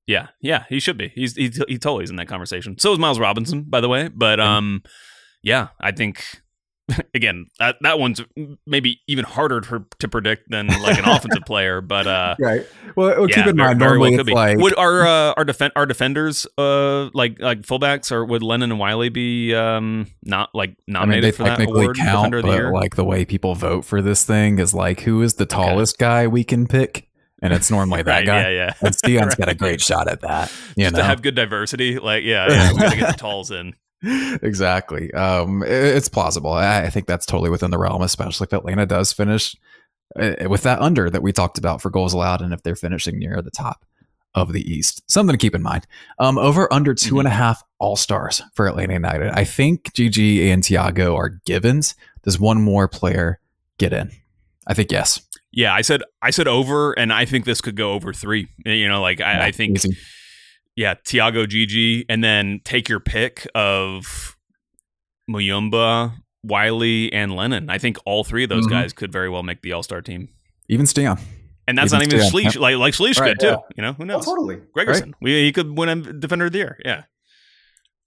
[0.07, 1.09] Yeah, yeah, he should be.
[1.09, 2.77] He's he, he totally is in that conversation.
[2.79, 4.07] So is Miles Robinson, by the way.
[4.07, 4.81] But um,
[5.43, 6.41] yeah, I think
[7.13, 8.21] again that that one's
[8.65, 11.79] maybe even harder to, to predict than like an offensive player.
[11.81, 12.65] But uh, Right.
[12.95, 15.05] Well, well yeah, keep in very- mind very well normally could it's like would our
[15.05, 19.53] uh, our defend our defenders uh like like fullbacks or would Lennon and Wiley be
[19.55, 23.05] um not like I mean, nominated they for that award count, of the like the
[23.05, 26.67] way people vote for this thing is like, who is the tallest guy we can
[26.67, 27.07] pick?
[27.41, 28.41] And it's normally that right, guy.
[28.41, 28.73] yeah, yeah.
[28.81, 30.51] And Stian's got a great shot at that.
[30.75, 30.99] You Just know?
[30.99, 33.73] to have good diversity, like yeah, yeah we gotta get the talls in.
[34.03, 35.13] Exactly.
[35.13, 36.51] Um, it- it's plausible.
[36.53, 39.55] I I think that's totally within the realm, especially if Atlanta does finish
[40.19, 43.19] uh, with that under that we talked about for goals allowed, and if they're finishing
[43.19, 43.85] near the top
[44.33, 45.03] of the East.
[45.11, 45.85] Something to keep in mind.
[46.17, 49.29] Um, over under two and a half All Stars for Atlanta United.
[49.37, 51.95] I think GG and Thiago are givens.
[52.23, 53.39] Does one more player
[53.77, 54.09] get in?
[54.67, 55.19] I think yes.
[55.51, 58.47] Yeah, I said I said over, and I think this could go over three.
[58.65, 59.97] You know, like I, Yeah, I think easy.
[60.75, 64.37] Yeah, Thiago Gigi, and then take your pick of
[65.29, 67.69] Muyumba, Wiley, and Lennon.
[67.69, 68.71] I think all three of those Mhm.
[68.71, 70.29] guys could very well make the All Star team.
[70.69, 71.19] even Stian.
[71.67, 72.59] And that's Even not even Stan, Slisz.
[72.59, 73.47] Like like Slisz Right, could too.
[73.47, 73.57] yeah.
[73.75, 74.25] You know who knows?
[74.25, 74.57] totally.
[74.75, 76.77] Gregersen, we, he could win a Defender of the Year.
[76.85, 77.03] Yeah,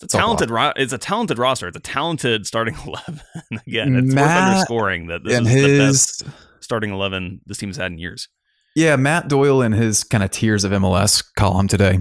[0.01, 0.23] it's a It's a lot.
[0.23, 0.51] talented.
[0.51, 1.69] Ro- it's a talented roster.
[1.69, 3.21] It's a talented starting eleven.
[3.67, 6.23] Again, it's worth underscoring that this and is the best
[6.61, 8.29] starting eleven this team's had in years.
[8.75, 12.01] Yeah, Matt Doyle in his kind of tiers of MLS column today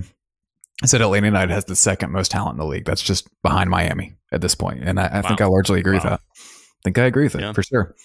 [0.85, 2.85] said Atlanta United has the second most talent in the league.
[2.85, 6.03] That's just behind Miami at this point, and I, I think I largely agree with
[6.03, 6.19] that.
[6.35, 7.53] I think I agree with it Yeah.
[7.53, 7.95] for sure.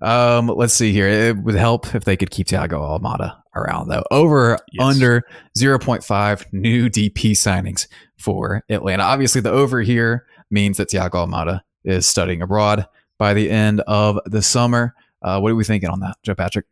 [0.00, 1.08] Um, let's see here.
[1.08, 4.04] It would help if they could keep Thiago Almada around though.
[4.12, 4.84] Over Yes.
[4.94, 5.24] under
[5.58, 9.02] 0.5 new DP signings for Atlanta.
[9.02, 12.86] Obviously, the over here means that Thiago Almada is studying abroad
[13.18, 14.94] by the end of the summer.
[15.20, 16.66] Uh, what are we thinking on that, Joe Patrick?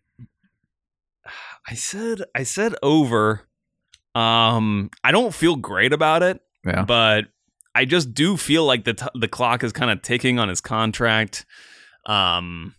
[1.68, 3.42] I said I said over.
[4.18, 6.84] Um, I don't feel great about it, Yeah.
[6.84, 7.26] but
[7.74, 10.60] I just do feel like the t- the clock is kind of ticking on his
[10.60, 11.44] contract.
[12.06, 12.74] Um,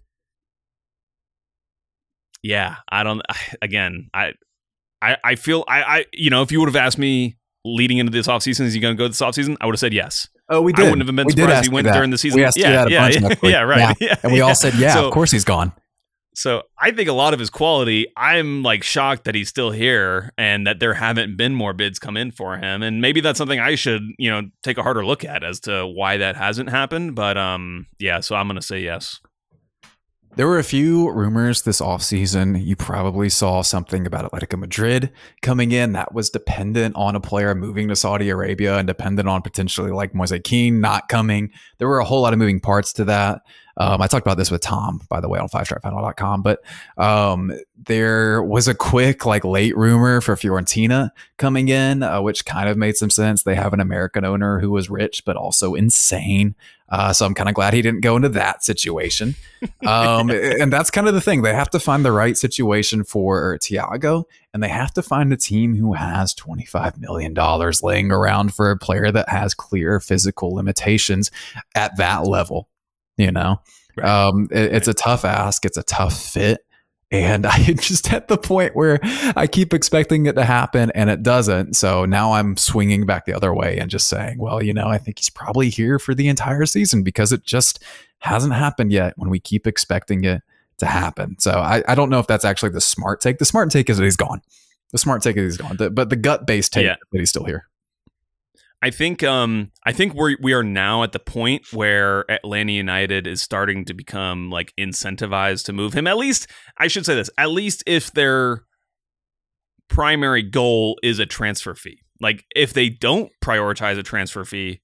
[2.43, 3.21] yeah, I don't.
[3.61, 4.33] Again, I,
[5.01, 8.11] I, I feel I, I, you know, if you would have asked me leading into
[8.11, 9.57] this offseason, is he going to go this offseason?
[9.61, 10.27] I would have said yes.
[10.49, 10.85] Oh, we did.
[10.85, 12.39] I wouldn't have been We surprised ask he went during the season.
[12.39, 13.97] We asked yeah, you that a yeah, bunch yeah, yeah, right.
[13.99, 14.45] Yeah, and we yeah.
[14.45, 15.73] all said, yeah, So- of course he's gone.
[16.37, 20.33] So I think a lot of his quality, I'm like shocked that he's still here
[20.37, 22.83] and that there haven't been more bids come in for him.
[22.83, 25.87] And maybe that's something I should, you know, take a harder look at as to
[25.87, 27.15] why that hasn't happened.
[27.15, 29.19] But um, yeah, so I'm gonna say yes.
[30.35, 32.63] There were a few rumors this offseason.
[32.63, 35.11] You probably saw something about Atletico Madrid
[35.41, 39.41] coming in that was dependent on a player moving to Saudi Arabia and dependent on
[39.41, 41.49] potentially like Moise Kean not coming.
[41.79, 43.41] There were a whole lot of moving parts to that.
[43.77, 46.63] Um, I talked about this with Tom, by the way, on fivestripefinal.com, but
[46.97, 52.69] um, there was a quick, like, late rumor for Fiorentina coming in, uh, which kind
[52.69, 53.43] of made some sense.
[53.43, 56.55] They have an American owner who was rich, but also insane.
[56.89, 59.35] Uh, so I'm kind of glad he didn't go into that situation.
[59.85, 61.41] Um, and that's kind of the thing.
[61.41, 65.37] They have to find the right situation for Thiago, and they have to find a
[65.37, 67.33] team who has $25 million
[67.81, 71.31] laying around for a player that has clear physical limitations
[71.73, 72.69] at that level.
[73.17, 73.61] You know,
[73.95, 74.07] Right.
[74.07, 76.61] um, it- it's a tough ask, it's a tough fit.
[77.09, 78.99] And I just at the point where
[79.35, 81.75] I keep expecting it to happen and it doesn't.
[81.75, 84.97] So now I'm swinging back the other way and just saying, well, you know, I
[84.97, 87.81] think he's probably here for the entire season because it just
[88.19, 90.41] hasn't happened yet when we keep expecting it
[90.79, 91.37] to happen.
[91.39, 93.37] So I, I don't know if that's actually the smart take.
[93.39, 94.41] The smart take is that he's gone.
[94.91, 95.77] The smart take is he's gone.
[95.77, 96.93] The- but the gut based take Yeah.
[96.93, 97.67] is that he's still here.
[98.81, 103.25] I think um I think we we are now at the point where Atlanta United
[103.25, 106.05] is starting to become like incentivized to move him.
[106.05, 106.47] At least
[106.77, 107.29] I should say this.
[107.37, 108.63] At least if their
[109.89, 112.01] primary goal is a transfer fee.
[112.21, 114.81] Like if they don't prioritize a transfer fee,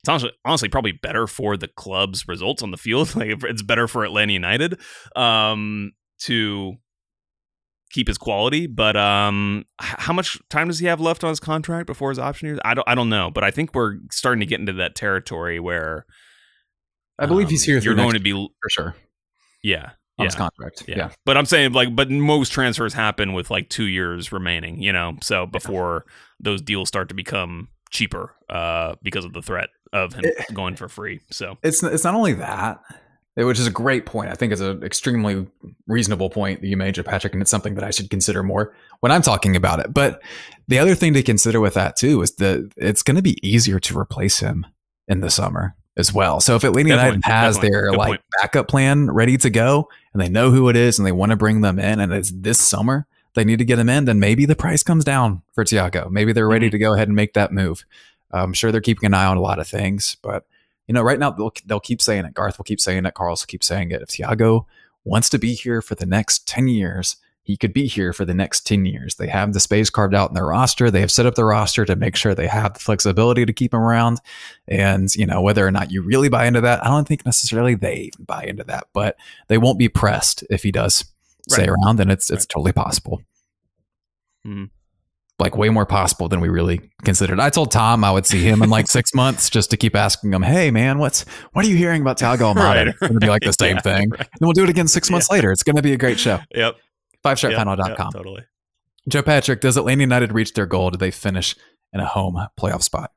[0.00, 3.14] it's honestly, honestly probably better for the club's results on the field.
[3.16, 4.80] Like it's better for Atlanta United
[5.14, 5.92] um
[6.22, 6.74] to
[7.90, 8.66] keep his quality.
[8.66, 12.48] But um, how much time does he have left on his contract before his option
[12.48, 12.58] years?
[12.64, 12.88] I don't.
[12.88, 13.30] I don't know.
[13.30, 16.06] But I think we're starting to get into that territory where
[17.18, 18.32] I believe he's um, here You're going to be.
[18.32, 18.94] for sure
[19.62, 19.84] Yeah.
[19.84, 20.24] on Yeah.
[20.26, 20.84] his contract.
[20.86, 20.96] Yeah.
[20.96, 21.10] yeah.
[21.24, 24.80] But I'm saying like, but most transfers happen with like two years remaining.
[24.82, 26.04] You know, so before
[26.40, 30.76] those deals start to become cheaper, uh, because of the threat of him It- going
[30.76, 31.20] for free.
[31.30, 32.80] So it's it's not only that,
[33.46, 34.30] which is a great point.
[34.30, 35.46] I think it's an extremely
[35.86, 39.12] reasonable point that you made, Patrick, and it's something that I should consider more when
[39.12, 39.94] I'm talking about it.
[39.94, 40.20] But
[40.66, 43.78] the other thing to consider with that too is that it's going to be easier
[43.80, 44.66] to replace him
[45.06, 46.40] in the summer as well.
[46.40, 47.70] So if Atlanta United has definitely.
[47.70, 48.20] their Good like point.
[48.40, 51.36] backup plan ready to go, and they know who it is, and they want to
[51.36, 53.06] bring them in, and it's this summer.
[53.34, 56.10] They need to get him in, then maybe the price comes down for Thiago.
[56.10, 56.72] Maybe they're ready Mhm.
[56.72, 57.84] to go ahead and make that move.
[58.32, 60.44] I'm sure they're keeping an eye on a lot of things, but
[60.88, 62.34] you know, right now they'll they'll keep saying it.
[62.34, 63.14] Garth will keep saying it.
[63.14, 64.02] Carlos will keep saying it.
[64.02, 64.64] If Thiago
[65.04, 68.34] wants to be here for the next ten years, he could be here for the
[68.34, 69.14] next ten years.
[69.14, 70.90] They have the space carved out in their roster.
[70.90, 73.72] They have set up the roster to make sure they have the flexibility to keep
[73.72, 74.20] him around.
[74.66, 77.74] And you know, whether or not you really buy into that, I don't think necessarily
[77.74, 78.88] they buy into that.
[78.92, 79.16] But
[79.46, 81.04] they won't be pressed if he does
[81.48, 81.70] stay Right.
[81.70, 82.00] around.
[82.00, 82.48] And it's it's Right.
[82.50, 83.22] totally possible.
[84.46, 84.70] Mhm.
[85.40, 87.38] Like way more possible than we really considered.
[87.38, 90.32] I told Tom I would see him in like six months just to keep asking
[90.32, 93.28] him, "Hey man, what's what are you hearing about Thiago Almada?" Right, It's gonna be
[93.28, 94.10] like the same Yeah, thing.
[94.10, 94.20] right.
[94.20, 95.52] And we'll do it again six months later.
[95.52, 96.40] It's gonna be a great show.
[96.54, 96.76] Yep.
[97.22, 97.78] Five Yep, com.
[97.78, 98.44] yep, totally.
[99.08, 100.90] Joe Patrick, does Atlanta United reach their goal?
[100.90, 101.54] Did they finish
[101.92, 103.12] in a home playoff spot?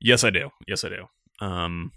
[0.00, 0.48] Yes, I do.
[0.66, 1.06] Yes, I do.
[1.46, 1.92] Um,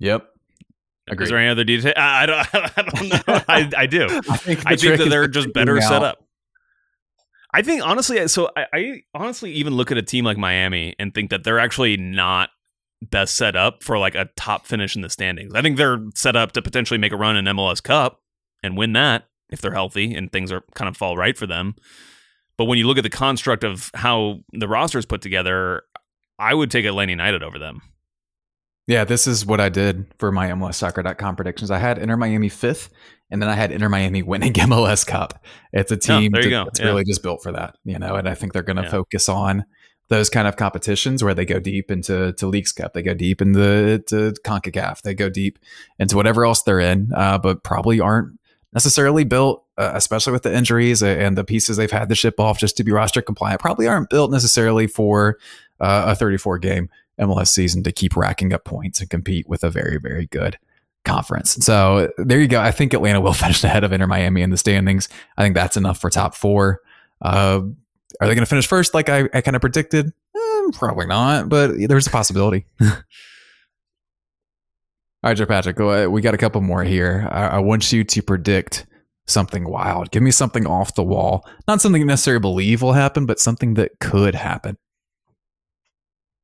[0.00, 0.26] Yep.
[1.18, 1.92] Is there any other detail?
[1.96, 2.38] I, I don't.
[2.54, 3.44] I don't know.
[3.48, 4.04] I, I do.
[4.30, 6.24] I think, I think that they're just better set up.
[7.52, 11.12] I think honestly, so I, I honestly even look at a team like Miami and
[11.12, 12.50] think that they're actually not
[13.02, 15.54] best set up for like a top finish in the standings.
[15.54, 18.20] I think they're set up to potentially make a run in MLS Cup
[18.62, 21.74] and win that if they're healthy and things are kind of fall right for them.
[22.56, 25.82] But when you look at the construct of how the roster is put together,
[26.38, 27.80] I would take Atlanta United over them.
[28.86, 31.70] Yeah, this is what I did for my MLSsoccer.com predictions.
[31.70, 32.90] I had Inter Miami fifth,
[33.30, 35.44] and then I had Inter Miami winning MLS Cup.
[35.72, 36.64] It's a team there you that- go.
[36.64, 36.86] that's Yeah.
[36.86, 38.16] really just built for that, you know.
[38.16, 38.90] And I think they're going to Yeah.
[38.90, 39.64] focus on
[40.08, 43.40] those kind of competitions where they go deep into to Leagues Cup, they go deep
[43.40, 45.58] into to Concacaf, they go deep
[46.00, 48.36] into whatever else they're in, uh, but probably aren't
[48.72, 52.58] necessarily built, uh, especially with the injuries and the pieces they've had to ship off
[52.58, 53.60] just to be roster compliant.
[53.60, 55.38] Probably aren't built necessarily for
[55.78, 56.88] uh, a 34 game
[57.20, 60.58] MLS season to keep racking up points and compete with a very, very good
[61.04, 61.52] conference.
[61.64, 62.60] So there you go.
[62.60, 65.08] I think Atlanta will finish ahead of Inter Miami in the standings.
[65.36, 66.80] I think that's enough for top four.
[67.22, 67.60] Uh,
[68.20, 70.12] are they going to finish first like I, I kind of predicted?
[70.36, 72.66] Eh, probably not, but there's a possibility.
[75.22, 75.78] All right, Joe Patrick,
[76.10, 77.28] we got a couple more here.
[77.30, 78.86] I, I want you to predict
[79.26, 80.10] something wild.
[80.10, 81.46] Give me something off the wall.
[81.68, 84.76] Not something you necessarily believe will happen, but something that could happen.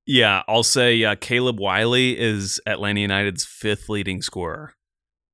[0.07, 4.75] Yeah, I'll say uh, Caleb Wiley is Atlanta United's fifth leading scorer.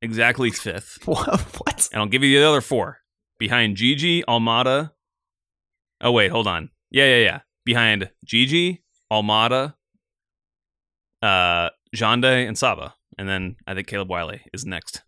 [0.00, 0.98] Exactly fifth.
[1.04, 1.88] what?
[1.92, 2.98] And I'll give you the other four.
[3.38, 4.92] Behind Gigi, Almada.
[6.00, 6.70] Oh, wait, hold on.
[6.90, 7.40] Yeah, yeah, yeah.
[7.64, 8.82] Behind Gigi,
[9.12, 9.74] Almada,
[11.20, 12.94] uh, Jande, and Saba.
[13.18, 15.02] And then I think Caleb Wiley is next.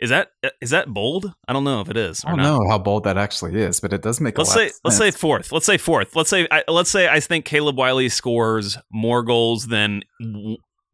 [0.00, 0.28] Is that
[0.60, 1.32] is that bold?
[1.46, 2.24] I don't know if it is.
[2.24, 2.58] I don't not.
[2.58, 4.36] know how bold that actually is, but it does make.
[4.36, 5.52] Let's say let's say fourth.
[5.52, 6.16] Let's say fourth.
[6.16, 10.02] Let's say I, let's say I think Caleb Wiley scores more goals than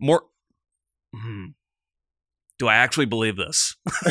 [0.01, 0.23] more.
[1.15, 1.47] Hmm.
[2.59, 3.75] Do I actually believe this?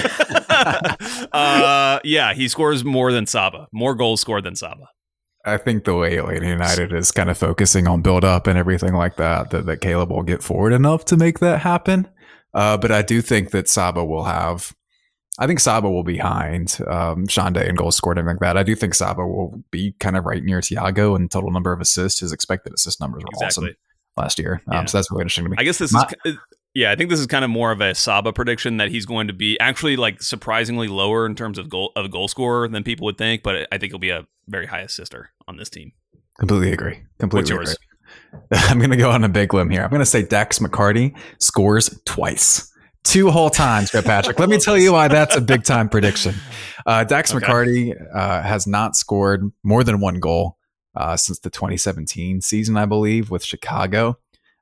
[1.32, 3.68] uh, yeah, he scores more than Saba.
[3.72, 4.88] More goals scored than Saba.
[5.46, 8.94] I think the way Atlanta United is kind of focusing on build up and everything
[8.94, 12.08] like that, that, that Caleb will get forward enough to make that happen.
[12.54, 14.74] Uh, but I do think that Saba will have
[15.40, 18.58] I think Saba will be behind um, Xande in goals scored and like that.
[18.58, 21.80] I do think Saba will be kind of right near Thiago in total number of
[21.80, 22.20] assists.
[22.20, 23.70] His expected assist numbers were exactly.
[23.70, 23.76] awesome
[24.18, 24.62] last year.
[24.68, 24.86] Um, yeah.
[24.86, 25.56] So that's really interesting to me.
[25.58, 26.38] I guess this is.
[26.76, 29.28] Yeah, I think this is kind of more of a Saba prediction that he's going
[29.28, 33.06] to be actually like surprisingly lower in terms of goal of goal scorer than people
[33.06, 35.94] would think, but I think he'll be a very high assister on this team.
[36.38, 37.00] Completely agree.
[37.18, 37.78] Completely What's yours?
[38.32, 38.60] Agree.
[38.70, 39.84] I'm going to go on a big limb here.
[39.84, 42.72] I'm going to say Dax McCarty scores twice
[43.04, 44.40] two whole times, Joe Patrick.
[44.40, 46.36] Let me tell you why that's a big time prediction.
[46.86, 47.46] Uh, Dax okay.
[47.46, 50.58] McCarty uh, has not scored more than one goal
[50.96, 54.18] uh, since the 2017 season, I believe, with Chicago.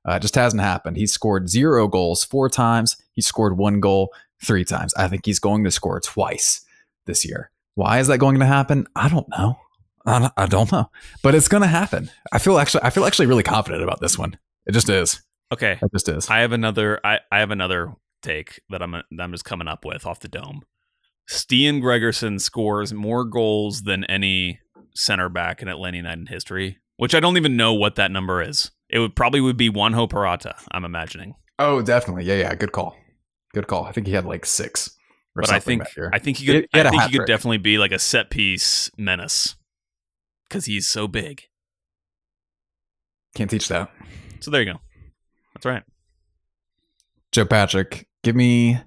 [0.08, 0.98] Uh, it just hasn't happened.
[0.98, 2.96] He scored zero goals four times.
[3.14, 4.94] He scored one goal three times.
[4.96, 6.62] I think he's going to score twice
[7.06, 7.52] this year.
[7.76, 8.88] Why is that going to happen?
[8.96, 9.58] I don't know.
[10.06, 10.90] I don't know,
[11.22, 12.10] but it's going to happen.
[12.32, 14.38] I feel actually, I feel actually really confident about this one.
[14.66, 15.22] It just is.
[15.52, 16.30] Okay, it just is.
[16.30, 17.02] I have another.
[17.04, 20.28] I, I have another take that I'm that I'm just coming up with off the
[20.28, 20.62] dome.
[21.30, 24.60] Stian Gregersen scores more goals than any
[24.96, 28.72] center back in Atlanta United history, which I don't even know what that number is.
[28.90, 30.56] It would probably would be Juanjo Purata.
[30.72, 31.36] I'm imagining.
[31.60, 32.24] Oh, definitely.
[32.24, 32.56] Yeah, yeah.
[32.56, 32.96] Good call.
[33.54, 33.86] Good call.
[33.86, 34.92] I think he had like six.
[35.36, 35.84] but I think
[36.14, 36.68] I think he could.
[36.72, 39.56] He I think he could definitely be like a set piece menace
[40.48, 41.44] because he's so big.
[43.36, 43.92] Can't teach that.
[44.40, 44.80] So there you go.
[45.54, 45.84] That's right.
[47.32, 48.80] Joe Patrick, give me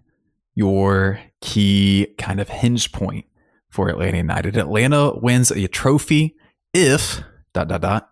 [0.55, 3.27] your key kind of hinge point
[3.71, 4.57] for Atlanta United.
[4.57, 6.37] Atlanta wins a trophy
[6.75, 7.23] if
[7.53, 8.09] dot dot dot.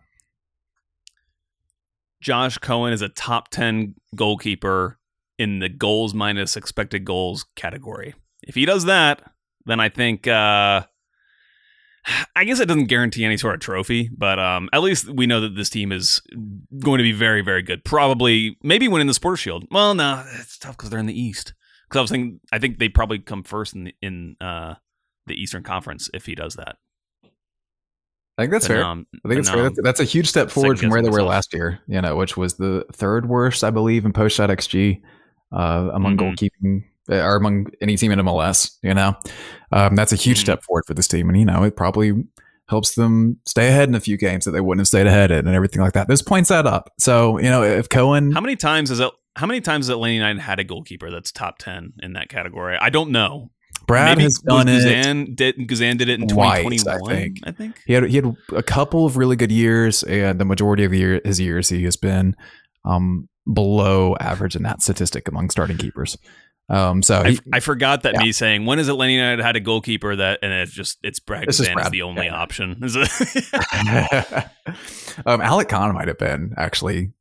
[2.21, 4.99] Josh Cohen is a top 10 goalkeeper
[5.39, 8.15] in the goals minus expected goals category.
[8.43, 9.23] If he does that,
[9.67, 10.83] then I think uh,
[12.37, 15.41] I guess it doesn't guarantee any sort of trophy, but um, at least we know
[15.41, 16.23] that this team is
[16.79, 17.85] going to be very, very good.
[17.85, 19.67] Probably, maybe winning the Supporters Shield.
[19.71, 21.55] Well, no, it's tough because they're in the East.
[21.89, 24.75] Because I was thinking, I think they probably come first in the, in uh,
[25.27, 26.77] the Eastern Conference if he does that.
[28.37, 28.85] I think that's but, fair.
[28.85, 29.63] Um, I think it's fair.
[29.65, 31.81] That's, that's, a huge step forward from where they were last year.
[31.89, 35.03] You know, which was the third worst, I believe, in post shot xG
[35.53, 36.29] uh, among mm-hmm.
[36.29, 38.77] goalkeeping or among any team in MLS.
[38.83, 39.17] You know,
[39.73, 40.45] um, that's a huge mm-hmm.
[40.45, 42.25] step forward for this team, and you know it probably
[42.69, 45.47] helps them stay ahead in a few games that they wouldn't have stayed ahead in,
[45.47, 46.09] and everything like that.
[46.09, 46.93] Those points add up.
[46.99, 49.11] So you know, if Cohen, how many times has it?
[49.37, 52.77] How many times has Atlanta United had a goalkeeper that's top ten in that category?
[52.81, 53.51] I don't know.
[53.87, 55.37] Brad Maybe has done Guzan it.
[55.37, 57.13] Did, Guzan did it in twenty twenty one.
[57.13, 57.41] I think.
[57.45, 60.85] I think he had he had a couple of really good years, and the majority
[60.85, 62.37] of year, his years he has been
[62.85, 66.19] um, below average in that statistic among starting keepers.
[66.70, 68.24] Um, so he, I, forgot that yeah.
[68.24, 71.49] me saying when has Atlanta United had a goalkeeper that and it's just it's Brad
[71.49, 72.35] this is, is the only yeah.
[72.35, 72.73] option.
[75.27, 77.12] um, Alec Kann might have been actually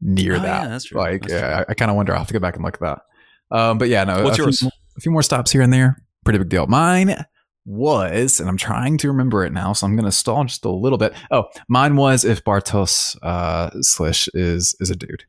[0.00, 0.62] near oh, that.
[0.62, 1.00] Yeah, that's true.
[1.00, 1.64] Like, that's yeah, true.
[1.68, 2.12] I, I kind of wonder.
[2.12, 3.56] I'll have to go back and look at that.
[3.56, 4.22] Um, but yeah, no.
[4.22, 4.60] What's a yours?
[4.60, 6.02] Few, a few more stops here and there.
[6.24, 6.66] Pretty big deal.
[6.66, 7.16] Mine
[7.64, 10.70] was, and I'm trying to remember it now, so I'm going to stall just a
[10.70, 11.14] little bit.
[11.30, 15.24] Oh, mine was if Bartosz uh, Slisz is is a dude.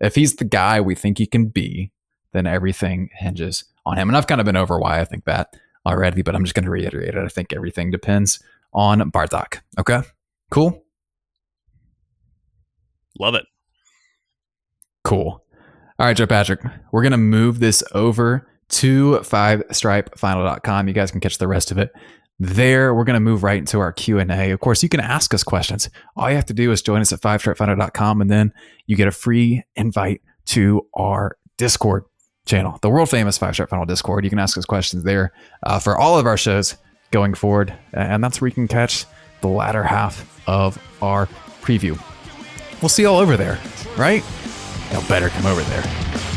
[0.00, 1.92] If he's the guy we think he can be,
[2.34, 4.08] then everything hinges on him.
[4.08, 5.54] And I've kind of been over why I think that
[5.86, 7.16] already, but I'm just going to reiterate it.
[7.16, 8.42] I think everything depends
[8.74, 9.62] on Bartek.
[9.78, 10.00] Okay,
[10.50, 10.84] cool.
[13.18, 13.46] Love it.
[15.04, 15.42] Cool.
[15.98, 20.18] All right, Joe Patrick, we're going to move this over to five stripe
[20.88, 21.92] You guys can catch the rest of it
[22.40, 22.92] there.
[22.94, 24.50] We're going to move right into our Q&A.
[24.50, 25.88] Of course, you can ask us questions.
[26.16, 28.52] All you have to do is join us at five stripe and then
[28.86, 32.04] you get a free invite to our Discord.
[32.46, 34.24] Channel, the world famous Five Stripe Final Discord.
[34.24, 36.76] You can ask us questions there uh, for all of our shows
[37.10, 39.06] going forward, and that's where you can catch
[39.40, 41.26] the latter half of our
[41.62, 41.98] preview.
[42.82, 43.58] We'll see you all over there,
[43.96, 44.22] right?
[44.92, 46.33] Y'all better come over there.